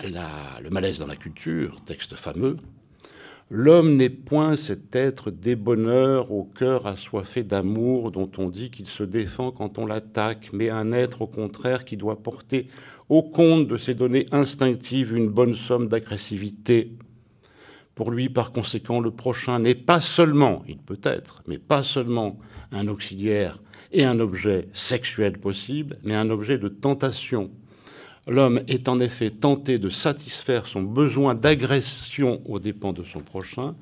Le 0.04 0.70
malaise 0.70 1.00
dans 1.00 1.08
la 1.08 1.16
culture, 1.16 1.82
texte 1.84 2.16
fameux. 2.16 2.58
L'homme 3.50 3.96
n'est 3.96 4.12
point 4.12 4.56
cet 4.56 4.96
être 4.96 5.32
débonneur 5.32 6.32
au 6.32 6.44
cœur 6.44 6.86
assoiffé 6.86 7.44
d'amour 7.44 8.12
dont 8.12 8.30
on 8.38 8.50
dit 8.50 8.70
qu'il 8.70 8.86
se 8.86 9.02
défend 9.04 9.50
quand 9.52 9.80
on 9.80 9.88
l'attaque, 9.88 10.52
mais 10.54 10.70
un 10.70 10.92
être 10.92 11.24
au 11.24 11.28
contraire 11.28 11.86
qui 11.86 11.98
doit 11.98 12.22
porter 12.22 12.68
au 13.10 13.24
compte 13.24 13.68
de 13.68 13.78
ses 13.78 13.96
données 13.96 14.28
instinctives 14.32 15.12
une 15.14 15.28
bonne 15.28 15.56
somme 15.56 15.88
d'agressivité 15.88 16.92
pour 18.02 18.10
lui, 18.10 18.30
par 18.30 18.52
conséquent, 18.52 18.99
le 18.99 19.12
prochain 19.12 19.60
n'est 19.60 19.76
pas 19.76 20.02
seulement, 20.02 20.64
il 20.68 20.80
peut 20.80 20.99
être, 21.04 21.43
mais 21.45 21.60
pas 21.60 21.84
seulement 21.84 22.39
un 22.72 22.88
auxiliaire 22.88 23.60
et 23.91 24.06
un 24.06 24.20
objet 24.20 24.70
sexuel 24.74 25.38
possible, 25.38 25.99
mais 26.02 26.16
un 26.16 26.32
objet 26.32 26.58
de 26.58 26.68
tentation. 26.68 27.52
L'homme 28.28 28.62
est 28.68 28.89
en 28.89 28.99
effet 28.99 29.30
tenté 29.30 29.78
de 29.78 29.89
satisfaire 29.89 30.66
son 30.66 30.82
besoin 30.82 31.36
d'agression 31.36 32.41
aux 32.45 32.58
dépens 32.58 32.91
de 32.91 33.04
son 33.04 33.20
prochain, 33.20 33.76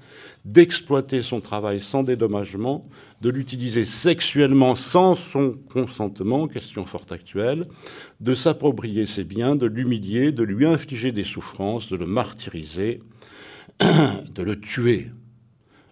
d'exploiter 0.44 1.22
son 1.22 1.40
travail 1.40 1.80
sans 1.80 2.04
dédommagement, 2.04 2.90
de 3.22 3.30
l'utiliser 3.30 3.86
sexuellement 3.86 4.76
sans 4.76 5.16
son 5.16 5.54
consentement, 5.72 6.50
question 6.50 6.86
fort 6.86 7.06
actuelle, 7.12 7.68
de 8.20 8.34
s'approprier 8.34 9.06
ses 9.06 9.24
biens, 9.24 9.56
de 9.56 9.66
l'humilier, 9.66 10.34
de 10.34 10.44
lui 10.44 10.66
infliger 10.66 11.14
des 11.14 11.24
souffrances, 11.24 11.90
de 11.90 11.96
le 11.96 12.06
martyriser, 12.06 13.00
de 14.36 14.44
le 14.44 14.60
tuer. 14.60 15.12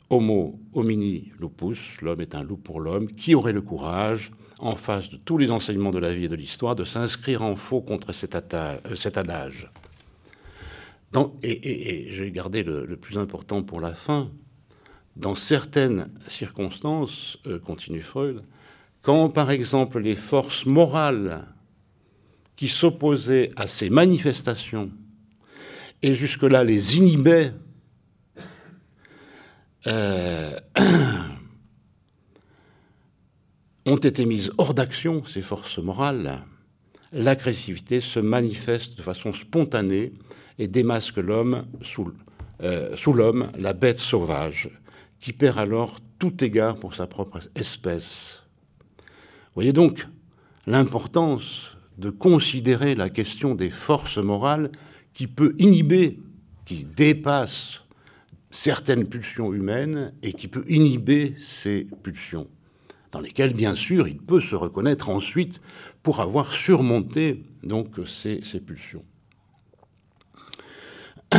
Homo 0.10 0.60
homini 0.74 1.32
lupus, 1.40 2.02
l'homme 2.02 2.22
est 2.22 2.36
un 2.36 2.44
loup 2.44 2.58
pour 2.58 2.80
l'homme, 2.80 3.12
qui 3.12 3.36
aurait 3.36 3.54
le 3.54 3.62
courage, 3.62 4.32
en 4.60 4.76
face 4.76 5.10
de 5.10 5.18
tous 5.18 5.38
les 5.38 5.52
enseignements 5.52 5.92
de 5.92 6.00
la 6.00 6.14
vie 6.14 6.26
et 6.26 6.30
de 6.30 6.36
l'histoire, 6.36 6.76
de 6.76 6.84
s'inscrire 6.84 7.42
en 7.42 7.56
faux 7.56 7.82
contre 7.82 8.14
cet, 8.14 8.36
euh, 8.54 8.78
adage? 9.16 9.70
Et, 11.44 12.08
j'ai 12.12 12.32
gardé 12.32 12.64
le, 12.64 12.96
plus 12.96 13.18
important 13.18 13.64
pour 13.64 13.80
la 13.80 13.94
fin. 13.94 14.30
Dans 15.16 15.36
certaines 15.36 16.10
circonstances, 16.28 17.40
euh, 17.48 17.60
continue 17.60 18.02
Freud, 18.02 18.44
quand 19.02 19.30
par 19.30 19.52
exemple 19.52 20.00
les 20.00 20.16
forces 20.16 20.66
morales 20.66 21.46
qui 22.56 22.68
s'opposaient 22.68 23.50
à 23.56 23.68
ces 23.68 23.90
manifestations 23.90 24.92
et 26.04 26.14
jusque-là 26.14 26.64
les 26.64 26.98
inhibaient 26.98 27.54
euh, 29.88 30.56
ont 33.86 33.98
été 33.98 34.26
mises 34.26 34.52
hors 34.58 34.74
d'action, 34.74 35.24
ces 35.26 35.42
forces 35.42 35.80
morales, 35.80 36.44
l'agressivité 37.14 38.02
se 38.02 38.20
manifeste 38.20 38.98
de 38.98 39.02
façon 39.02 39.34
spontanée 39.34 40.14
et 40.60 40.68
démasque 40.68 41.18
l'homme 41.18 41.66
sous, 41.82 42.12
euh, 42.62 42.96
sous 42.98 43.14
l'homme, 43.14 43.52
la 43.58 43.74
bête 43.74 44.00
sauvage, 44.00 44.70
qui 45.20 45.34
perd 45.34 45.58
alors 45.58 46.00
tout 46.20 46.44
égard 46.44 46.76
pour 46.76 46.94
sa 46.94 47.08
propre 47.08 47.40
espèce. 47.56 48.44
Voyez 49.56 49.74
donc 49.74 50.08
l'importance 50.66 51.78
de 51.98 52.10
considérer 52.10 52.94
la 52.94 53.10
question 53.10 53.56
des 53.56 53.70
forces 53.70 54.18
morales 54.18 54.72
qui 55.14 55.28
peut 55.28 55.56
inhiber, 55.58 56.20
qui 56.66 56.86
dépasse 56.86 57.84
certaines 58.52 59.08
pulsions 59.08 59.54
humaines 59.54 60.14
et 60.24 60.34
qui 60.34 60.48
peut 60.48 60.66
inhiber 60.68 61.36
ces 61.38 61.88
pulsions, 62.04 62.48
dans 63.12 63.20
lesquelles, 63.20 63.54
bien 63.54 63.76
sûr, 63.76 64.08
il 64.08 64.18
peut 64.18 64.42
se 64.42 64.56
reconnaître 64.56 65.10
ensuite 65.10 65.62
pour 66.04 66.22
avoir 66.22 66.54
surmonté 66.54 67.44
donc 67.64 67.96
ces, 68.06 68.42
pulsions. 68.66 69.04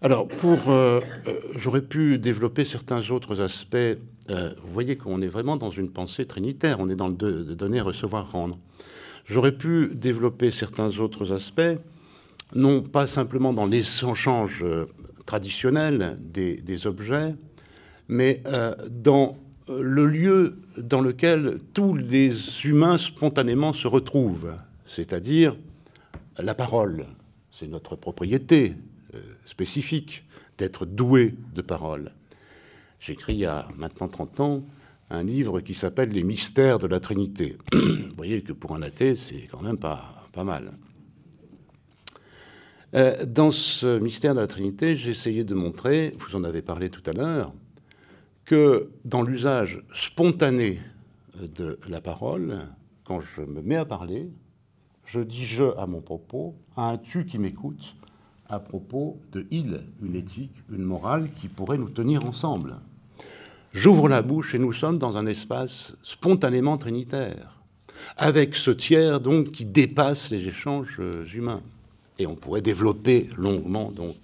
Alors, 0.00 0.28
pour, 0.28 0.68
euh, 0.68 1.00
euh, 1.26 1.40
j'aurais 1.56 1.82
pu 1.82 2.18
développer 2.18 2.64
certains 2.64 3.10
autres 3.10 3.40
aspects. 3.40 3.76
Euh, 3.76 4.52
vous 4.62 4.72
voyez 4.72 4.96
qu'on 4.96 5.20
est 5.22 5.28
vraiment 5.28 5.56
dans 5.56 5.70
une 5.70 5.90
pensée 5.90 6.24
trinitaire. 6.24 6.78
On 6.78 6.88
est 6.88 6.94
dans 6.94 7.08
le 7.08 7.14
de, 7.14 7.54
donner, 7.54 7.80
recevoir, 7.80 8.30
rendre. 8.30 8.56
J'aurais 9.24 9.52
pu 9.52 9.90
développer 9.94 10.50
certains 10.50 11.00
autres 11.00 11.32
aspects, 11.32 11.78
non 12.54 12.80
pas 12.80 13.06
simplement 13.06 13.52
dans 13.52 13.66
l'échange 13.66 14.64
traditionnel 15.28 16.16
des, 16.20 16.86
objets, 16.86 17.34
mais 18.08 18.42
euh, 18.46 18.74
dans 18.88 19.36
le 19.68 20.06
lieu 20.06 20.56
dans 20.78 21.02
lequel 21.02 21.58
tous 21.74 21.94
les 21.94 22.64
humains 22.64 22.96
spontanément 22.96 23.74
se 23.74 23.86
retrouvent, 23.86 24.54
c'est-à-dire 24.86 25.54
la 26.38 26.54
parole. 26.54 27.04
C'est 27.52 27.66
notre 27.66 27.94
propriété 27.94 28.72
euh, 29.14 29.18
spécifique 29.44 30.24
d'être 30.56 30.86
doué 30.86 31.34
de 31.54 31.60
parole. 31.60 32.12
J'écris 32.98 33.34
il 33.34 33.40
y 33.40 33.44
a 33.44 33.68
maintenant 33.76 34.08
30 34.08 34.40
ans 34.40 34.62
un 35.10 35.24
livre 35.24 35.60
qui 35.60 35.74
s'appelle 35.74 36.08
Les 36.08 36.24
mystères 36.24 36.78
de 36.78 36.86
la 36.86 37.00
Trinité. 37.00 37.58
Vous 37.74 38.16
voyez 38.16 38.40
que 38.40 38.54
pour 38.54 38.74
un 38.74 38.80
athée, 38.80 39.14
c'est 39.14 39.46
quand 39.50 39.60
même 39.60 39.78
pas, 39.78 40.26
pas 40.32 40.44
mal. 40.44 40.72
Euh, 42.94 43.26
dans 43.26 43.50
ce 43.50 43.98
mystère 43.98 44.34
de 44.34 44.40
la 44.40 44.46
Trinité, 44.46 44.92
essayé 44.92 45.44
de 45.44 45.54
montrer, 45.54 46.14
vous 46.18 46.36
en 46.36 46.44
avez 46.44 46.62
parlé 46.62 46.88
tout 46.88 47.02
à 47.04 47.12
l'heure, 47.12 47.52
que 48.46 48.88
dans 49.04 49.20
l'usage 49.20 49.82
spontané 49.92 50.80
de 51.54 51.78
la 51.86 52.00
parole, 52.00 52.60
quand 53.04 53.20
je 53.20 53.42
me 53.42 53.60
mets 53.60 53.76
à 53.76 53.84
parler, 53.84 54.30
je 55.04 55.20
dis 55.20 55.44
je 55.44 55.76
à 55.76 55.86
mon 55.86 56.00
propos, 56.00 56.54
à 56.76 56.88
un 56.88 56.96
tu 56.96 57.26
qui 57.26 57.36
m'écoute, 57.36 57.94
à 58.48 58.58
propos 58.58 59.18
de 59.32 59.46
il, 59.50 59.82
une 60.02 60.16
éthique, 60.16 60.54
une 60.72 60.82
morale 60.82 61.28
qui 61.36 61.48
pourrait 61.48 61.76
nous 61.76 61.90
tenir 61.90 62.24
ensemble. 62.24 62.76
J'ouvre 63.74 64.08
la 64.08 64.22
bouche 64.22 64.54
et 64.54 64.58
nous 64.58 64.72
sommes 64.72 64.96
dans 64.98 65.18
un 65.18 65.26
espace 65.26 65.94
spontanément 66.02 66.78
trinitaire, 66.78 67.60
avec 68.16 68.56
ce 68.56 68.70
tiers 68.70 69.20
donc 69.20 69.50
qui 69.50 69.66
dépasse 69.66 70.30
les 70.30 70.48
échanges 70.48 71.02
humains. 71.34 71.62
Et 72.18 72.26
on 72.26 72.34
pourrait 72.34 72.62
développer 72.62 73.30
longuement 73.36 73.90
donc 73.90 74.16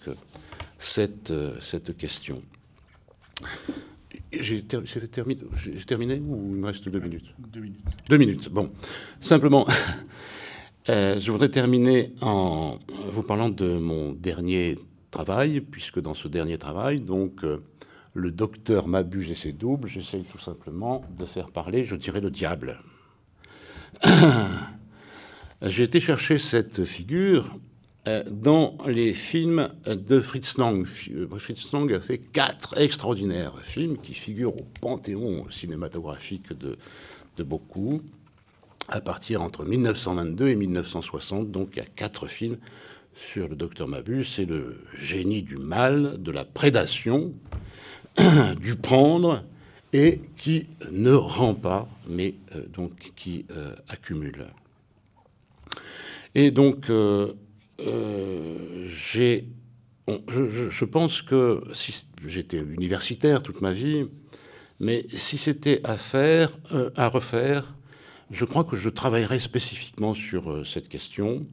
cette, 0.79 1.33
cette 1.61 1.97
question. 1.97 2.43
J'ai 4.33 4.63
terminé, 4.65 6.21
ou 6.21 6.51
il 6.51 6.61
me 6.61 6.67
reste 6.67 6.89
deux 6.89 6.99
minutes? 6.99 7.27
Deux 7.39 7.61
minutes. 7.61 7.85
Deux 8.09 8.17
minutes, 8.17 8.49
bon. 8.49 8.73
Simplement, 9.21 9.67
Euh, 10.91 11.19
je 11.19 11.33
voudrais 11.33 11.49
terminer 11.49 12.13
en 12.21 12.79
vous 13.11 13.23
parlant 13.23 13.49
de 13.49 13.79
mon 13.79 14.13
dernier 14.13 14.79
travail, 15.11 15.63
puisque 15.63 15.99
dans 15.99 16.13
ce 16.13 16.29
dernier 16.29 16.59
travail, 16.59 17.01
donc, 17.01 17.43
euh, 17.43 17.63
le 18.13 18.31
docteur 18.31 18.87
m'abuse 18.87 19.31
et 19.31 19.35
c'est 19.35 19.53
double, 19.53 19.89
j'essaye 19.89 20.25
tout 20.25 20.39
simplement 20.39 21.03
de 21.19 21.25
faire 21.25 21.51
parler, 21.51 21.85
je 21.85 21.97
dirais, 21.97 22.21
le 22.21 22.31
diable. 22.31 22.79
J'ai 25.63 25.85
été 25.85 26.01
chercher 26.01 26.37
cette 26.37 26.85
figure 26.85 27.47
euh, 27.47 27.59
dans 28.31 28.77
les 28.87 29.15
films 29.15 29.71
de 29.87 30.21
Fritz 30.21 30.59
Lang. 30.59 30.87
Fritz 30.87 31.73
Lang 31.73 31.93
a 31.93 32.01
fait 32.01 32.19
quatre 32.19 32.79
extraordinaires 32.79 33.55
films 33.63 33.97
qui 33.99 34.15
figurent 34.15 34.55
au 34.55 34.67
panthéon 34.81 35.47
cinématographique 35.51 36.53
de, 36.53 36.77
beaucoup 37.43 38.03
à 38.89 39.01
partir 39.01 39.43
entre 39.43 39.65
1922 39.65 40.49
et 40.49 40.55
1960. 40.55 41.51
Donc 41.51 41.71
il 41.73 41.79
y 41.79 41.83
a 41.83 41.87
quatre 41.87 42.27
films 42.27 42.59
sur 43.33 43.49
le 43.49 43.57
docteur 43.57 43.89
Mabus. 43.89 44.25
C'est 44.25 44.45
le 44.45 44.81
génie 44.95 45.43
du 45.43 45.57
mal, 45.57 46.23
de 46.23 46.31
la 46.31 46.45
prédation, 46.45 47.33
du 48.61 48.77
prendre, 48.77 49.45
et 49.95 50.21
qui 50.37 50.67
ne 50.91 51.13
rend 51.13 51.55
pas, 51.55 51.89
mais 52.09 52.35
euh, 52.55 52.67
donc 52.67 53.13
qui 53.15 53.47
euh, 53.53 53.75
accumule. 53.89 54.47
Et 56.35 56.51
donc, 56.51 56.91
euh, 56.91 57.33
j'ai, 57.79 59.49
je, 60.07 60.85
pense 60.85 61.23
que 61.23 61.63
j'étais 62.27 62.59
universitaire 62.59 63.43
toute 63.43 63.61
ma 63.61 63.73
vie, 63.73 64.07
mais 64.81 65.07
si 65.15 65.39
c'était 65.39 65.81
à 65.85 65.97
faire, 65.97 66.57
à 66.97 67.09
refaire, 67.09 67.75
je 68.31 68.45
crois 68.45 68.65
que 68.65 68.77
je 68.77 68.89
travaillerai 68.89 69.39
spécifiquement 69.39 70.15
sur 70.15 70.51
euh, 70.51 70.65
cette 70.65 70.89
question, 70.89 71.47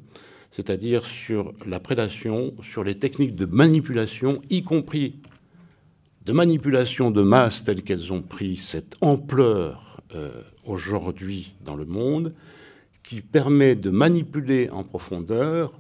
c'est-à-dire 0.51 1.05
sur 1.05 1.53
la 1.65 1.79
prédation, 1.79 2.53
sur 2.63 2.83
les 2.83 2.95
techniques 2.95 3.35
de 3.35 3.45
manipulation, 3.45 4.41
y 4.49 4.63
compris 4.63 5.15
de 6.25 6.33
manipulation 6.33 7.11
de 7.11 7.21
masse 7.21 7.63
telles 7.63 7.83
qu'elles 7.83 8.13
ont 8.13 8.21
pris 8.21 8.57
cette 8.57 8.95
ampleur 9.01 10.01
euh, 10.15 10.41
aujourd'hui 10.65 11.53
dans 11.63 11.75
le 11.75 11.85
monde, 11.85 12.33
qui 13.03 13.21
permet 13.21 13.75
de 13.75 13.89
manipuler 13.89 14.69
en 14.69 14.83
profondeur 14.83 15.73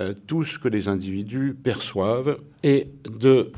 euh, 0.00 0.14
tout 0.26 0.44
ce 0.44 0.58
que 0.58 0.68
les 0.68 0.88
individus 0.88 1.54
perçoivent 1.54 2.38
et 2.62 2.88
de 3.08 3.52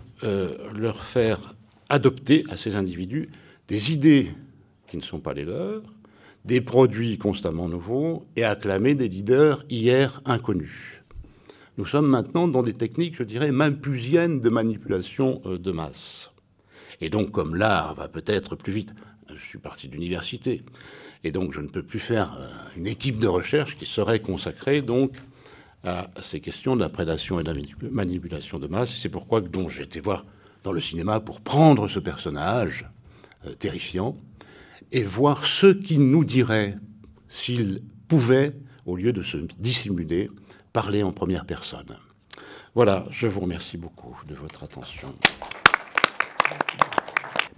leur 0.76 1.02
faire 1.02 1.54
adopter 1.88 2.44
à 2.50 2.58
ces 2.58 2.76
individus 2.76 3.30
des 3.68 3.94
idées 3.94 4.30
qui 4.90 4.96
ne 4.96 5.02
sont 5.02 5.20
pas 5.20 5.32
les 5.32 5.44
leurs, 5.44 5.82
des 6.44 6.60
produits 6.60 7.18
constamment 7.18 7.68
nouveaux 7.68 8.26
et 8.36 8.44
acclamer 8.44 8.94
des 8.94 9.08
leaders 9.08 9.64
hier 9.70 10.20
inconnus. 10.24 11.00
Nous 11.78 11.86
sommes 11.86 12.08
maintenant 12.08 12.48
dans 12.48 12.62
des 12.62 12.72
techniques, 12.74 13.16
je 13.16 13.22
dirais, 13.22 13.52
malpusiennes 13.52 14.40
de 14.40 14.48
manipulation 14.48 15.40
euh, 15.46 15.58
de 15.58 15.70
masse. 15.70 16.30
Et 17.00 17.08
donc, 17.08 17.30
comme 17.30 17.54
l'art 17.54 17.94
va 17.94 18.08
peut-être 18.08 18.56
plus 18.56 18.72
vite, 18.72 18.94
je 19.34 19.40
suis 19.40 19.58
parti 19.58 19.88
d'université, 19.88 20.62
et 21.22 21.30
donc 21.32 21.52
je 21.52 21.60
ne 21.60 21.68
peux 21.68 21.82
plus 21.82 21.98
faire 21.98 22.36
euh, 22.38 22.48
une 22.76 22.86
équipe 22.86 23.18
de 23.18 23.28
recherche 23.28 23.78
qui 23.78 23.86
serait 23.86 24.20
consacrée 24.20 24.82
donc 24.82 25.12
à 25.84 26.10
ces 26.22 26.40
questions 26.40 26.76
de 26.76 26.80
la 26.80 26.88
prédation 26.88 27.40
et 27.40 27.42
de 27.42 27.52
la 27.52 27.60
manipulation 27.90 28.58
de 28.58 28.66
masse. 28.66 28.96
C'est 29.00 29.08
pourquoi 29.08 29.40
donc 29.40 29.70
j'étais 29.70 30.00
voir 30.00 30.24
dans 30.62 30.72
le 30.72 30.80
cinéma 30.80 31.20
pour 31.20 31.40
prendre 31.40 31.88
ce 31.88 31.98
personnage 31.98 32.86
euh, 33.46 33.54
terrifiant 33.54 34.16
et 34.92 35.02
voir 35.02 35.44
ce 35.44 35.68
qu'il 35.68 36.10
nous 36.10 36.24
dirait 36.24 36.76
s'il 37.28 37.82
pouvait, 38.08 38.52
au 38.86 38.96
lieu 38.96 39.12
de 39.12 39.22
se 39.22 39.38
dissimuler, 39.58 40.30
parler 40.72 41.02
en 41.02 41.12
première 41.12 41.46
personne. 41.46 41.96
Voilà, 42.74 43.06
je 43.10 43.26
vous 43.26 43.40
remercie 43.40 43.76
beaucoup 43.76 44.16
de 44.26 44.34
votre 44.34 44.64
attention. 44.64 45.14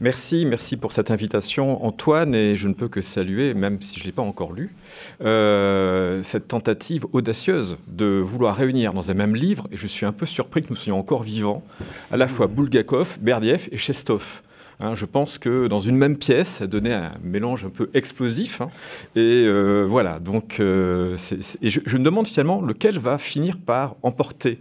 Merci, 0.02 0.44
merci 0.46 0.76
pour 0.76 0.90
cette 0.90 1.12
invitation, 1.12 1.86
Antoine, 1.86 2.34
et 2.34 2.56
je 2.56 2.66
ne 2.66 2.74
peux 2.74 2.88
que 2.88 3.00
saluer, 3.00 3.54
même 3.54 3.80
si 3.80 3.96
je 3.96 4.02
ne 4.02 4.06
l'ai 4.06 4.12
pas 4.12 4.22
encore 4.22 4.52
lu, 4.52 4.74
euh, 5.22 6.24
cette 6.24 6.48
tentative 6.48 7.06
audacieuse 7.12 7.76
de 7.86 8.18
vouloir 8.18 8.56
réunir 8.56 8.94
dans 8.94 9.12
un 9.12 9.14
même 9.14 9.36
livre, 9.36 9.68
et 9.70 9.76
je 9.76 9.86
suis 9.86 10.04
un 10.04 10.10
peu 10.10 10.26
surpris 10.26 10.62
que 10.62 10.70
nous 10.70 10.74
soyons 10.74 10.98
encore 10.98 11.22
vivants, 11.22 11.62
à 12.10 12.16
la 12.16 12.26
fois 12.26 12.48
Bulgakov, 12.48 13.18
Berdiev 13.20 13.68
et 13.70 13.76
Chestov. 13.76 14.42
Hein, 14.80 14.94
je 14.94 15.04
pense 15.04 15.38
que 15.38 15.66
dans 15.66 15.78
une 15.78 15.96
même 15.96 16.16
pièce, 16.16 16.48
ça 16.48 16.66
donnait 16.66 16.94
un 16.94 17.12
mélange 17.22 17.64
un 17.64 17.70
peu 17.70 17.90
explosif. 17.94 18.60
Hein. 18.60 18.70
et 19.14 19.44
euh, 19.46 19.84
voilà, 19.88 20.18
donc 20.18 20.58
euh, 20.60 21.16
et 21.60 21.70
je, 21.70 21.96
me 21.96 22.04
demande 22.04 22.26
finalement 22.26 22.60
lequel 22.60 22.98
va 22.98 23.18
finir 23.18 23.58
par 23.58 23.96
emporter. 24.02 24.58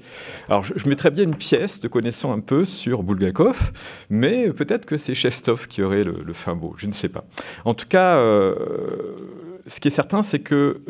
Alors 0.48 0.64
je, 0.64 0.88
mettrais 0.88 1.12
bien 1.12 1.24
une 1.24 1.36
pièce 1.36 1.80
de 1.80 1.88
connaissant 1.88 2.34
un 2.34 2.40
peu 2.40 2.66
sur 2.66 3.04
Bulgakov, 3.04 3.72
mais 4.10 4.52
peut-être 4.52 4.86
que 4.86 4.98
c'est 4.98 5.16
Chestov 5.16 5.68
qui 5.68 5.82
aurait 5.82 6.04
le, 6.04 6.34
fin 6.34 6.56
mot, 6.56 6.74
je 6.78 6.88
ne 6.88 6.94
sais 6.94 7.10
pas. 7.10 7.24
En 7.66 7.74
tout 7.74 7.88
cas, 7.88 8.18
euh, 8.18 8.56
ce 9.68 9.80
qui 9.80 9.88
est 9.88 9.92
certain, 9.92 10.24
c'est 10.24 10.40
que 10.40 10.82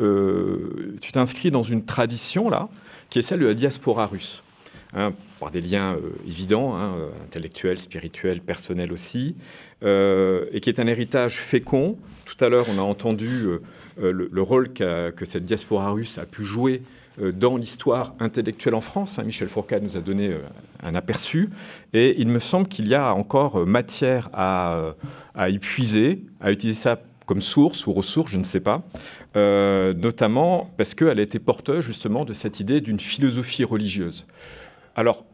tu 1.00 1.12
t'inscris 1.12 1.50
dans 1.50 1.62
une 1.62 1.84
tradition 1.84 2.48
là, 2.48 2.68
qui 3.10 3.18
est 3.18 3.22
celle 3.22 3.40
de 3.40 3.46
la 3.46 3.54
diaspora 3.54 4.06
russe. 4.06 4.42
Hein, 4.94 5.14
par 5.40 5.50
des 5.50 5.62
liens 5.62 5.94
euh, 5.94 6.10
évidents, 6.28 6.76
hein, 6.76 6.94
euh, 6.98 7.08
intellectuels, 7.24 7.80
spirituels, 7.80 8.42
personnels 8.42 8.92
aussi, 8.92 9.36
euh, 9.82 10.44
et 10.52 10.60
qui 10.60 10.68
est 10.68 10.80
un 10.80 10.86
héritage 10.86 11.38
fécond. 11.38 11.96
Tout 12.26 12.44
à 12.44 12.50
l'heure, 12.50 12.66
on 12.68 12.78
a 12.78 12.82
entendu 12.82 13.46
le, 13.98 14.42
rôle 14.42 14.72
que 14.74 15.24
cette 15.24 15.46
diaspora 15.46 15.92
russe 15.92 16.18
a 16.18 16.26
pu 16.26 16.44
jouer 16.44 16.82
dans 17.18 17.56
l'histoire 17.56 18.14
intellectuelle 18.20 18.74
en 18.74 18.80
France. 18.80 19.18
Hein. 19.18 19.24
Michel 19.24 19.48
Fourcade 19.48 19.82
nous 19.82 19.96
a 19.96 20.00
donné 20.00 20.34
un 20.82 20.94
aperçu, 20.94 21.50
et 21.92 22.14
il 22.18 22.28
me 22.28 22.38
semble 22.38 22.68
qu'il 22.68 22.88
y 22.88 22.94
a 22.94 23.14
encore 23.14 23.66
matière 23.66 24.30
à, 24.32 24.94
à 25.34 25.50
y 25.50 25.58
puiser, 25.58 26.22
à 26.40 26.52
utiliser 26.52 26.80
ça 26.80 27.02
comme 27.26 27.42
source 27.42 27.86
ou 27.86 27.92
ressource, 27.92 28.32
je 28.32 28.38
ne 28.38 28.44
sais 28.44 28.60
pas, 28.60 28.82
notamment 29.34 30.72
parce 30.78 30.94
qu'elle 30.94 31.18
a 31.18 31.22
été 31.22 31.38
porteuse 31.38 31.84
justement 31.84 32.24
de 32.24 32.32
cette 32.32 32.60
idée 32.60 32.80
d'une 32.80 33.00
philosophie 33.00 33.64
religieuse. 33.64 34.26
Alors, 34.94 35.24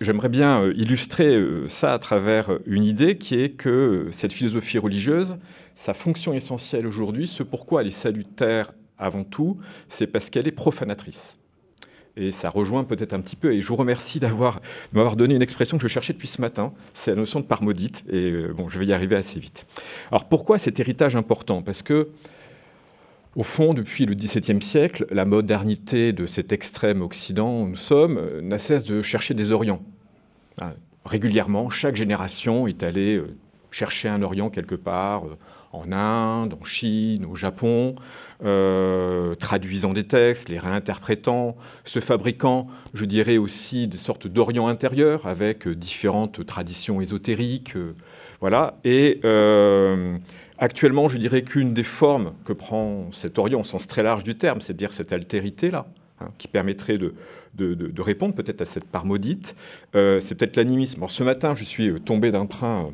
j'aimerais 0.00 0.28
bien 0.28 0.62
euh, 0.62 0.72
illustrer 0.76 1.34
euh, 1.34 1.68
ça 1.68 1.92
à 1.92 1.98
travers 1.98 2.52
euh, 2.52 2.62
une 2.66 2.84
idée 2.84 3.18
qui 3.18 3.34
est 3.40 3.50
que 3.50 4.08
cette 4.12 4.32
philosophie 4.32 4.78
religieuse, 4.78 5.38
sa 5.74 5.92
fonction 5.92 6.32
essentielle 6.34 6.86
aujourd'hui, 6.86 7.26
ce 7.26 7.42
pourquoi 7.42 7.80
elle 7.80 7.88
est 7.88 7.90
salutaire 7.90 8.72
avant 8.96 9.24
tout, 9.24 9.58
c'est 9.88 10.06
parce 10.06 10.30
qu'elle 10.30 10.46
est 10.46 10.52
profanatrice. 10.52 11.36
Et 12.16 12.30
ça 12.30 12.48
rejoint 12.48 12.84
peut-être 12.84 13.12
un 13.12 13.20
petit 13.20 13.36
peu, 13.36 13.52
et 13.52 13.60
je 13.60 13.66
vous 13.66 13.76
remercie 13.76 14.20
d'avoir 14.20 14.62
m'avoir 14.92 15.16
donné 15.16 15.34
une 15.34 15.42
expression 15.42 15.76
que 15.76 15.82
je 15.82 15.88
cherchais 15.88 16.14
depuis 16.14 16.28
ce 16.28 16.40
matin, 16.40 16.72
c'est 16.94 17.10
la 17.10 17.16
notion 17.16 17.40
de 17.40 17.44
part 17.44 17.62
maudite, 17.62 18.04
et 18.08 18.32
bon, 18.56 18.68
je 18.68 18.78
vais 18.78 18.86
y 18.86 18.92
arriver 18.94 19.16
assez 19.16 19.38
vite. 19.38 19.66
Alors 20.10 20.26
pourquoi 20.26 20.58
cet 20.58 20.80
héritage 20.80 21.14
important? 21.14 21.60
Parce 21.60 21.82
que 21.82 22.08
au 23.36 23.42
fond, 23.42 23.74
depuis 23.74 24.06
le 24.06 24.14
XVIIe 24.14 24.62
siècle, 24.62 25.06
la 25.10 25.26
modernité 25.26 26.14
de 26.14 26.24
cet 26.24 26.52
extrême 26.52 27.02
Occident 27.02 27.60
où 27.60 27.68
nous 27.68 27.76
sommes 27.76 28.16
euh, 28.16 28.40
n'a 28.40 28.56
cesse 28.56 28.82
de 28.82 29.02
chercher 29.02 29.34
des 29.34 29.52
Orients. 29.52 29.82
Ah, 30.58 30.72
régulièrement, 31.04 31.68
chaque 31.68 31.96
génération 31.96 32.66
est 32.66 32.82
allée 32.82 33.16
euh, 33.16 33.36
chercher 33.70 34.08
un 34.08 34.22
Orient 34.22 34.48
quelque 34.48 34.74
part, 34.74 35.26
euh, 35.26 35.36
en 35.76 35.92
Inde, 35.92 36.54
en 36.60 36.64
Chine, 36.64 37.24
au 37.24 37.34
Japon, 37.34 37.94
traduisant 39.38 39.92
des 39.92 40.04
textes, 40.04 40.48
les 40.48 40.58
réinterprétant, 40.58 41.56
se 41.84 42.00
fabriquant, 42.00 42.66
je 42.94 43.04
dirais 43.04 43.38
aussi, 43.38 43.88
des 43.88 43.96
sortes 43.96 44.26
d'Orient 44.26 44.68
intérieur 44.68 45.26
avec 45.26 45.68
différentes 45.68 46.44
traditions 46.44 47.00
ésotériques. 47.00 47.74
voilà. 48.40 48.78
Et 48.84 49.20
Actuellement, 50.58 51.08
je 51.08 51.18
dirais 51.18 51.42
qu'une 51.42 51.74
des 51.74 51.82
formes 51.82 52.32
que 52.44 52.54
prend 52.54 53.10
cet 53.12 53.38
Orient, 53.38 53.60
au 53.60 53.64
sens 53.64 53.86
très 53.86 54.02
large 54.02 54.24
du 54.24 54.36
terme, 54.36 54.60
c'est-à-dire 54.62 54.94
cette 54.94 55.12
altérité-là, 55.12 55.86
hein, 56.20 56.30
qui 56.38 56.48
permettrait 56.48 56.96
de, 56.96 57.14
de, 57.54 58.02
répondre 58.02 58.34
peut-être 58.34 58.62
à 58.62 58.64
cette 58.64 58.86
part 58.86 59.04
maudite, 59.04 59.54
euh, 59.94 60.18
c'est 60.20 60.34
peut-être 60.34 60.56
l'animisme. 60.56 61.04
ce 61.08 61.22
matin, 61.22 61.54
je 61.54 61.64
suis 61.64 61.90
euh, 61.90 61.98
tombé 61.98 62.30
d'un 62.30 62.46
train 62.46 62.86
euh, 62.86 62.90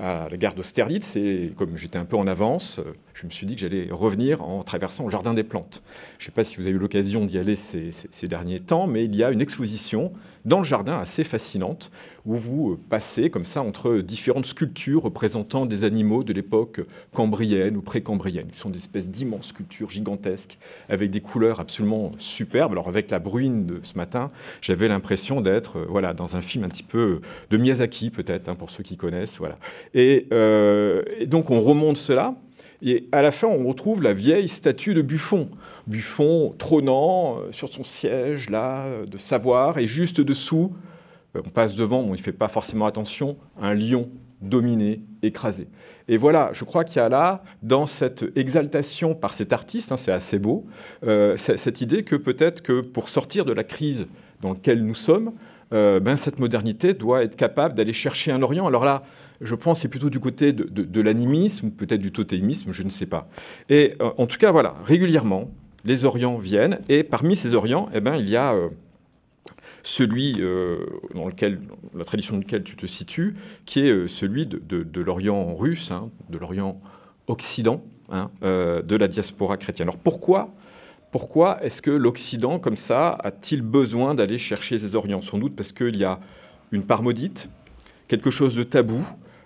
à 0.00 0.28
la 0.30 0.36
gare 0.36 0.54
d'Austerlitz 0.54 1.16
et 1.16 1.52
comme 1.56 1.76
j'étais 1.76 1.98
un 1.98 2.04
peu 2.04 2.16
en 2.16 2.26
avance, 2.26 2.80
je 3.12 3.26
me 3.26 3.30
suis 3.30 3.46
dit 3.46 3.54
que 3.54 3.60
j'allais 3.60 3.88
revenir 3.90 4.42
en 4.42 4.62
traversant 4.62 5.04
le 5.04 5.10
Jardin 5.10 5.34
des 5.34 5.44
Plantes. 5.44 5.82
Je 6.18 6.24
ne 6.24 6.26
sais 6.26 6.32
pas 6.32 6.44
si 6.44 6.56
vous 6.56 6.66
avez 6.66 6.74
eu 6.74 6.78
l'occasion 6.78 7.24
d'y 7.24 7.38
aller 7.38 7.56
ces, 7.56 7.90
ces, 7.92 8.28
derniers 8.28 8.60
temps, 8.60 8.86
mais 8.86 9.04
il 9.04 9.14
y 9.14 9.22
a 9.22 9.30
une 9.30 9.40
exposition 9.40 10.12
dans 10.44 10.58
le 10.58 10.64
jardin 10.64 10.98
assez 10.98 11.24
fascinante 11.24 11.90
où 12.26 12.34
vous 12.34 12.72
euh, 12.72 12.78
passez 12.88 13.30
comme 13.30 13.44
ça 13.44 13.62
entre 13.62 13.98
différentes 13.98 14.46
sculptures 14.46 15.02
représentant 15.02 15.66
des 15.66 15.84
animaux 15.84 16.24
de 16.24 16.32
l'époque 16.32 16.80
cambrienne 17.12 17.76
ou 17.76 17.82
précambrienne. 17.82 18.48
Ce 18.52 18.60
sont 18.60 18.70
des 18.70 18.78
espèces 18.78 19.10
d'immenses 19.10 19.48
sculptures 19.48 19.90
gigantesques 19.90 20.58
avec 20.88 21.10
des 21.10 21.20
couleurs 21.20 21.60
absolument 21.60 22.12
superbes. 22.18 22.72
Alors 22.72 22.88
avec 22.88 23.10
la 23.10 23.18
bruine 23.18 23.66
de 23.66 23.80
ce 23.82 23.96
matin, 23.96 24.30
j'avais 24.60 24.88
l'impression 24.88 25.40
d'être 25.40 25.78
euh, 25.78 25.86
voilà 25.88 26.12
dans 26.12 26.36
un 26.36 26.40
film 26.40 26.64
un 26.64 26.68
petit 26.68 26.82
peu 26.82 27.20
de 27.50 27.56
Miyazaki 27.56 28.10
peut-être 28.10 28.48
hein, 28.48 28.54
pour 28.54 28.70
ceux 28.70 28.82
qui 28.82 28.96
connaissent 28.96 29.38
voilà. 29.38 29.58
Euh, 29.96 31.02
et 31.18 31.26
donc 31.26 31.50
on 31.50 31.60
remonte 31.60 31.96
cela 31.96 32.34
Et 32.82 33.08
à 33.12 33.22
la 33.22 33.32
fin, 33.32 33.48
on 33.48 33.66
retrouve 33.66 34.02
la 34.02 34.12
vieille 34.12 34.48
statue 34.48 34.94
de 34.94 35.02
Buffon. 35.02 35.48
Buffon 35.86 36.54
trônant 36.58 37.38
euh, 37.38 37.52
sur 37.52 37.68
son 37.68 37.84
siège, 37.84 38.48
là, 38.50 38.86
de 39.06 39.18
savoir, 39.18 39.78
et 39.78 39.86
juste 39.86 40.20
dessous, 40.20 40.72
euh, 41.36 41.42
on 41.44 41.50
passe 41.50 41.74
devant, 41.74 42.02
bon, 42.02 42.08
il 42.14 42.18
ne 42.18 42.22
fait 42.22 42.32
pas 42.32 42.48
forcément 42.48 42.86
attention, 42.86 43.36
un 43.60 43.74
lion 43.74 44.08
dominé, 44.40 45.02
écrasé. 45.22 45.68
Et 46.08 46.16
voilà, 46.16 46.50
je 46.52 46.64
crois 46.64 46.84
qu'il 46.84 46.96
y 46.96 47.00
a 47.00 47.08
là, 47.08 47.42
dans 47.62 47.86
cette 47.86 48.24
exaltation 48.36 49.14
par 49.14 49.32
cet 49.32 49.52
artiste, 49.52 49.92
hein, 49.92 49.96
c'est 49.96 50.12
assez 50.12 50.38
beau, 50.38 50.66
euh, 51.06 51.36
cette 51.36 51.80
idée 51.80 52.02
que 52.02 52.16
peut-être 52.16 52.62
que 52.62 52.80
pour 52.80 53.08
sortir 53.08 53.44
de 53.44 53.52
la 53.52 53.64
crise 53.64 54.06
dans 54.40 54.52
laquelle 54.52 54.84
nous 54.84 54.94
sommes, 54.94 55.32
ben, 55.70 56.14
cette 56.14 56.38
modernité 56.38 56.94
doit 56.94 57.24
être 57.24 57.34
capable 57.34 57.74
d'aller 57.74 57.92
chercher 57.92 58.30
un 58.30 58.42
Orient. 58.42 58.64
Alors 58.68 58.84
là, 58.84 59.02
je 59.40 59.56
pense 59.56 59.80
c'est 59.80 59.88
plutôt 59.88 60.08
du 60.08 60.20
côté 60.20 60.52
de, 60.52 60.62
de 60.62 61.00
l'animisme, 61.00 61.70
peut-être 61.70 62.00
du 62.00 62.12
totémisme, 62.12 62.70
je 62.70 62.84
ne 62.84 62.90
sais 62.90 63.06
pas. 63.06 63.28
Et 63.68 63.96
en 63.98 64.26
tout 64.28 64.38
cas, 64.38 64.52
voilà, 64.52 64.76
régulièrement, 64.84 65.50
les 65.84 66.04
Orients 66.04 66.38
viennent, 66.38 66.80
et 66.88 67.02
parmi 67.02 67.36
ces 67.36 67.54
Orients, 67.54 67.88
eh 67.94 68.00
ben, 68.00 68.16
il 68.16 68.28
y 68.28 68.36
a 68.36 68.54
euh, 68.54 68.68
celui 69.82 70.36
euh, 70.38 70.78
dans 71.14 71.26
lequel, 71.26 71.60
la 71.94 72.04
tradition 72.04 72.36
de 72.36 72.42
laquelle 72.42 72.64
tu 72.64 72.76
te 72.76 72.86
situes, 72.86 73.34
qui 73.66 73.80
est 73.80 73.90
euh, 73.90 74.08
celui 74.08 74.46
de, 74.46 75.00
l'Orient 75.00 75.54
russe, 75.54 75.90
hein, 75.90 76.10
de 76.30 76.38
l'Orient 76.38 76.80
occident, 77.26 77.82
hein, 78.10 78.30
de 78.42 78.96
la 78.96 79.08
diaspora 79.08 79.56
chrétienne. 79.56 79.88
Alors 79.88 80.00
pourquoi 80.00 80.54
pourquoi 81.10 81.62
est-ce 81.62 81.80
que 81.80 81.92
l'Occident, 81.92 82.58
comme 82.58 82.76
ça, 82.76 83.16
a-t-il 83.22 83.62
besoin 83.62 84.16
d'aller 84.16 84.36
chercher 84.36 84.80
ces 84.80 84.96
Orients? 84.96 85.20
Sans 85.20 85.38
doute 85.38 85.54
parce 85.54 85.70
qu'il 85.70 85.96
y 85.96 86.02
a 86.02 86.18
une 86.72 86.82
part 86.82 87.04
maudite, 87.04 87.48
quelque 88.08 88.32
chose 88.32 88.56
de 88.56 88.64
tabou, 88.64 89.00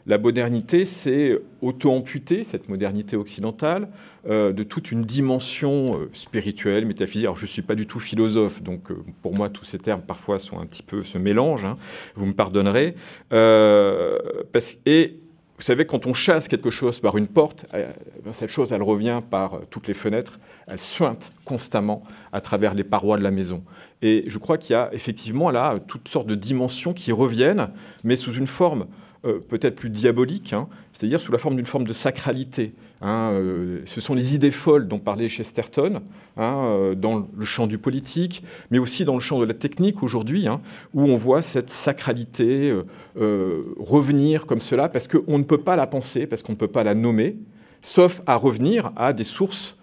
la 0.09 0.17
modernité, 0.17 0.87
c'est 0.87 1.39
auto-amputer, 1.61 2.43
cette 2.43 2.71
modernité 2.71 3.15
occidentale, 3.15 3.89
euh, 4.27 4.55
de 4.55 4.63
toute 4.63 4.91
une 4.91 5.05
dimension 5.05 6.01
euh, 6.01 6.11
spirituelle, 6.15 6.87
métaphysique. 6.87 7.27
Alors, 7.27 7.37
je 7.37 7.43
ne 7.43 7.49
suis 7.49 7.61
pas 7.61 7.75
du 7.75 7.87
tout 7.87 8.01
philosophe, 8.01 8.63
donc 8.63 8.91
euh, 8.91 8.97
pour 9.21 9.35
moi, 9.35 9.51
tous 9.51 9.67
ces 9.67 9.79
termes 9.79 10.01
parfois 10.01 10.39
sont 10.39 10.59
un 10.59 10.65
petit 10.65 10.83
peu 10.83 11.03
se 11.03 11.19
mélangent, 11.19 11.67
hein, 11.67 11.77
vous 12.15 12.25
me 12.25 12.33
pardonnerez. 12.33 12.95
et 13.33 15.15
vous 15.59 15.65
savez, 15.65 15.85
quand 15.87 16.07
on 16.07 16.15
chasse 16.15 16.49
quelque 16.49 16.71
chose 16.71 17.01
par 17.01 17.19
une 17.19 17.29
porte, 17.29 17.67
ben, 17.73 18.33
cette 18.33 18.49
chose, 18.49 18.73
elle 18.73 18.83
revient 18.83 19.21
par 19.29 19.61
toutes 19.69 19.89
les 19.89 19.95
fenêtres, 19.95 20.39
elle 20.69 20.81
suinte 20.81 21.33
constamment 21.45 22.03
à 22.33 22.41
travers 22.41 22.75
les 22.75 22.85
parois 22.85 23.19
de 23.19 23.25
la 23.25 23.33
maison. 23.33 23.63
Et 24.01 24.23
je 24.29 24.39
crois 24.39 24.57
qu'il 24.57 24.75
y 24.75 24.77
a 24.77 24.89
effectivement 24.93 25.51
là 25.51 25.79
toutes 25.87 26.07
sortes 26.09 26.29
de 26.29 26.37
dimensions 26.37 26.95
qui 26.95 27.11
reviennent, 27.11 27.71
mais 28.05 28.15
sous 28.15 28.33
une 28.33 28.47
forme 28.47 28.87
euh, 29.25 29.41
peut-être 29.41 29.75
plus 29.75 29.91
diabolique, 29.91 30.53
hein, 30.53 30.69
c'est-à-dire 30.93 31.21
sous 31.21 31.33
la 31.33 31.39
forme 31.39 31.57
d'une 31.57 31.67
forme 31.67 31.83
de 31.83 31.93
sacralité. 31.93 32.73
Hein, 33.01 33.33
euh, 33.33 33.81
ce 33.85 34.01
sont 34.01 34.15
les 34.15 34.37
idées 34.37 34.53
folles 34.53 34.87
dont 34.87 35.01
parlait 35.01 35.29
Chesterton 35.29 36.03
hein, 36.37 36.63
euh, 36.67 36.95
dans 36.95 37.27
le 37.37 37.45
champ 37.45 37.67
du 37.67 37.79
politique, 37.79 38.45
mais 38.71 38.79
aussi 38.79 39.05
dans 39.05 39.15
le 39.15 39.21
champ 39.21 39.41
de 39.41 39.45
la 39.45 39.55
technique 39.55 40.05
aujourd'hui, 40.05 40.47
où 40.95 41.03
on 41.03 41.17
voit 41.17 41.43
cette 41.43 41.69
sacralité 41.69 42.73
revenir 43.17 44.47
comme 44.47 44.61
cela, 44.61 44.89
parce 44.89 45.09
qu'on 45.09 45.39
ne 45.39 45.43
peut 45.43 45.59
pas 45.59 45.75
la 45.75 45.89
penser, 45.89 46.29
parce 46.29 46.45
qu'on 46.45 46.53
ne 46.53 46.57
peut 46.57 46.69
pas 46.69 46.85
la 46.85 46.95
nommer, 46.95 47.39
sauf 47.83 48.23
à 48.25 48.37
revenir 48.37 48.93
à 48.95 49.13
des 49.13 49.25
sources. 49.25 49.79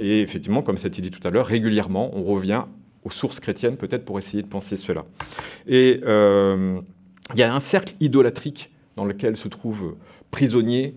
et 0.00 0.22
effectivement, 0.22 0.62
comme 0.62 0.78
ça 0.78 0.86
a 0.86 0.88
dit 0.88 1.10
tout 1.10 1.26
à 1.28 1.30
l'heure, 1.30 1.46
régulièrement, 1.46 2.10
on 2.16 2.22
revient 2.22 2.64
aux 3.04 3.10
sources 3.10 3.38
chrétiennes, 3.38 3.76
peut-être 3.76 4.06
pour 4.06 4.16
essayer 4.16 4.42
de 4.42 4.48
penser 4.48 4.78
cela. 4.78 5.04
Et 5.66 6.00
il 7.34 7.38
y 7.38 7.42
a 7.42 7.54
un 7.54 7.60
cercle 7.60 7.92
idolâtrique 8.00 8.70
dans 8.98 9.04
lequel 9.04 9.36
se 9.36 9.46
trouve 9.46 9.94
prisonnier 10.32 10.96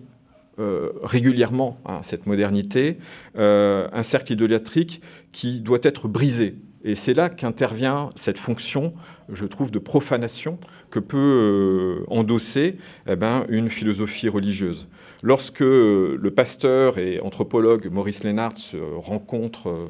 euh, 0.58 0.90
régulièrement 1.04 1.78
hein, 1.86 2.00
cette 2.02 2.26
modernité, 2.26 2.98
euh, 3.38 3.86
un 3.92 4.02
cercle 4.02 4.32
idolâtrique 4.32 5.00
qui 5.30 5.60
doit 5.60 5.78
être 5.84 6.08
brisé. 6.08 6.56
Et 6.84 6.96
c'est 6.96 7.14
là 7.14 7.28
qu'intervient 7.28 8.10
cette 8.16 8.38
fonction, 8.38 8.92
je 9.32 9.46
trouve, 9.46 9.70
de 9.70 9.78
profanation 9.78 10.58
que 10.90 10.98
peut 10.98 11.16
euh, 11.16 12.04
endosser 12.08 12.76
eh 13.06 13.14
ben, 13.14 13.46
une 13.48 13.70
philosophie 13.70 14.28
religieuse. 14.28 14.88
Lorsque 15.22 15.60
le 15.60 16.30
pasteur 16.34 16.98
et 16.98 17.20
anthropologue 17.20 17.88
Maurice 17.88 18.24
Lénard 18.24 18.56
se 18.56 18.76
rencontre 18.76 19.68
euh, 19.68 19.86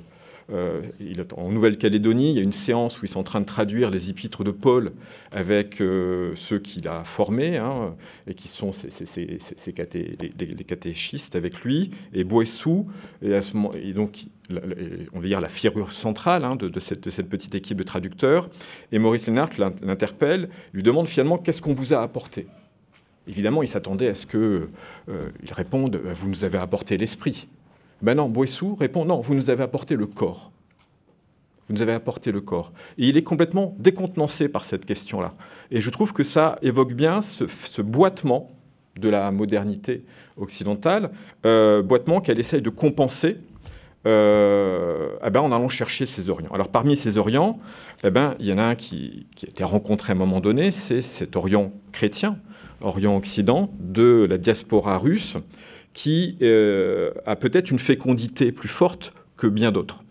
en 0.51 1.51
Nouvelle-Calédonie, 1.51 2.30
il 2.30 2.36
y 2.36 2.40
a 2.40 2.43
une 2.43 2.53
séance 2.53 3.01
où 3.01 3.05
ils 3.05 3.09
sont 3.09 3.20
en 3.20 3.24
train 3.24 3.40
de 3.40 3.47
traduire 3.47 3.90
les 3.90 4.11
épîtres 4.11 4.45
de 4.45 4.51
Paul 4.51 4.93
avec 5.30 5.80
euh, 5.80 6.32
ceux 6.34 6.59
qu'il 6.59 6.88
a 6.88 7.05
formés, 7.05 7.57
hein, 7.57 7.95
et 8.26 8.34
qui 8.34 8.49
sont 8.49 8.70
les, 9.95 10.64
catéchistes 10.64 11.36
avec 11.36 11.61
lui, 11.62 11.90
et 12.12 12.24
moment, 12.24 13.72
et 13.74 13.93
donc 13.93 14.26
on 15.14 15.20
va 15.20 15.26
dire 15.26 15.40
la 15.40 15.49
figure 15.49 15.93
centrale 15.93 16.45
hein, 16.45 16.57
de, 16.57 16.80
cette, 16.80 17.28
petite 17.28 17.55
équipe 17.55 17.78
de 17.78 17.84
traducteurs. 17.84 18.49
Et 18.90 18.99
Maurice 18.99 19.26
Lennart 19.26 19.51
l'interpelle, 19.59 20.49
lui 20.72 20.82
demande 20.82 21.09
finalement 21.09 21.38
qu'est-ce 21.38 21.62
qu'on 21.62 21.74
vous 21.74 21.95
a 21.95 22.03
apporté? 22.03 22.47
Évidemment, 23.28 23.62
il 23.62 23.68
s'attendait 23.68 24.09
à 24.09 24.14
ce 24.14 24.26
qu'il 24.26 24.40
euh, 24.40 24.68
réponde 25.53 26.01
Vous 26.12 26.28
nous 26.28 26.45
avez 26.45 26.59
apporté 26.59 26.99
l'esprit. 26.99 27.47
Ben 28.03 28.15
non, 28.17 28.29
Boissou 28.29 28.75
répond 28.75 29.05
non, 29.05 29.21
vous 29.21 29.35
nous 29.35 29.49
avez 29.49 29.63
apporté 29.63 29.97
le 29.97 30.07
corps. 30.07 30.51
Vous 31.69 31.77
nous 31.77 31.83
avez 31.83 31.93
apporté 31.93 32.33
le 32.33 32.41
corps. 32.41 32.73
Et 32.99 33.09
il 33.09 33.17
est 33.17 33.23
complètement 33.23 33.77
décontenancé 33.79 34.49
par 34.49 34.65
cette 34.65 34.85
question-là. 34.85 35.35
Et 35.71 35.81
je 35.81 35.89
trouve 35.91 36.13
que 36.13 36.25
ça 36.25 36.59
évoque 36.63 36.93
bien 36.93 37.21
ce, 37.23 37.81
boitement 37.81 38.51
de 38.99 39.09
la 39.09 39.31
modernité 39.31 40.05
occidentale, 40.37 41.11
euh, 41.47 41.83
boitement 41.83 42.21
qu'elle 42.21 42.41
essaye 42.41 42.61
de 42.61 42.71
compenser 42.71 43.39
euh, 44.05 45.11
eh 45.25 45.31
ben, 45.31 45.41
en 45.41 45.53
allant 45.53 45.69
chercher 45.69 46.05
ces 46.05 46.29
Orients. 46.29 46.51
Alors 46.53 46.69
parmi 46.69 46.97
ces 46.97 47.19
Orients, 47.19 47.61
eh 48.03 48.11
ben, 48.11 48.35
il 48.41 48.47
y 48.47 48.53
en 48.53 48.59
a 48.59 48.65
un 48.65 48.75
qui, 48.75 49.27
qui 49.37 49.47
a 49.47 49.49
été 49.49 49.63
rencontré 49.63 50.13
à 50.13 50.17
un 50.17 50.19
moment 50.19 50.41
donné, 50.41 50.73
c'est 50.73 51.03
cet 51.03 51.37
Orient 51.37 51.73
chrétien, 51.93 52.37
Orient-Occident, 52.81 53.71
de 53.79 54.27
la 54.29 54.39
diaspora 54.39 54.99
russe, 54.99 55.37
qui 55.93 56.36
euh, 56.43 57.12
a 57.26 57.36
peut-être 57.36 57.70
une 57.70 57.78
fécondité 57.78 58.53
plus 58.53 58.68
forte 58.68 59.12
que 59.36 59.47
bien 59.47 59.72
d'autres. 59.72 60.03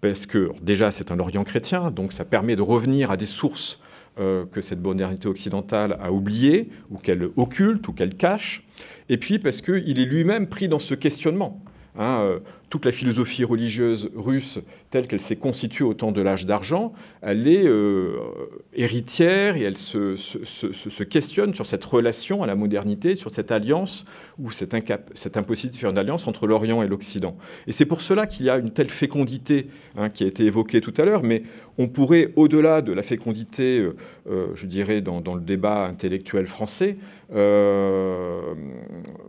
Parce 0.00 0.26
que 0.26 0.50
déjà, 0.62 0.90
c'est 0.90 1.10
un 1.10 1.18
Orient 1.18 1.44
chrétien, 1.44 1.90
donc 1.90 2.12
ça 2.12 2.24
permet 2.24 2.56
de 2.56 2.62
revenir 2.62 3.10
à 3.10 3.16
des 3.16 3.26
sources 3.26 3.80
euh, 4.20 4.44
que 4.46 4.60
cette 4.60 4.82
modernité 4.82 5.26
occidentale 5.26 5.98
a 6.00 6.12
oubliées, 6.12 6.68
ou 6.90 6.98
qu'elle 6.98 7.30
occulte, 7.36 7.88
ou 7.88 7.92
qu'elle 7.92 8.14
cache. 8.14 8.64
Et 9.08 9.16
puis 9.16 9.38
parce 9.38 9.60
qu'il 9.60 9.98
est 9.98 10.04
lui-même 10.04 10.46
pris 10.46 10.68
dans 10.68 10.78
ce 10.78 10.94
questionnement. 10.94 11.60
Hein, 11.96 12.20
euh, 12.22 12.38
toute 12.70 12.84
la 12.84 12.92
philosophie 12.92 13.44
religieuse 13.44 14.10
russe 14.14 14.60
telle 14.90 15.06
qu'elle 15.06 15.20
s'est 15.20 15.36
constituée 15.36 15.84
au 15.84 15.94
temps 15.94 16.12
de 16.12 16.20
l'âge 16.20 16.46
d'argent, 16.46 16.92
elle 17.22 17.46
est 17.48 17.66
euh, 17.66 18.16
héritière 18.74 19.56
et 19.56 19.62
elle 19.62 19.76
se, 19.76 21.02
questionne 21.02 21.54
sur 21.54 21.66
cette 21.66 21.84
relation 21.84 22.42
à 22.42 22.46
la 22.46 22.54
modernité, 22.54 23.14
sur 23.14 23.30
cette 23.30 23.50
alliance 23.50 24.04
ou 24.38 24.50
cette, 24.50 24.74
impossibilité 24.74 25.76
de 25.76 25.80
faire 25.80 25.90
une 25.90 25.98
alliance 25.98 26.26
entre 26.26 26.46
l'Orient 26.46 26.82
et 26.82 26.88
l'Occident. 26.88 27.36
Et 27.66 27.72
c'est 27.72 27.86
pour 27.86 28.02
cela 28.02 28.26
qu'il 28.26 28.46
y 28.46 28.50
a 28.50 28.56
une 28.56 28.70
telle 28.70 28.90
fécondité 28.90 29.68
hein, 29.96 30.10
qui 30.10 30.24
a 30.24 30.26
été 30.26 30.44
évoquée 30.44 30.80
tout 30.80 30.94
à 30.96 31.04
l'heure, 31.04 31.22
mais 31.22 31.42
on 31.78 31.88
pourrait, 31.88 32.32
au-delà 32.36 32.82
de 32.82 32.92
la 32.92 33.02
fécondité, 33.02 33.78
euh, 33.78 33.96
euh, 34.30 34.46
je 34.54 34.66
dirais, 34.66 35.00
dans, 35.00 35.34
le 35.34 35.40
débat 35.40 35.86
intellectuel 35.86 36.46
français, 36.46 36.96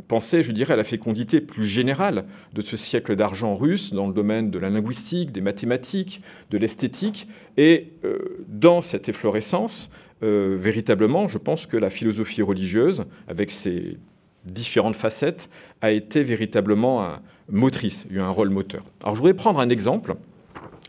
penser, 0.07 0.43
je 0.43 0.51
dirais, 0.51 0.73
à 0.73 0.77
la 0.77 0.83
fécondité 0.83 1.41
plus 1.41 1.65
générale 1.65 2.25
de 2.53 2.61
ce 2.61 2.77
siècle 2.77 3.15
d'argent 3.15 3.24
russe 3.33 3.93
dans 3.93 4.07
le 4.07 4.13
domaine 4.13 4.51
de 4.51 4.59
la 4.59 4.69
linguistique, 4.69 5.31
des 5.31 5.41
mathématiques, 5.41 6.21
de 6.51 6.57
l'esthétique. 6.57 7.27
Et 7.57 7.93
euh, 8.03 8.45
dans 8.47 8.81
cette 8.81 9.09
efflorescence, 9.09 9.89
euh, 10.23 10.57
véritablement, 10.59 11.27
je 11.27 11.37
pense 11.37 11.65
que 11.65 11.77
la 11.77 11.89
philosophie 11.89 12.41
religieuse, 12.41 13.05
avec 13.27 13.51
ses 13.51 13.97
différentes 14.45 14.95
facettes, 14.95 15.49
a 15.81 15.91
été 15.91 16.23
véritablement 16.23 17.19
motrice, 17.49 18.07
eu 18.09 18.19
un 18.19 18.29
rôle 18.29 18.49
moteur. 18.49 18.83
Alors 19.03 19.15
je 19.15 19.19
voudrais 19.19 19.33
prendre 19.33 19.59
un 19.59 19.69
exemple 19.69 20.15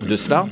de 0.01 0.17
cela 0.17 0.47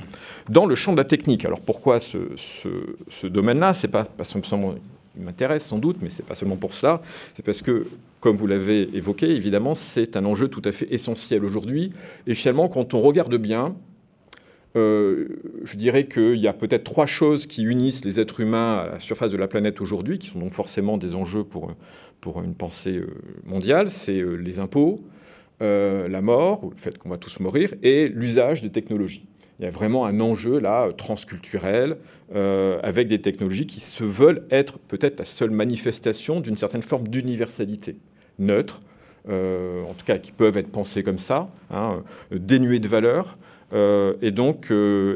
dans 0.48 0.66
le 0.66 0.74
champ 0.74 0.92
de 0.92 0.98
la 0.98 1.04
technique. 1.04 1.44
Alors 1.44 1.60
pourquoi 1.60 1.98
ce, 2.00 3.26
domaine-là? 3.26 3.74
C'est 3.74 3.88
pas, 3.88 4.06
simplement 4.22 4.74
il 4.74 4.82
m'intéresse 5.16 5.64
sans 5.64 5.78
doute, 5.78 5.98
mais 6.02 6.10
ce 6.10 6.22
n'est 6.22 6.28
pas 6.28 6.34
seulement 6.34 6.56
pour 6.56 6.74
cela. 6.74 7.02
C'est 7.36 7.44
parce 7.44 7.62
que, 7.62 7.86
comme 8.20 8.36
vous 8.36 8.46
l'avez 8.46 8.88
évoqué, 8.96 9.30
évidemment, 9.30 9.74
c'est 9.74 10.16
un 10.16 10.24
enjeu 10.24 10.48
tout 10.48 10.62
à 10.64 10.72
fait 10.72 10.92
essentiel 10.92 11.44
aujourd'hui. 11.44 11.92
Et 12.26 12.34
finalement, 12.34 12.68
quand 12.68 12.94
on 12.94 13.00
regarde 13.00 13.36
bien, 13.36 13.76
euh, 14.76 15.28
je 15.62 15.76
dirais 15.76 16.06
qu'il 16.06 16.36
y 16.36 16.48
a 16.48 16.52
peut-être 16.52 16.84
trois 16.84 17.06
choses 17.06 17.46
qui 17.46 17.62
unissent 17.62 18.04
les 18.04 18.18
êtres 18.18 18.40
humains 18.40 18.78
à 18.78 18.86
la 18.94 19.00
surface 19.00 19.30
de 19.30 19.36
la 19.36 19.46
planète 19.46 19.80
aujourd'hui, 19.80 20.18
qui 20.18 20.28
sont 20.28 20.40
donc 20.40 20.52
forcément 20.52 20.96
des 20.96 21.14
enjeux 21.14 21.44
pour, 21.44 21.72
pour 22.20 22.42
une 22.42 22.54
pensée 22.54 22.96
euh, 22.96 23.06
mondiale. 23.44 23.90
C'est 23.90 24.18
euh, 24.18 24.34
les 24.34 24.58
impôts, 24.58 25.00
la 25.60 26.20
mort, 26.20 26.64
ou 26.64 26.70
le 26.70 26.76
fait 26.76 26.98
qu'on 26.98 27.08
va 27.08 27.16
tous 27.16 27.40
mourir, 27.40 27.72
et 27.82 28.08
l'usage 28.08 28.60
des 28.60 28.70
technologies. 28.70 29.24
Il 29.58 29.64
y 29.64 29.68
a 29.68 29.70
vraiment 29.70 30.04
un 30.04 30.20
enjeu 30.20 30.58
là 30.58 30.88
transculturel 30.96 31.96
euh, 32.34 32.80
avec 32.82 33.08
des 33.08 33.20
technologies 33.20 33.66
qui 33.66 33.80
se 33.80 34.02
veulent 34.02 34.46
être 34.50 34.78
peut-être 34.78 35.18
la 35.18 35.24
seule 35.24 35.50
manifestation 35.50 36.40
d'une 36.40 36.56
certaine 36.56 36.82
forme 36.82 37.08
d'universalité 37.08 37.96
neutre, 38.38 38.82
en 39.28 39.94
tout 39.96 40.04
cas 40.04 40.18
qui 40.18 40.32
peuvent 40.32 40.56
être 40.58 40.70
pensées 40.70 41.02
comme 41.02 41.18
ça, 41.18 41.48
hein, 41.70 42.02
dénuées 42.30 42.80
de 42.80 42.88
valeur, 42.88 43.38
et 43.72 44.30
donc 44.32 44.70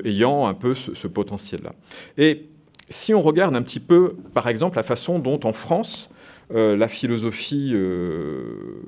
ayant 0.04 0.46
un 0.46 0.54
peu 0.54 0.74
ce, 0.74 1.06
potentiel-là. 1.08 1.74
Et 2.16 2.48
si 2.90 3.12
on 3.12 3.20
regarde 3.20 3.54
un 3.56 3.62
petit 3.62 3.80
peu, 3.80 4.16
par 4.32 4.48
exemple, 4.48 4.76
la 4.76 4.82
façon 4.82 5.18
dont 5.18 5.40
en 5.44 5.52
France, 5.52 6.10
euh, 6.54 6.76
la 6.76 6.88
philosophie 6.88 7.72
euh, 7.74 8.80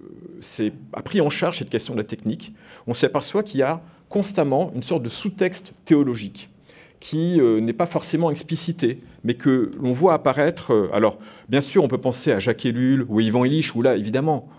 a 0.94 1.02
pris 1.02 1.20
en 1.20 1.28
charge 1.28 1.58
cette 1.58 1.68
question 1.68 1.94
de 1.94 1.98
la 1.98 2.04
technique, 2.04 2.54
on 2.86 2.94
s'aperçoit 2.94 3.42
qu'il 3.42 3.60
y 3.60 3.62
a 3.62 3.82
constamment 4.10 4.70
une 4.74 4.82
sorte 4.82 5.02
de 5.02 5.08
sous-texte 5.08 5.72
théologique 5.86 6.50
qui 7.00 7.40
euh, 7.40 7.60
n'est 7.62 7.72
pas 7.72 7.86
forcément 7.86 8.30
explicité, 8.30 9.00
mais 9.24 9.32
que 9.32 9.70
l'on 9.80 9.92
voit 9.92 10.12
apparaître. 10.12 10.90
alors, 10.92 11.18
bien 11.48 11.62
sûr, 11.62 11.82
on 11.82 11.88
peut 11.88 11.96
penser 11.96 12.30
à 12.30 12.38
Jacques 12.38 12.66
Ellul 12.66 13.06
ou 13.08 13.20
Yvan 13.20 13.46
Illich, 13.46 13.74
où 13.74 13.80
là, 13.80 13.96
évidemment, 13.96 14.50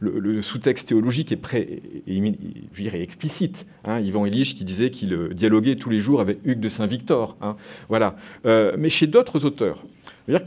le, 0.00 0.42
sous-texte 0.42 0.88
théologique 0.88 1.32
est, 1.32 1.36
prêt, 1.36 1.80
je 2.06 2.82
dirais, 2.82 3.02
explicite. 3.02 3.66
Hein. 3.84 4.00
Yvan 4.00 4.26
Illich 4.26 4.54
qui 4.54 4.64
disait 4.64 4.90
qu'il 4.90 5.30
dialoguait 5.32 5.76
tous 5.76 5.90
les 5.90 6.00
jours 6.00 6.20
avec 6.20 6.38
Hugues 6.44 6.60
de 6.60 6.68
Saint-Victor. 6.68 7.36
Hein. 7.40 7.56
voilà. 7.88 8.16
mais 8.44 8.90
chez 8.90 9.06
d'autres 9.06 9.44
auteurs, 9.44 9.84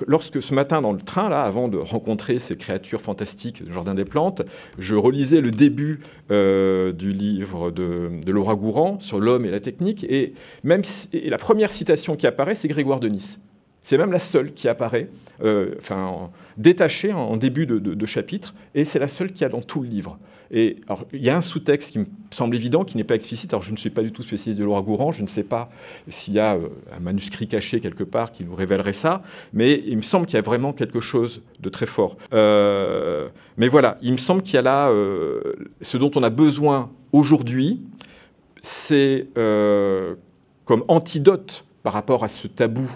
lorsque 0.08 0.42
ce 0.42 0.54
matin 0.54 0.82
dans 0.82 0.92
le 0.92 1.00
train, 1.00 1.30
là, 1.30 1.42
avant 1.44 1.68
de 1.68 1.78
rencontrer 1.78 2.40
ces 2.40 2.56
créatures 2.56 3.02
fantastiques 3.02 3.64
du 3.64 3.74
Jardin 3.74 3.96
des 3.96 4.06
Plantes, 4.06 4.44
je 4.78 4.96
relisais 4.96 5.42
le 5.42 5.52
début 5.52 6.00
euh, 6.30 6.92
du 6.92 7.12
livre 7.12 7.72
de, 7.72 8.10
Laura 8.28 8.56
Gourand 8.56 9.00
sur 9.00 9.20
l'homme 9.20 9.46
et 9.46 9.52
la 9.52 9.60
technique, 9.60 10.04
et 10.04 10.34
même 10.64 10.84
la 11.14 11.38
première 11.38 11.72
citation 11.72 12.16
qui 12.16 12.28
apparaît, 12.28 12.56
c'est 12.56 12.68
Grégoire 12.68 13.00
de 13.00 13.10
Nice. 13.10 13.40
C'est 13.84 13.98
même 13.98 14.12
la 14.12 14.20
seule 14.20 14.54
qui 14.54 14.68
apparaît, 14.68 15.10
euh, 15.44 15.74
enfin, 15.80 16.30
détachée 16.58 17.14
en, 17.14 17.36
début 17.38 17.66
de, 17.66 18.06
chapitre, 18.06 18.54
et 18.76 18.86
c'est 18.86 19.00
la 19.00 19.08
seule 19.08 19.34
qui 19.34 19.44
a 19.44 19.50
dans 19.50 19.62
tout 19.62 19.82
le 19.82 19.90
livre. 19.90 20.20
Et 20.54 20.78
alors, 20.86 21.06
il 21.14 21.24
y 21.24 21.30
a 21.30 21.38
un 21.38 21.42
sous-texte 21.42 21.92
qui 21.92 22.00
me 22.00 22.06
semble 22.30 22.56
évident, 22.56 22.84
qui 22.84 22.98
n'est 22.98 23.06
pas 23.06 23.16
explicite. 23.16 23.54
Alors, 23.54 23.64
je 23.64 23.72
ne 23.72 23.78
suis 23.78 23.90
pas 23.90 24.02
du 24.02 24.12
tout 24.12 24.22
spécialiste 24.22 24.60
de 24.60 24.66
Laura 24.66 24.82
Gourand, 24.82 25.14
je 25.14 25.24
ne 25.24 25.28
sais 25.28 25.46
pas 25.46 25.70
s'il 26.10 26.34
y 26.34 26.40
a 26.40 26.56
euh, 26.56 26.68
un 26.96 27.00
manuscrit 27.00 27.48
caché 27.48 27.80
quelque 27.80 28.04
part 28.04 28.32
qui 28.32 28.44
nous 28.44 28.54
révélerait 28.54 28.94
ça, 28.94 29.24
mais 29.54 29.82
il 29.88 29.96
me 29.96 30.02
semble 30.02 30.26
qu'il 30.26 30.36
y 30.36 30.40
a 30.40 30.42
vraiment 30.42 30.74
quelque 30.74 31.00
chose 31.00 31.42
de 31.60 31.70
très 31.70 31.86
fort. 31.86 32.18
Euh, 32.34 33.30
mais 33.58 33.70
voilà, 33.70 33.98
il 34.02 34.12
me 34.12 34.18
semble 34.18 34.44
qu'il 34.44 34.56
y 34.56 34.58
a 34.58 34.62
là 34.62 34.92
ce 35.82 35.98
dont 35.98 36.12
on 36.16 36.24
a 36.24 36.30
besoin 36.30 36.92
aujourd'hui, 37.14 37.82
c'est 38.62 39.28
comme 40.66 40.84
antidote 40.88 41.66
par 41.82 41.94
rapport 41.94 42.24
à 42.24 42.28
ce 42.28 42.48
tabou 42.48 42.90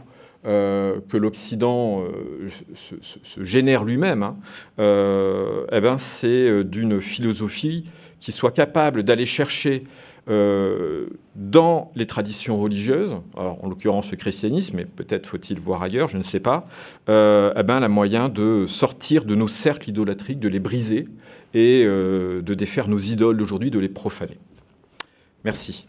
euh, 0.45 0.99
que 1.09 1.17
l'Occident 1.17 2.03
euh, 2.03 2.47
se, 2.75 3.43
génère 3.43 3.83
lui-même, 3.83 4.21
hein, 4.21 4.37
euh, 4.77 5.65
eh 5.71 5.81
ben 5.81 5.97
c'est 5.97 6.63
d'une 6.63 7.01
philosophie 7.01 7.85
qui 8.19 8.31
soit 8.31 8.51
capable 8.51 9.01
d'aller 9.03 9.25
chercher 9.25 9.83
dans 10.27 11.91
les 11.95 12.07
traditions 12.07 12.57
religieuses, 12.57 13.15
alors 13.37 13.63
en 13.63 13.69
l'occurrence 13.69 14.09
le 14.09 14.17
christianisme, 14.17 14.77
mais 14.77 14.85
peut-être 14.85 15.27
faut-il 15.27 15.59
voir 15.59 15.83
ailleurs, 15.83 16.07
je 16.07 16.17
ne 16.17 16.23
sais 16.23 16.39
pas, 16.39 16.65
eh 17.07 17.63
ben, 17.63 17.79
la 17.79 17.89
moyen 17.89 18.27
de 18.27 18.65
sortir 18.67 19.25
de 19.25 19.35
nos 19.35 19.47
cercles 19.47 19.91
idolâtriques, 19.91 20.39
de 20.39 20.47
les 20.47 20.59
briser 20.59 21.07
et 21.53 21.83
de 21.85 22.53
défaire 22.55 22.87
nos 22.87 22.97
idoles 22.97 23.37
d'aujourd'hui, 23.37 23.69
de 23.69 23.77
les 23.77 23.89
profaner. 23.89 24.39
Merci. 25.43 25.85